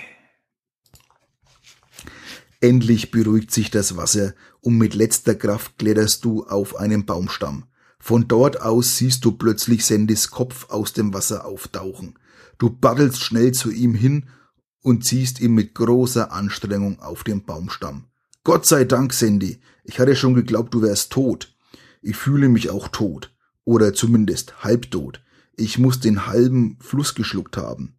Endlich 2.60 3.10
beruhigt 3.10 3.52
sich 3.52 3.70
das 3.70 3.96
Wasser 3.96 4.34
und 4.60 4.78
mit 4.78 4.94
letzter 4.94 5.34
Kraft 5.34 5.78
kletterst 5.78 6.24
du 6.24 6.44
auf 6.44 6.76
einen 6.76 7.04
Baumstamm. 7.04 7.64
Von 7.98 8.28
dort 8.28 8.60
aus 8.60 8.96
siehst 8.96 9.24
du 9.24 9.32
plötzlich 9.32 9.84
Sandys 9.84 10.30
Kopf 10.30 10.70
aus 10.70 10.92
dem 10.92 11.12
Wasser 11.12 11.44
auftauchen. 11.44 12.18
Du 12.58 12.70
paddelst 12.70 13.20
schnell 13.22 13.52
zu 13.52 13.70
ihm 13.70 13.94
hin 13.94 14.26
und 14.82 15.04
ziehst 15.04 15.40
ihn 15.40 15.52
mit 15.52 15.74
großer 15.74 16.32
Anstrengung 16.32 17.00
auf 17.00 17.24
den 17.24 17.44
Baumstamm. 17.44 18.04
Gott 18.44 18.66
sei 18.66 18.84
Dank, 18.84 19.12
Sandy. 19.12 19.60
Ich 19.84 19.98
hatte 19.98 20.16
schon 20.16 20.34
geglaubt, 20.34 20.72
du 20.72 20.82
wärst 20.82 21.12
tot. 21.12 21.54
Ich 22.00 22.16
fühle 22.16 22.48
mich 22.48 22.70
auch 22.70 22.88
tot. 22.88 23.34
Oder 23.64 23.92
zumindest 23.92 24.62
halbtot. 24.62 25.20
Ich 25.56 25.78
muss 25.78 26.00
den 26.00 26.26
halben 26.26 26.76
Fluss 26.80 27.14
geschluckt 27.14 27.56
haben. 27.56 27.96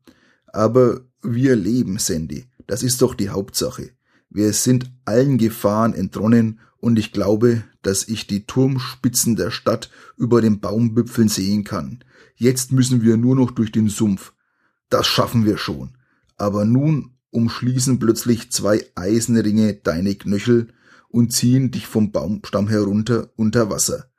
Aber 0.47 1.01
wir 1.21 1.55
leben, 1.55 1.97
Sandy. 1.97 2.45
Das 2.67 2.83
ist 2.83 3.01
doch 3.01 3.15
die 3.15 3.29
Hauptsache. 3.29 3.91
Wir 4.29 4.53
sind 4.53 4.91
allen 5.05 5.37
Gefahren 5.37 5.93
entronnen 5.93 6.59
und 6.79 6.99
ich 6.99 7.11
glaube, 7.11 7.63
dass 7.81 8.07
ich 8.07 8.27
die 8.27 8.45
Turmspitzen 8.45 9.35
der 9.35 9.51
Stadt 9.51 9.89
über 10.17 10.41
den 10.41 10.59
Baumwipfeln 10.59 11.29
sehen 11.29 11.63
kann. 11.63 12.03
Jetzt 12.35 12.71
müssen 12.71 13.01
wir 13.01 13.17
nur 13.17 13.35
noch 13.35 13.51
durch 13.51 13.71
den 13.71 13.89
Sumpf. 13.89 14.33
Das 14.89 15.07
schaffen 15.07 15.45
wir 15.45 15.57
schon. 15.57 15.97
Aber 16.37 16.65
nun 16.65 17.11
umschließen 17.31 17.99
plötzlich 17.99 18.51
zwei 18.51 18.85
Eisenringe 18.95 19.73
deine 19.73 20.15
Knöchel 20.15 20.67
und 21.09 21.33
ziehen 21.33 21.71
dich 21.71 21.87
vom 21.87 22.11
Baumstamm 22.11 22.67
herunter 22.67 23.29
unter 23.35 23.69
Wasser. 23.69 24.11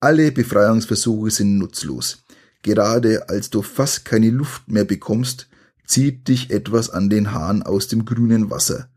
Alle 0.00 0.32
Befreiungsversuche 0.32 1.30
sind 1.30 1.58
nutzlos. 1.58 2.24
Gerade 2.62 3.28
als 3.28 3.50
du 3.50 3.62
fast 3.62 4.04
keine 4.04 4.30
Luft 4.30 4.68
mehr 4.68 4.84
bekommst, 4.84 5.48
zieht 5.86 6.28
dich 6.28 6.50
etwas 6.50 6.90
an 6.90 7.10
den 7.10 7.32
Haaren 7.32 7.62
aus 7.62 7.88
dem 7.88 8.04
grünen 8.04 8.50
Wasser. 8.50 8.88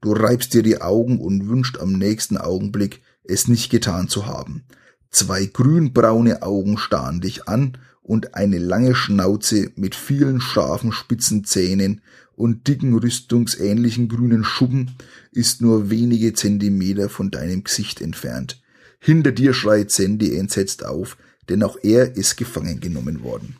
Du 0.00 0.12
reibst 0.12 0.52
dir 0.54 0.62
die 0.62 0.80
Augen 0.80 1.20
und 1.20 1.48
wünschst 1.48 1.80
am 1.80 1.92
nächsten 1.92 2.36
Augenblick, 2.36 3.02
es 3.24 3.46
nicht 3.46 3.70
getan 3.70 4.08
zu 4.08 4.26
haben. 4.26 4.64
Zwei 5.10 5.46
grünbraune 5.46 6.42
Augen 6.42 6.76
starren 6.76 7.20
dich 7.20 7.46
an 7.46 7.78
und 8.02 8.34
eine 8.34 8.58
lange 8.58 8.94
Schnauze 8.94 9.70
mit 9.76 9.94
vielen 9.94 10.40
scharfen 10.40 10.90
spitzen 10.90 11.44
Zähnen 11.44 12.00
und 12.34 12.66
dicken 12.66 12.98
rüstungsähnlichen 12.98 14.08
grünen 14.08 14.42
Schuppen 14.42 14.96
ist 15.30 15.60
nur 15.60 15.90
wenige 15.90 16.32
Zentimeter 16.32 17.08
von 17.08 17.30
deinem 17.30 17.62
Gesicht 17.62 18.00
entfernt. 18.00 18.60
Hinter 18.98 19.32
dir 19.32 19.54
schreit 19.54 19.90
Sandy 19.90 20.36
entsetzt 20.36 20.84
auf, 20.84 21.16
denn 21.52 21.62
auch 21.62 21.76
er 21.82 22.16
ist 22.16 22.36
gefangen 22.36 22.80
genommen 22.80 23.22
worden. 23.22 23.56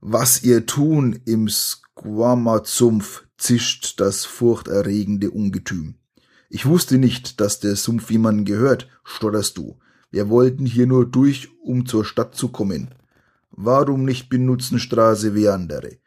Was 0.00 0.44
ihr 0.44 0.64
tun 0.64 1.18
im 1.24 1.48
Squama-Sumpf, 1.48 3.24
zischt 3.36 3.98
das 3.98 4.24
furchterregende 4.24 5.32
Ungetüm. 5.32 5.96
Ich 6.48 6.66
wusste 6.66 6.98
nicht, 6.98 7.40
dass 7.40 7.58
der 7.58 7.74
Sumpf 7.74 8.12
jemanden 8.12 8.44
gehört, 8.44 8.88
stotterst 9.02 9.58
du. 9.58 9.76
Wir 10.12 10.28
wollten 10.28 10.64
hier 10.64 10.86
nur 10.86 11.04
durch, 11.04 11.48
um 11.64 11.86
zur 11.86 12.04
Stadt 12.04 12.36
zu 12.36 12.50
kommen. 12.50 12.94
Warum 13.50 14.04
nicht 14.04 14.28
benutzen 14.28 14.78
Straße 14.78 15.34
wie 15.34 15.48
andere? 15.48 15.98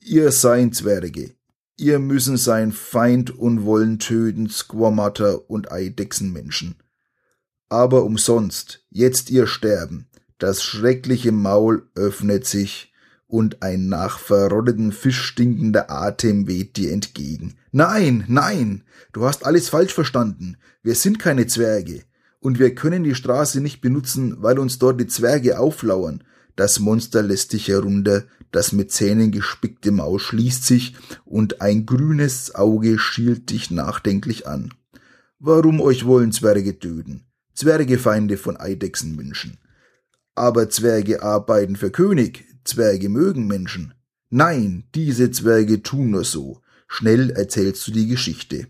Ihr 0.00 0.30
seid 0.32 0.74
Zwerge. 0.74 1.34
Ihr 1.76 1.98
müssen 1.98 2.36
sein 2.36 2.70
Feind 2.70 3.36
und 3.36 3.64
wollen 3.64 3.98
töten 3.98 4.48
Squamatter 4.48 5.50
und 5.50 5.72
Eidechsenmenschen. 5.72 6.76
Aber 7.68 8.04
umsonst, 8.04 8.84
jetzt 8.90 9.30
ihr 9.30 9.48
sterben. 9.48 10.06
Das 10.38 10.62
schreckliche 10.62 11.32
Maul 11.32 11.88
öffnet 11.94 12.46
sich 12.46 12.92
und 13.26 13.62
ein 13.62 13.88
nach 13.88 14.20
verrotteten 14.20 14.92
Fisch 14.92 15.20
stinkender 15.20 15.90
Atem 15.90 16.46
weht 16.46 16.76
dir 16.76 16.92
entgegen. 16.92 17.56
Nein, 17.72 18.24
nein, 18.28 18.84
du 19.12 19.24
hast 19.24 19.44
alles 19.44 19.68
falsch 19.68 19.92
verstanden. 19.92 20.56
Wir 20.82 20.94
sind 20.94 21.18
keine 21.18 21.48
Zwerge. 21.48 22.04
Und 22.38 22.60
wir 22.60 22.74
können 22.74 23.02
die 23.02 23.14
Straße 23.14 23.60
nicht 23.60 23.80
benutzen, 23.80 24.36
weil 24.42 24.58
uns 24.60 24.78
dort 24.78 25.00
die 25.00 25.06
Zwerge 25.08 25.58
auflauern. 25.58 26.22
Das 26.54 26.78
Monster 26.78 27.22
lässt 27.22 27.52
dich 27.52 27.66
herunter, 27.66 28.24
das 28.54 28.70
mit 28.70 28.92
Zähnen 28.92 29.32
gespickte 29.32 29.90
Maul 29.90 30.20
schließt 30.20 30.64
sich 30.64 30.94
und 31.24 31.60
ein 31.60 31.86
grünes 31.86 32.54
Auge 32.54 33.00
schielt 33.00 33.50
dich 33.50 33.72
nachdenklich 33.72 34.46
an. 34.46 34.72
Warum 35.40 35.80
euch 35.80 36.04
wollen 36.06 36.30
Zwerge 36.30 36.78
töten? 36.78 37.24
Zwergefeinde 37.54 38.36
von 38.36 38.56
Eidechsenmenschen. 38.56 39.58
Aber 40.36 40.70
Zwerge 40.70 41.24
arbeiten 41.24 41.74
für 41.74 41.90
König, 41.90 42.44
Zwerge 42.62 43.08
mögen 43.08 43.48
Menschen. 43.48 43.94
Nein, 44.30 44.84
diese 44.94 45.32
Zwerge 45.32 45.82
tun 45.82 46.10
nur 46.10 46.24
so. 46.24 46.60
Schnell 46.86 47.30
erzählst 47.30 47.86
du 47.88 47.90
die 47.90 48.06
Geschichte. 48.06 48.68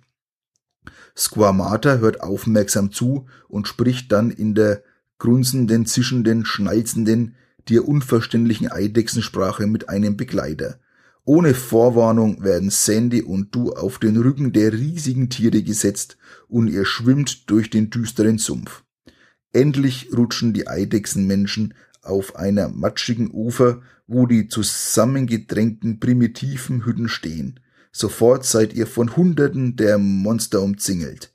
Squamata 1.15 1.99
hört 1.99 2.23
aufmerksam 2.23 2.91
zu 2.91 3.27
und 3.49 3.69
spricht 3.69 4.11
dann 4.13 4.31
in 4.31 4.55
der 4.55 4.83
grunzenden, 5.19 5.85
zischenden, 5.85 6.47
schnalzenden, 6.47 7.35
dir 7.69 7.89
unverständlichen 7.89 8.71
Eidechsensprache 8.71 9.67
mit 9.67 9.89
einem 9.89 10.17
Begleiter. 10.17 10.79
Ohne 11.25 11.55
Vorwarnung 11.55 12.45
werden 12.45 12.71
Sandy 12.71 13.23
und 13.23 13.55
du 13.55 13.73
auf 13.73 13.99
den 13.99 14.17
Rücken 14.19 14.53
der 14.53 14.73
riesigen 14.73 15.31
Tiere 15.31 15.63
gesetzt 15.63 16.19
und 16.49 16.69
ihr 16.69 16.85
schwimmt 16.85 17.49
durch 17.51 17.71
den 17.71 17.89
düsteren 17.89 18.39
Sumpf. 18.39 18.83
Endlich 19.53 20.11
rutschen 20.15 20.53
die 20.53 20.69
Eidechsenmenschen 20.69 21.75
auf 22.03 22.37
einer 22.37 22.69
matschigen 22.69 23.31
Ufer, 23.33 23.81
wo 24.07 24.27
die 24.27 24.49
zusammengedrängten 24.49 25.99
primitiven 25.99 26.85
Hütten 26.85 27.09
stehen. 27.09 27.61
Sofort 27.91 28.45
seid 28.45 28.75
ihr 28.75 28.87
von 28.87 29.17
Hunderten 29.17 29.77
der 29.77 29.99
Monster 29.99 30.61
umzingelt. 30.61 31.33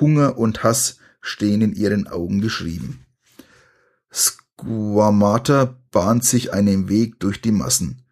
Hunger 0.00 0.36
und 0.36 0.62
Hass 0.62 0.98
stehen 1.20 1.62
in 1.62 1.72
ihren 1.72 2.06
Augen 2.08 2.40
geschrieben. 2.40 3.06
Squamata 4.60 5.76
bahnt 5.90 6.24
sich 6.24 6.52
einen 6.52 6.88
Weg 6.88 7.18
durch 7.20 7.40
die 7.40 7.52
Massen, 7.52 8.02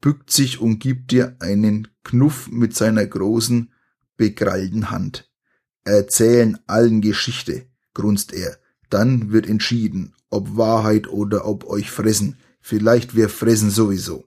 bückt 0.00 0.30
sich 0.30 0.60
und 0.60 0.78
gibt 0.78 1.10
dir 1.10 1.36
einen 1.40 1.88
Knuff 2.04 2.48
mit 2.50 2.74
seiner 2.74 3.06
großen, 3.06 3.72
begrallten 4.16 4.90
Hand. 4.90 5.30
Erzählen 5.84 6.58
allen 6.66 7.00
Geschichte, 7.00 7.66
grunzt 7.94 8.32
er. 8.32 8.58
Dann 8.90 9.32
wird 9.32 9.46
entschieden, 9.46 10.14
ob 10.30 10.56
Wahrheit 10.56 11.08
oder 11.08 11.46
ob 11.46 11.64
euch 11.64 11.90
fressen. 11.90 12.38
Vielleicht 12.60 13.14
wir 13.14 13.28
fressen 13.28 13.70
sowieso. 13.70 14.26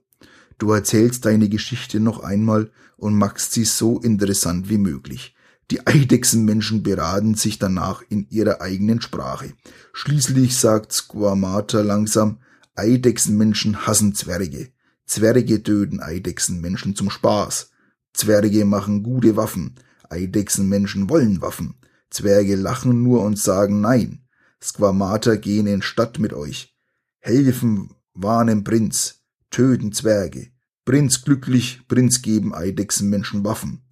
Du 0.58 0.70
erzählst 0.70 1.24
deine 1.24 1.48
Geschichte 1.48 2.00
noch 2.00 2.20
einmal 2.20 2.70
und 2.96 3.16
machst 3.16 3.52
sie 3.52 3.64
so 3.64 4.00
interessant 4.00 4.68
wie 4.68 4.78
möglich. 4.78 5.34
Die 5.70 5.86
Eidechsenmenschen 5.86 6.82
beraten 6.82 7.34
sich 7.34 7.58
danach 7.58 8.02
in 8.08 8.26
ihrer 8.28 8.60
eigenen 8.60 9.00
Sprache. 9.00 9.52
Schließlich 9.92 10.56
sagt 10.56 10.92
Squamata 10.92 11.80
langsam, 11.80 12.40
Eidechsenmenschen 12.74 13.86
hassen 13.86 14.14
Zwerge. 14.14 14.72
Zwerge 15.06 15.62
töten 15.62 16.00
Eidechsenmenschen 16.00 16.96
zum 16.96 17.10
Spaß. 17.10 17.70
Zwerge 18.12 18.64
machen 18.64 19.02
gute 19.02 19.36
Waffen. 19.36 19.74
Eidechsenmenschen 20.08 21.08
wollen 21.08 21.40
Waffen. 21.40 21.74
Zwerge 22.10 22.56
lachen 22.56 23.02
nur 23.02 23.22
und 23.22 23.38
sagen 23.38 23.80
Nein. 23.80 24.26
Squamata 24.62 25.36
gehen 25.36 25.66
in 25.66 25.82
Stadt 25.82 26.18
mit 26.18 26.32
euch. 26.32 26.76
Helfen 27.20 27.94
warnen 28.14 28.64
Prinz, 28.64 29.22
töten 29.50 29.92
Zwerge. 29.92 30.48
Prinz 30.84 31.22
glücklich, 31.22 31.82
Prinz 31.88 32.22
geben 32.22 32.54
Eidechsenmenschen 32.54 33.44
Waffen. 33.44 33.82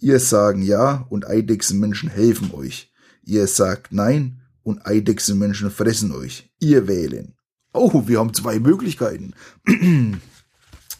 Ihr 0.00 0.18
sagen 0.18 0.62
ja 0.62 1.06
und 1.10 1.28
Eidechsenmenschen 1.28 2.08
helfen 2.08 2.52
euch. 2.54 2.90
Ihr 3.22 3.46
sagt 3.46 3.92
nein 3.92 4.40
und 4.62 4.86
Eidechsenmenschen 4.86 5.70
fressen 5.70 6.12
euch. 6.12 6.50
Ihr 6.58 6.88
wählen. 6.88 7.34
Oh, 7.74 8.04
wir 8.06 8.18
haben 8.18 8.32
zwei 8.32 8.58
Möglichkeiten. 8.58 9.34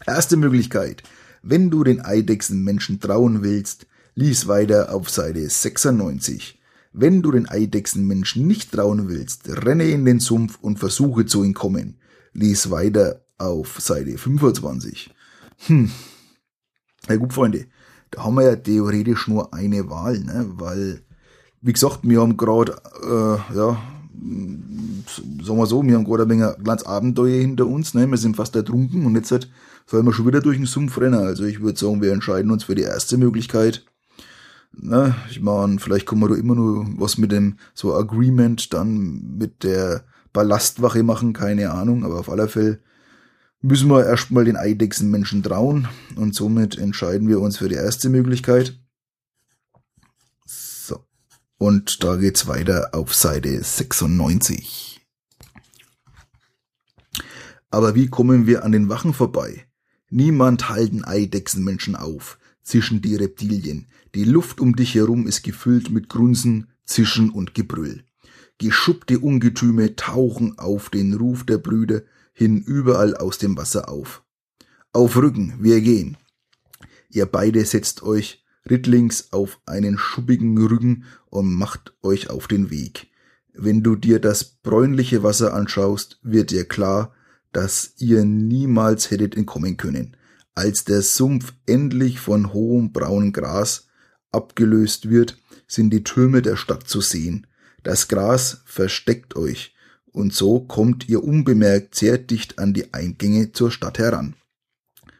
Erste 0.06 0.36
Möglichkeit. 0.36 1.02
Wenn 1.42 1.70
du 1.70 1.82
den 1.82 2.04
Eidechsenmenschen 2.04 3.00
trauen 3.00 3.42
willst, 3.42 3.86
lies 4.14 4.46
weiter 4.46 4.94
auf 4.94 5.08
Seite 5.08 5.48
96. 5.48 6.60
Wenn 6.92 7.22
du 7.22 7.30
den 7.30 7.48
Eidechsenmenschen 7.48 8.46
nicht 8.46 8.72
trauen 8.72 9.08
willst, 9.08 9.48
renne 9.48 9.84
in 9.84 10.04
den 10.04 10.20
Sumpf 10.20 10.58
und 10.60 10.78
versuche 10.78 11.24
zu 11.24 11.42
entkommen. 11.42 11.98
Lies 12.34 12.70
weiter 12.70 13.24
auf 13.38 13.80
Seite 13.80 14.18
25. 14.18 15.14
Hm. 15.66 15.90
Ja 17.08 17.16
gut, 17.16 17.32
Freunde, 17.32 17.66
da 18.10 18.24
haben 18.24 18.34
wir 18.34 18.42
ja 18.42 18.56
theoretisch 18.56 19.28
nur 19.28 19.54
eine 19.54 19.88
Wahl, 19.88 20.20
ne? 20.20 20.46
weil, 20.56 21.02
wie 21.60 21.72
gesagt, 21.72 22.00
wir 22.02 22.20
haben 22.20 22.36
gerade, 22.36 22.72
äh, 23.02 23.56
ja, 23.56 23.80
sagen 25.42 25.58
wir 25.58 25.66
so, 25.66 25.82
wir 25.82 25.94
haben 25.94 26.04
gerade 26.04 26.22
ein 26.22 26.28
Menge 26.28 26.56
ganz 26.62 26.82
Abenteuer 26.82 27.40
hinter 27.40 27.66
uns, 27.66 27.94
ne? 27.94 28.06
wir 28.06 28.18
sind 28.18 28.36
fast 28.36 28.56
ertrunken 28.56 29.06
und 29.06 29.14
jetzt 29.14 29.30
halt 29.30 29.48
sollen 29.86 30.06
wir 30.06 30.12
schon 30.12 30.26
wieder 30.26 30.40
durch 30.40 30.56
den 30.56 30.66
Sumpf 30.66 30.98
rennen. 30.98 31.14
Also 31.14 31.44
ich 31.44 31.60
würde 31.60 31.78
sagen, 31.78 32.00
wir 32.00 32.12
entscheiden 32.12 32.50
uns 32.50 32.64
für 32.64 32.76
die 32.76 32.82
erste 32.82 33.18
Möglichkeit. 33.18 33.84
Ne? 34.72 35.16
Ich 35.30 35.40
meine, 35.40 35.80
vielleicht 35.80 36.06
kommen 36.06 36.22
wir 36.22 36.28
da 36.28 36.36
immer 36.36 36.54
nur 36.54 36.86
was 36.96 37.18
mit 37.18 37.32
dem 37.32 37.56
so 37.74 37.94
Agreement 37.94 38.72
dann 38.72 39.36
mit 39.38 39.64
der 39.64 40.04
Ballastwache 40.32 41.02
machen, 41.02 41.32
keine 41.32 41.72
Ahnung, 41.72 42.04
aber 42.04 42.20
auf 42.20 42.30
alle 42.30 42.46
Fälle 42.46 42.78
müssen 43.62 43.88
wir 43.88 44.04
erstmal 44.04 44.44
den 44.44 44.56
Eidechsenmenschen 44.56 45.42
trauen 45.42 45.88
und 46.16 46.34
somit 46.34 46.78
entscheiden 46.78 47.28
wir 47.28 47.40
uns 47.40 47.58
für 47.58 47.68
die 47.68 47.74
erste 47.74 48.08
Möglichkeit. 48.08 48.78
So. 50.46 51.04
Und 51.58 52.02
da 52.02 52.16
geht's 52.16 52.46
weiter 52.46 52.90
auf 52.92 53.14
Seite 53.14 53.62
96. 53.62 55.00
Aber 57.70 57.94
wie 57.94 58.08
kommen 58.08 58.46
wir 58.46 58.64
an 58.64 58.72
den 58.72 58.88
Wachen 58.88 59.14
vorbei? 59.14 59.66
Niemand 60.08 60.68
halten 60.68 61.04
Eidechsenmenschen 61.04 61.94
auf, 61.94 62.38
zischen 62.62 63.00
die 63.00 63.14
Reptilien. 63.14 63.86
Die 64.14 64.24
Luft 64.24 64.60
um 64.60 64.74
dich 64.74 64.96
herum 64.96 65.28
ist 65.28 65.44
gefüllt 65.44 65.90
mit 65.90 66.08
Grunzen, 66.08 66.66
Zischen 66.84 67.30
und 67.30 67.54
Gebrüll. 67.54 68.04
Geschuppte 68.58 69.20
Ungetüme 69.20 69.94
tauchen 69.94 70.58
auf 70.58 70.90
den 70.90 71.14
Ruf 71.14 71.44
der 71.44 71.58
Brüder 71.58 72.02
hin 72.32 72.60
überall 72.60 73.16
aus 73.16 73.38
dem 73.38 73.56
Wasser 73.56 73.88
auf. 73.88 74.22
Auf 74.92 75.16
Rücken, 75.16 75.54
wir 75.60 75.80
gehen. 75.80 76.16
Ihr 77.08 77.26
beide 77.26 77.64
setzt 77.64 78.02
euch 78.02 78.44
rittlings 78.68 79.32
auf 79.32 79.60
einen 79.66 79.98
schuppigen 79.98 80.56
Rücken 80.58 81.04
und 81.26 81.52
macht 81.52 81.94
euch 82.02 82.30
auf 82.30 82.48
den 82.48 82.70
Weg. 82.70 83.08
Wenn 83.52 83.82
du 83.82 83.96
dir 83.96 84.20
das 84.20 84.44
bräunliche 84.44 85.22
Wasser 85.22 85.54
anschaust, 85.54 86.18
wird 86.22 86.50
dir 86.50 86.66
klar, 86.66 87.14
dass 87.52 87.94
ihr 87.98 88.24
niemals 88.24 89.10
hättet 89.10 89.36
entkommen 89.36 89.76
können. 89.76 90.16
Als 90.54 90.84
der 90.84 91.02
Sumpf 91.02 91.52
endlich 91.66 92.20
von 92.20 92.52
hohem 92.52 92.92
braunen 92.92 93.32
Gras 93.32 93.88
abgelöst 94.30 95.10
wird, 95.10 95.38
sind 95.66 95.90
die 95.90 96.04
Türme 96.04 96.42
der 96.42 96.56
Stadt 96.56 96.88
zu 96.88 97.00
sehen. 97.00 97.46
Das 97.82 98.08
Gras 98.08 98.62
versteckt 98.66 99.36
euch, 99.36 99.74
und 100.12 100.34
so 100.34 100.60
kommt 100.60 101.08
ihr 101.08 101.22
unbemerkt 101.22 101.94
sehr 101.94 102.18
dicht 102.18 102.58
an 102.58 102.74
die 102.74 102.92
Eingänge 102.92 103.52
zur 103.52 103.70
Stadt 103.70 103.98
heran. 103.98 104.34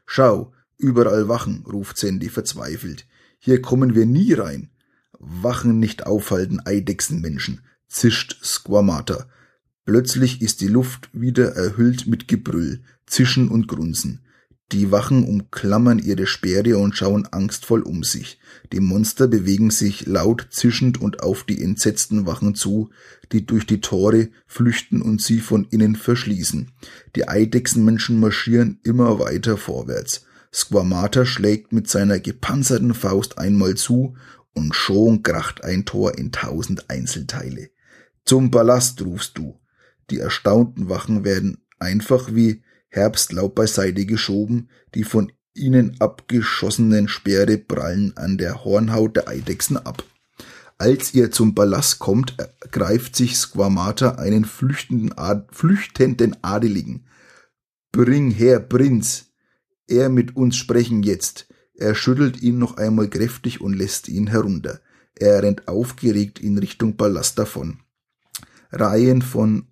Schau, 0.06 0.52
überall 0.76 1.28
Wachen, 1.28 1.64
ruft 1.70 1.96
Sandy 1.96 2.28
verzweifelt. 2.28 3.06
Hier 3.38 3.62
kommen 3.62 3.94
wir 3.94 4.06
nie 4.06 4.32
rein. 4.32 4.70
Wachen 5.18 5.78
nicht 5.78 6.06
aufhalten, 6.06 6.60
Eidechsenmenschen, 6.64 7.60
zischt 7.88 8.44
Squamata. 8.44 9.26
Plötzlich 9.84 10.42
ist 10.42 10.60
die 10.60 10.68
Luft 10.68 11.10
wieder 11.12 11.54
erhüllt 11.54 12.06
mit 12.06 12.28
Gebrüll, 12.28 12.82
Zischen 13.06 13.48
und 13.48 13.68
Grunzen. 13.68 14.20
Die 14.72 14.92
Wachen 14.92 15.24
umklammern 15.24 15.98
ihre 15.98 16.28
Speere 16.28 16.78
und 16.78 16.96
schauen 16.96 17.26
angstvoll 17.26 17.82
um 17.82 18.04
sich. 18.04 18.38
Die 18.72 18.78
Monster 18.78 19.26
bewegen 19.26 19.70
sich 19.70 20.06
laut 20.06 20.46
zischend 20.50 21.00
und 21.00 21.24
auf 21.24 21.42
die 21.42 21.60
entsetzten 21.60 22.24
Wachen 22.24 22.54
zu, 22.54 22.90
die 23.32 23.44
durch 23.44 23.66
die 23.66 23.80
Tore 23.80 24.28
flüchten 24.46 25.02
und 25.02 25.20
sie 25.20 25.40
von 25.40 25.66
innen 25.70 25.96
verschließen. 25.96 26.70
Die 27.16 27.28
Eidechsenmenschen 27.28 28.20
marschieren 28.20 28.78
immer 28.84 29.18
weiter 29.18 29.56
vorwärts. 29.56 30.24
Squamata 30.52 31.24
schlägt 31.24 31.72
mit 31.72 31.88
seiner 31.88 32.20
gepanzerten 32.20 32.94
Faust 32.94 33.38
einmal 33.38 33.74
zu 33.74 34.16
und 34.54 34.74
schon 34.74 35.24
kracht 35.24 35.64
ein 35.64 35.84
Tor 35.84 36.16
in 36.16 36.30
tausend 36.30 36.90
Einzelteile. 36.90 37.70
Zum 38.24 38.52
Ballast 38.52 39.02
rufst 39.02 39.36
du. 39.36 39.60
Die 40.10 40.18
erstaunten 40.18 40.88
Wachen 40.88 41.24
werden 41.24 41.64
einfach 41.78 42.34
wie 42.34 42.62
Herbstlaub 42.90 43.54
beiseite 43.54 44.04
geschoben, 44.04 44.68
die 44.94 45.04
von 45.04 45.32
ihnen 45.54 46.00
abgeschossenen 46.00 47.08
Speere 47.08 47.58
prallen 47.58 48.16
an 48.16 48.38
der 48.38 48.64
Hornhaut 48.64 49.16
der 49.16 49.28
Eidechsen 49.28 49.76
ab. 49.76 50.04
Als 50.78 51.12
ihr 51.14 51.30
zum 51.30 51.54
Ballast 51.54 51.98
kommt, 51.98 52.36
greift 52.70 53.14
sich 53.14 53.36
Squamata 53.36 54.12
einen 54.12 54.44
flüchtenden, 54.44 55.12
Ad 55.16 55.48
flüchtenden 55.52 56.36
Adeligen. 56.42 57.06
Bring 57.92 58.30
her, 58.30 58.60
Prinz, 58.60 59.26
er 59.86 60.08
mit 60.08 60.36
uns 60.36 60.56
sprechen 60.56 61.02
jetzt. 61.02 61.48
Er 61.74 61.94
schüttelt 61.94 62.40
ihn 62.40 62.58
noch 62.58 62.76
einmal 62.76 63.08
kräftig 63.08 63.60
und 63.60 63.74
lässt 63.74 64.08
ihn 64.08 64.28
herunter. 64.28 64.80
Er 65.16 65.42
rennt 65.42 65.68
aufgeregt 65.68 66.38
in 66.38 66.56
Richtung 66.56 66.96
Ballast 66.96 67.38
davon. 67.38 67.80
Reihen 68.70 69.20
von 69.20 69.66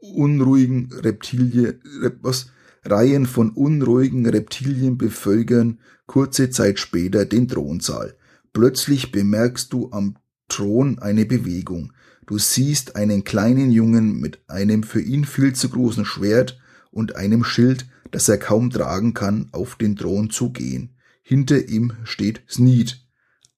unruhigen 0.00 0.92
Reptilien, 0.92 1.80
was, 2.20 2.50
Reihen 2.84 3.26
von 3.26 3.50
unruhigen 3.50 4.26
Reptilien 4.26 4.98
bevölkern 4.98 5.78
kurze 6.06 6.50
Zeit 6.50 6.78
später 6.78 7.24
den 7.24 7.48
Thronsaal. 7.48 8.16
Plötzlich 8.52 9.10
bemerkst 9.10 9.72
du 9.72 9.90
am 9.90 10.16
Thron 10.48 10.98
eine 10.98 11.24
Bewegung. 11.24 11.92
Du 12.26 12.38
siehst 12.38 12.96
einen 12.96 13.24
kleinen 13.24 13.70
Jungen 13.70 14.20
mit 14.20 14.48
einem 14.48 14.82
für 14.82 15.00
ihn 15.00 15.24
viel 15.24 15.54
zu 15.54 15.68
großen 15.68 16.04
Schwert 16.04 16.58
und 16.90 17.16
einem 17.16 17.44
Schild, 17.44 17.86
das 18.10 18.28
er 18.28 18.38
kaum 18.38 18.70
tragen 18.70 19.14
kann, 19.14 19.48
auf 19.52 19.76
den 19.76 19.96
Thron 19.96 20.30
zugehen. 20.30 20.96
Hinter 21.22 21.68
ihm 21.68 21.94
steht 22.04 22.42
Sneed. 22.48 23.00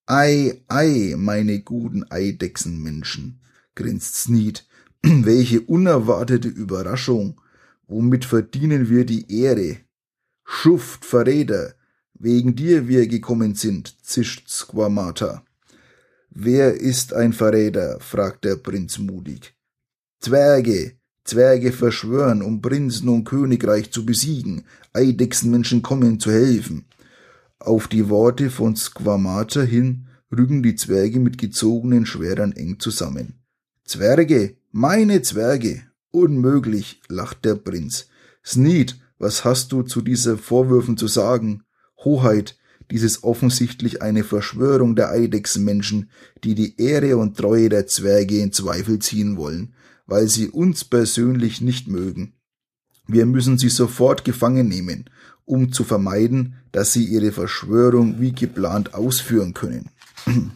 Ei, 0.06 0.62
ei, 0.68 1.14
meine 1.16 1.60
guten 1.60 2.04
Eidechsenmenschen, 2.08 3.40
grinst 3.74 4.14
Sneed. 4.14 4.66
Welche 5.02 5.60
unerwartete 5.62 6.48
Überraschung. 6.48 7.40
Womit 7.86 8.24
verdienen 8.24 8.88
wir 8.90 9.04
die 9.04 9.30
Ehre? 9.42 9.78
Schuft, 10.44 11.04
Verräter, 11.04 11.74
wegen 12.14 12.56
dir 12.56 12.88
wir 12.88 13.06
gekommen 13.06 13.54
sind, 13.54 13.96
zischt 14.04 14.48
Squamata. 14.48 15.44
Wer 16.30 16.74
ist 16.74 17.14
ein 17.14 17.32
Verräter? 17.32 17.98
fragt 18.00 18.44
der 18.44 18.56
Prinz 18.56 18.98
mutig. 18.98 19.54
Zwerge, 20.20 20.92
Zwerge 21.24 21.72
verschwören, 21.72 22.42
um 22.42 22.60
Prinzen 22.60 23.08
und 23.08 23.24
Königreich 23.24 23.90
zu 23.90 24.04
besiegen. 24.04 24.64
Eidechsenmenschen 24.92 25.82
kommen 25.82 26.20
zu 26.20 26.30
helfen. 26.30 26.86
Auf 27.58 27.88
die 27.88 28.08
Worte 28.08 28.50
von 28.50 28.76
Squamata 28.76 29.62
hin 29.62 30.06
rücken 30.30 30.62
die 30.62 30.76
Zwerge 30.76 31.20
mit 31.20 31.38
gezogenen 31.38 32.06
Schwertern 32.06 32.52
eng 32.52 32.78
zusammen. 32.78 33.40
Zwerge, 33.84 34.56
meine 34.72 35.22
Zwerge, 35.22 35.82
Unmöglich, 36.16 37.02
lacht 37.08 37.44
der 37.44 37.56
Prinz. 37.56 38.06
Sneed, 38.42 38.98
was 39.18 39.44
hast 39.44 39.70
du 39.72 39.82
zu 39.82 40.00
diesen 40.00 40.38
Vorwürfen 40.38 40.96
zu 40.96 41.08
sagen? 41.08 41.64
Hoheit, 42.06 42.56
dies 42.90 43.02
ist 43.02 43.22
offensichtlich 43.22 44.00
eine 44.00 44.24
Verschwörung 44.24 44.96
der 44.96 45.10
Eidechsenmenschen, 45.10 46.08
die 46.42 46.54
die 46.54 46.80
Ehre 46.80 47.18
und 47.18 47.36
Treue 47.36 47.68
der 47.68 47.86
Zwerge 47.86 48.38
in 48.38 48.50
Zweifel 48.50 48.98
ziehen 48.98 49.36
wollen, 49.36 49.74
weil 50.06 50.26
sie 50.28 50.48
uns 50.48 50.84
persönlich 50.84 51.60
nicht 51.60 51.86
mögen. 51.86 52.32
Wir 53.06 53.26
müssen 53.26 53.58
sie 53.58 53.68
sofort 53.68 54.24
gefangen 54.24 54.68
nehmen, 54.68 55.10
um 55.44 55.70
zu 55.70 55.84
vermeiden, 55.84 56.54
dass 56.72 56.94
sie 56.94 57.04
ihre 57.04 57.30
Verschwörung 57.30 58.22
wie 58.22 58.32
geplant 58.32 58.94
ausführen 58.94 59.52
können. 59.52 59.90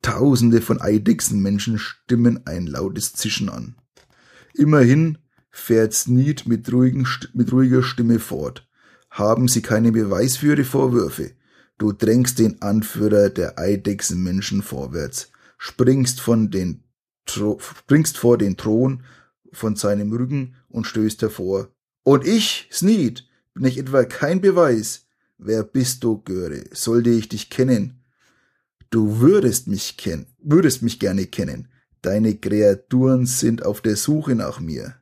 Tausende 0.00 0.62
von 0.62 0.80
Eidechsenmenschen 0.80 1.78
stimmen 1.78 2.46
ein 2.46 2.66
lautes 2.66 3.12
Zischen 3.12 3.50
an. 3.50 3.74
Immerhin 4.60 5.16
fährt 5.50 5.94
Sneed 5.94 6.46
mit, 6.46 6.70
ruhigen, 6.70 7.08
mit 7.32 7.50
ruhiger 7.50 7.82
Stimme 7.82 8.18
fort. 8.18 8.68
Haben 9.08 9.48
Sie 9.48 9.62
keinen 9.62 9.94
Beweis 9.94 10.36
für 10.36 10.48
Ihre 10.48 10.64
Vorwürfe? 10.64 11.30
Du 11.78 11.92
drängst 11.92 12.38
den 12.38 12.60
Anführer 12.60 13.30
der 13.30 13.58
Eidechsenmenschen 13.58 14.60
vorwärts, 14.60 15.32
springst 15.56 16.20
von 16.20 16.50
den 16.50 16.84
springst 17.26 18.18
vor 18.18 18.36
den 18.36 18.58
Thron 18.58 19.02
von 19.50 19.76
seinem 19.76 20.12
Rücken 20.12 20.56
und 20.68 20.86
stößt 20.86 21.22
hervor. 21.22 21.68
Und 22.02 22.26
ich, 22.26 22.68
Sneed, 22.70 23.26
bin 23.54 23.64
ich 23.64 23.78
etwa 23.78 24.04
kein 24.04 24.42
Beweis? 24.42 25.06
Wer 25.38 25.64
bist 25.64 26.04
du, 26.04 26.18
Göre? 26.18 26.64
Sollte 26.72 27.08
ich 27.08 27.30
dich 27.30 27.48
kennen? 27.48 28.02
Du 28.90 29.20
würdest 29.20 29.68
mich 29.68 29.96
kennen, 29.96 30.26
würdest 30.38 30.82
mich 30.82 31.00
gerne 31.00 31.24
kennen. 31.24 31.68
Deine 32.02 32.36
Kreaturen 32.36 33.26
sind 33.26 33.64
auf 33.64 33.80
der 33.82 33.96
Suche 33.96 34.34
nach 34.34 34.60
mir. 34.60 34.94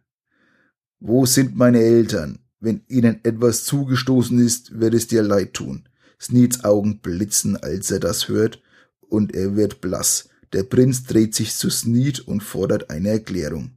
Wo 1.00 1.26
sind 1.26 1.56
meine 1.56 1.80
Eltern? 1.80 2.40
Wenn 2.60 2.82
ihnen 2.88 3.20
etwas 3.24 3.64
zugestoßen 3.64 4.38
ist, 4.44 4.80
wird 4.80 4.94
es 4.94 5.06
dir 5.06 5.22
leid 5.22 5.54
tun. 5.54 5.88
Sneeds 6.20 6.64
Augen 6.64 6.98
blitzen, 6.98 7.56
als 7.56 7.92
er 7.92 8.00
das 8.00 8.28
hört, 8.28 8.60
und 9.00 9.34
er 9.34 9.54
wird 9.54 9.80
blass. 9.80 10.28
Der 10.52 10.64
Prinz 10.64 11.04
dreht 11.04 11.36
sich 11.36 11.54
zu 11.54 11.70
Sneed 11.70 12.20
und 12.20 12.42
fordert 12.42 12.90
eine 12.90 13.10
Erklärung. 13.10 13.72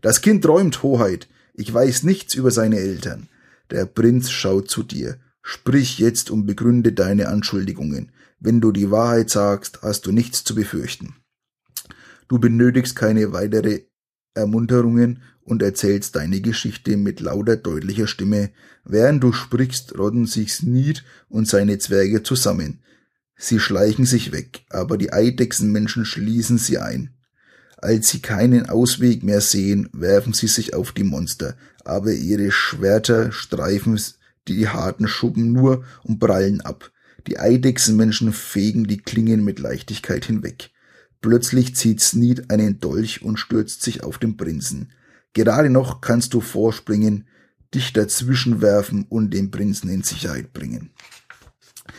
Das 0.00 0.22
Kind 0.22 0.42
träumt, 0.42 0.82
Hoheit. 0.82 1.28
Ich 1.52 1.72
weiß 1.72 2.04
nichts 2.04 2.34
über 2.34 2.50
seine 2.50 2.78
Eltern. 2.78 3.28
Der 3.70 3.84
Prinz 3.84 4.30
schaut 4.30 4.70
zu 4.70 4.82
dir. 4.82 5.18
Sprich 5.42 5.98
jetzt 5.98 6.30
und 6.30 6.46
begründe 6.46 6.92
deine 6.92 7.28
Anschuldigungen. 7.28 8.12
Wenn 8.40 8.60
du 8.60 8.72
die 8.72 8.90
Wahrheit 8.90 9.28
sagst, 9.28 9.82
hast 9.82 10.06
du 10.06 10.12
nichts 10.12 10.42
zu 10.44 10.54
befürchten. 10.54 11.16
Du 12.28 12.38
benötigst 12.38 12.96
keine 12.96 13.32
weitere 13.32 13.82
Ermunterungen 14.34 15.22
und 15.42 15.62
erzählst 15.62 16.16
deine 16.16 16.40
Geschichte 16.40 16.96
mit 16.96 17.20
lauter, 17.20 17.56
deutlicher 17.56 18.06
Stimme. 18.06 18.50
Während 18.84 19.22
du 19.22 19.32
sprichst, 19.32 19.98
rodden 19.98 20.26
sich 20.26 20.52
Sneed 20.52 21.04
und 21.28 21.48
seine 21.48 21.78
Zwerge 21.78 22.22
zusammen. 22.22 22.80
Sie 23.36 23.58
schleichen 23.58 24.06
sich 24.06 24.32
weg, 24.32 24.64
aber 24.70 24.96
die 24.96 25.12
Eidechsenmenschen 25.12 26.04
schließen 26.04 26.58
sie 26.58 26.78
ein. 26.78 27.14
Als 27.76 28.08
sie 28.08 28.20
keinen 28.20 28.68
Ausweg 28.68 29.24
mehr 29.24 29.40
sehen, 29.40 29.88
werfen 29.92 30.32
sie 30.32 30.46
sich 30.46 30.74
auf 30.74 30.92
die 30.92 31.02
Monster, 31.02 31.56
aber 31.84 32.12
ihre 32.12 32.52
Schwerter 32.52 33.32
streifen 33.32 34.00
die 34.46 34.68
harten 34.68 35.08
Schuppen 35.08 35.52
nur 35.52 35.84
und 36.04 36.20
prallen 36.20 36.60
ab. 36.60 36.92
Die 37.26 37.38
Eidechsenmenschen 37.38 38.32
fegen 38.32 38.84
die 38.84 38.98
Klingen 38.98 39.44
mit 39.44 39.58
Leichtigkeit 39.58 40.24
hinweg. 40.24 40.70
Plötzlich 41.22 41.76
zieht 41.76 42.00
Sneed 42.00 42.50
einen 42.50 42.80
Dolch 42.80 43.22
und 43.22 43.38
stürzt 43.38 43.82
sich 43.82 44.02
auf 44.02 44.18
den 44.18 44.36
Prinzen. 44.36 44.90
Gerade 45.32 45.70
noch 45.70 46.00
kannst 46.00 46.34
du 46.34 46.40
vorspringen, 46.40 47.26
dich 47.72 47.92
dazwischen 47.92 48.60
werfen 48.60 49.06
und 49.08 49.32
den 49.32 49.50
Prinzen 49.50 49.88
in 49.88 50.02
Sicherheit 50.02 50.52
bringen. 50.52 50.90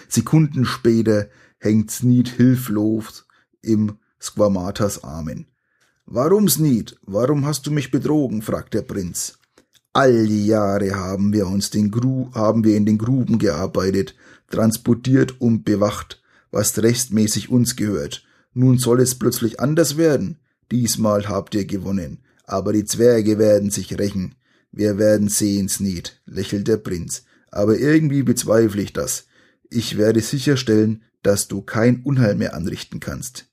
Sekunden 0.09 0.65
später 0.65 1.30
hängt 1.57 1.89
Sneed 1.89 2.28
hilflos 2.28 3.26
im 3.61 3.97
Squamatas 4.21 5.03
Armen. 5.03 5.47
Warum, 6.05 6.49
Sneed? 6.49 6.97
Warum 7.03 7.45
hast 7.45 7.65
du 7.65 7.71
mich 7.71 7.91
betrogen? 7.91 8.41
fragt 8.41 8.74
der 8.74 8.82
Prinz. 8.82 9.39
All 9.93 10.28
die 10.28 10.47
Jahre 10.47 10.95
haben 10.95 11.32
wir 11.32 11.47
uns 11.47 11.69
den 11.69 11.91
Gru 11.91 12.30
haben 12.34 12.63
wir 12.63 12.76
in 12.76 12.86
den 12.86 12.97
Gruben 12.97 13.39
gearbeitet, 13.39 14.15
transportiert 14.49 15.39
und 15.39 15.63
bewacht, 15.63 16.21
was 16.51 16.78
rechtmäßig 16.82 17.49
uns 17.49 17.76
gehört. 17.76 18.26
Nun 18.54 18.78
soll 18.78 19.01
es 19.01 19.16
plötzlich 19.16 19.60
anders 19.60 19.97
werden. 19.97 20.38
Diesmal 20.72 21.28
habt 21.28 21.56
ihr 21.56 21.66
gewonnen, 21.66 22.20
aber 22.45 22.74
die 22.74 22.86
Zwerge 22.86 23.38
werden 23.38 23.70
sich 23.70 23.97
rächen. 23.97 24.36
Wir 24.72 24.97
werden 24.97 25.30
sehen, 25.30 25.70
Sneed, 25.70 26.20
lächelt 26.26 26.68
der 26.68 26.78
Prinz. 26.78 27.26
Aber 27.51 27.78
irgendwie 27.78 28.24
bezweifle 28.24 28.82
ich 28.82 28.93
das. 28.93 29.28
Ich 29.70 29.97
werde 29.97 30.22
sicherstellen, 30.22 31.04
dass 31.22 31.47
du 31.47 31.62
kein 31.62 32.01
Unheil 32.04 32.36
mehr 32.36 32.56
anrichten 32.56 32.99
kannst. 32.99 33.47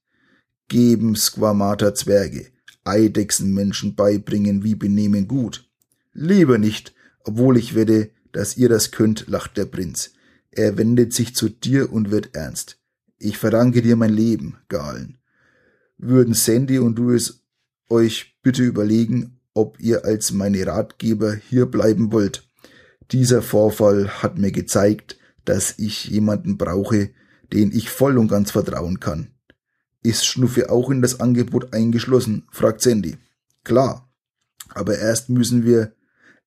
Geben 0.68 1.16
Squamata 1.16 1.94
Zwerge, 1.94 2.46
Eidechsenmenschen 2.84 3.94
beibringen, 3.94 4.64
wie 4.64 4.74
benehmen 4.74 5.28
gut. 5.28 5.68
Lieber 6.12 6.58
nicht, 6.58 6.94
obwohl 7.24 7.56
ich 7.56 7.74
wette, 7.74 8.10
dass 8.32 8.56
ihr 8.56 8.68
das 8.68 8.90
könnt, 8.90 9.26
lacht 9.28 9.56
der 9.56 9.66
Prinz. 9.66 10.12
Er 10.50 10.76
wendet 10.78 11.12
sich 11.12 11.34
zu 11.34 11.48
dir 11.48 11.92
und 11.92 12.10
wird 12.10 12.34
ernst. 12.34 12.79
Ich 13.22 13.36
verdanke 13.36 13.82
dir 13.82 13.96
mein 13.96 14.14
Leben, 14.14 14.56
Galen. 14.68 15.18
Würden 15.98 16.32
Sandy 16.32 16.78
und 16.78 16.94
du 16.94 17.10
es 17.10 17.44
euch 17.90 18.38
bitte 18.42 18.62
überlegen, 18.62 19.38
ob 19.52 19.78
ihr 19.78 20.06
als 20.06 20.32
meine 20.32 20.66
Ratgeber 20.66 21.34
hier 21.34 21.66
bleiben 21.66 22.12
wollt. 22.12 22.48
Dieser 23.12 23.42
Vorfall 23.42 24.08
hat 24.22 24.38
mir 24.38 24.52
gezeigt, 24.52 25.18
dass 25.44 25.78
ich 25.78 26.06
jemanden 26.06 26.56
brauche, 26.56 27.10
den 27.52 27.72
ich 27.72 27.90
voll 27.90 28.16
und 28.16 28.28
ganz 28.28 28.52
vertrauen 28.52 29.00
kann. 29.00 29.32
Ist 30.02 30.24
Schnuffe 30.24 30.70
auch 30.70 30.88
in 30.88 31.02
das 31.02 31.20
Angebot 31.20 31.74
eingeschlossen? 31.74 32.46
fragt 32.50 32.80
Sandy. 32.80 33.18
Klar. 33.64 34.10
Aber 34.70 34.98
erst 34.98 35.28
müssen 35.28 35.66
wir 35.66 35.92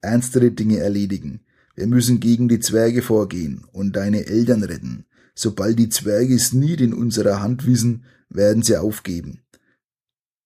ernstere 0.01 0.49
Dinge 0.49 0.79
erledigen. 0.79 1.41
Wir 1.75 1.85
müssen 1.85 2.19
gegen 2.19 2.47
die 2.47 2.59
Zwerge 2.59 3.03
vorgehen 3.03 3.63
und 3.73 3.95
deine 3.95 4.25
Eltern 4.25 4.63
retten. 4.63 5.05
Sobald 5.35 5.79
die 5.79 5.89
Zwerge 5.89 6.35
es 6.35 6.53
nie 6.53 6.73
in 6.73 6.93
unserer 6.93 7.41
Hand 7.41 7.65
wissen, 7.65 8.05
werden 8.29 8.63
sie 8.63 8.77
aufgeben. 8.77 9.41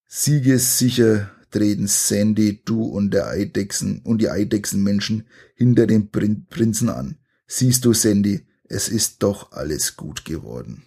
Siegessicher 0.07 1.31
treten 1.51 1.87
Sandy, 1.87 2.61
du 2.63 2.83
und 2.83 3.11
der 3.11 3.27
Eidechsen 3.27 4.01
und 4.03 4.19
die 4.19 4.29
Eidechsenmenschen 4.29 5.27
hinter 5.55 5.87
dem 5.87 6.09
Prinzen 6.09 6.89
an. 6.89 7.17
Siehst 7.47 7.85
du, 7.85 7.93
Sandy, 7.93 8.45
es 8.65 8.89
ist 8.89 9.23
doch 9.23 9.51
alles 9.51 9.95
gut 9.95 10.25
geworden. 10.25 10.83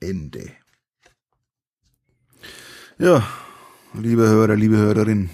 Ende. 0.00 0.50
Ja, 2.98 3.26
liebe 3.94 4.26
Hörer, 4.26 4.56
liebe 4.56 4.76
Hörerin, 4.76 5.30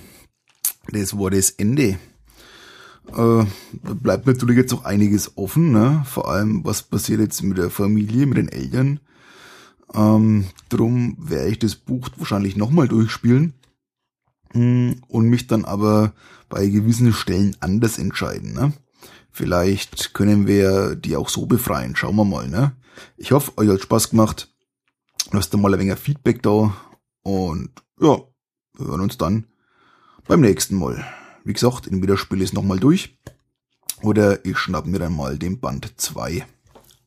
das 0.91 1.17
war 1.17 1.31
das 1.31 1.51
Ende. 1.51 1.99
Äh, 3.09 3.45
bleibt 3.83 4.27
natürlich 4.27 4.57
jetzt 4.57 4.73
noch 4.73 4.85
einiges 4.85 5.37
offen, 5.37 5.73
ne? 5.73 6.03
vor 6.07 6.31
allem 6.31 6.65
was 6.65 6.83
passiert 6.83 7.21
jetzt 7.21 7.43
mit 7.43 7.59
der 7.59 7.71
Familie, 7.71 8.27
mit 8.27 8.39
den 8.39 8.49
Eltern. 8.49 9.01
Ähm, 9.93 10.47
drum 10.69 11.17
werde 11.19 11.51
ich 11.51 11.59
das 11.59 11.75
Buch 11.75 12.09
wahrscheinlich 12.17 12.57
nochmal 12.57 12.89
durchspielen 12.89 13.55
hm, 14.53 15.03
und 15.09 15.29
mich 15.29 15.47
dann 15.47 15.65
aber 15.65 16.15
bei 16.49 16.67
gewissen 16.67 17.13
Stellen 17.13 17.57
anders 17.61 17.99
entscheiden. 17.99 18.55
Ne? 18.55 18.73
Vielleicht 19.31 20.15
können 20.15 20.47
wir 20.47 20.95
die 20.95 21.17
auch 21.17 21.29
so 21.29 21.47
befreien. 21.47 21.97
Schauen 21.97 22.17
wir 22.17 22.25
mal. 22.25 22.49
Ne? 22.49 22.73
Ich 23.17 23.33
hoffe, 23.33 23.57
euch 23.57 23.69
hat 23.69 23.81
Spaß 23.81 24.11
gemacht. 24.11 24.53
Lasst 25.33 25.57
mal 25.57 25.73
ein 25.73 25.81
wenig 25.81 25.99
Feedback 25.99 26.43
da. 26.43 26.75
Und 27.23 27.71
ja, 28.01 28.19
wir 28.77 28.87
hören 28.87 29.01
uns 29.01 29.17
dann 29.17 29.47
beim 30.27 30.41
nächsten 30.41 30.77
Mal. 30.77 31.05
Wie 31.45 31.53
gesagt, 31.53 31.87
entweder 31.87 32.17
spiele 32.17 32.43
ich 32.43 32.51
es 32.51 32.55
nochmal 32.55 32.79
durch 32.79 33.19
oder 34.03 34.45
ich 34.45 34.59
schnapp 34.59 34.87
mir 34.87 34.99
dann 34.99 35.17
mal 35.17 35.39
den 35.39 35.61
Band 35.61 35.93
2. 35.97 36.47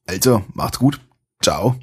Also, 0.08 0.44
macht's 0.54 0.80
gut. 0.80 1.00
Ciao. 1.42 1.76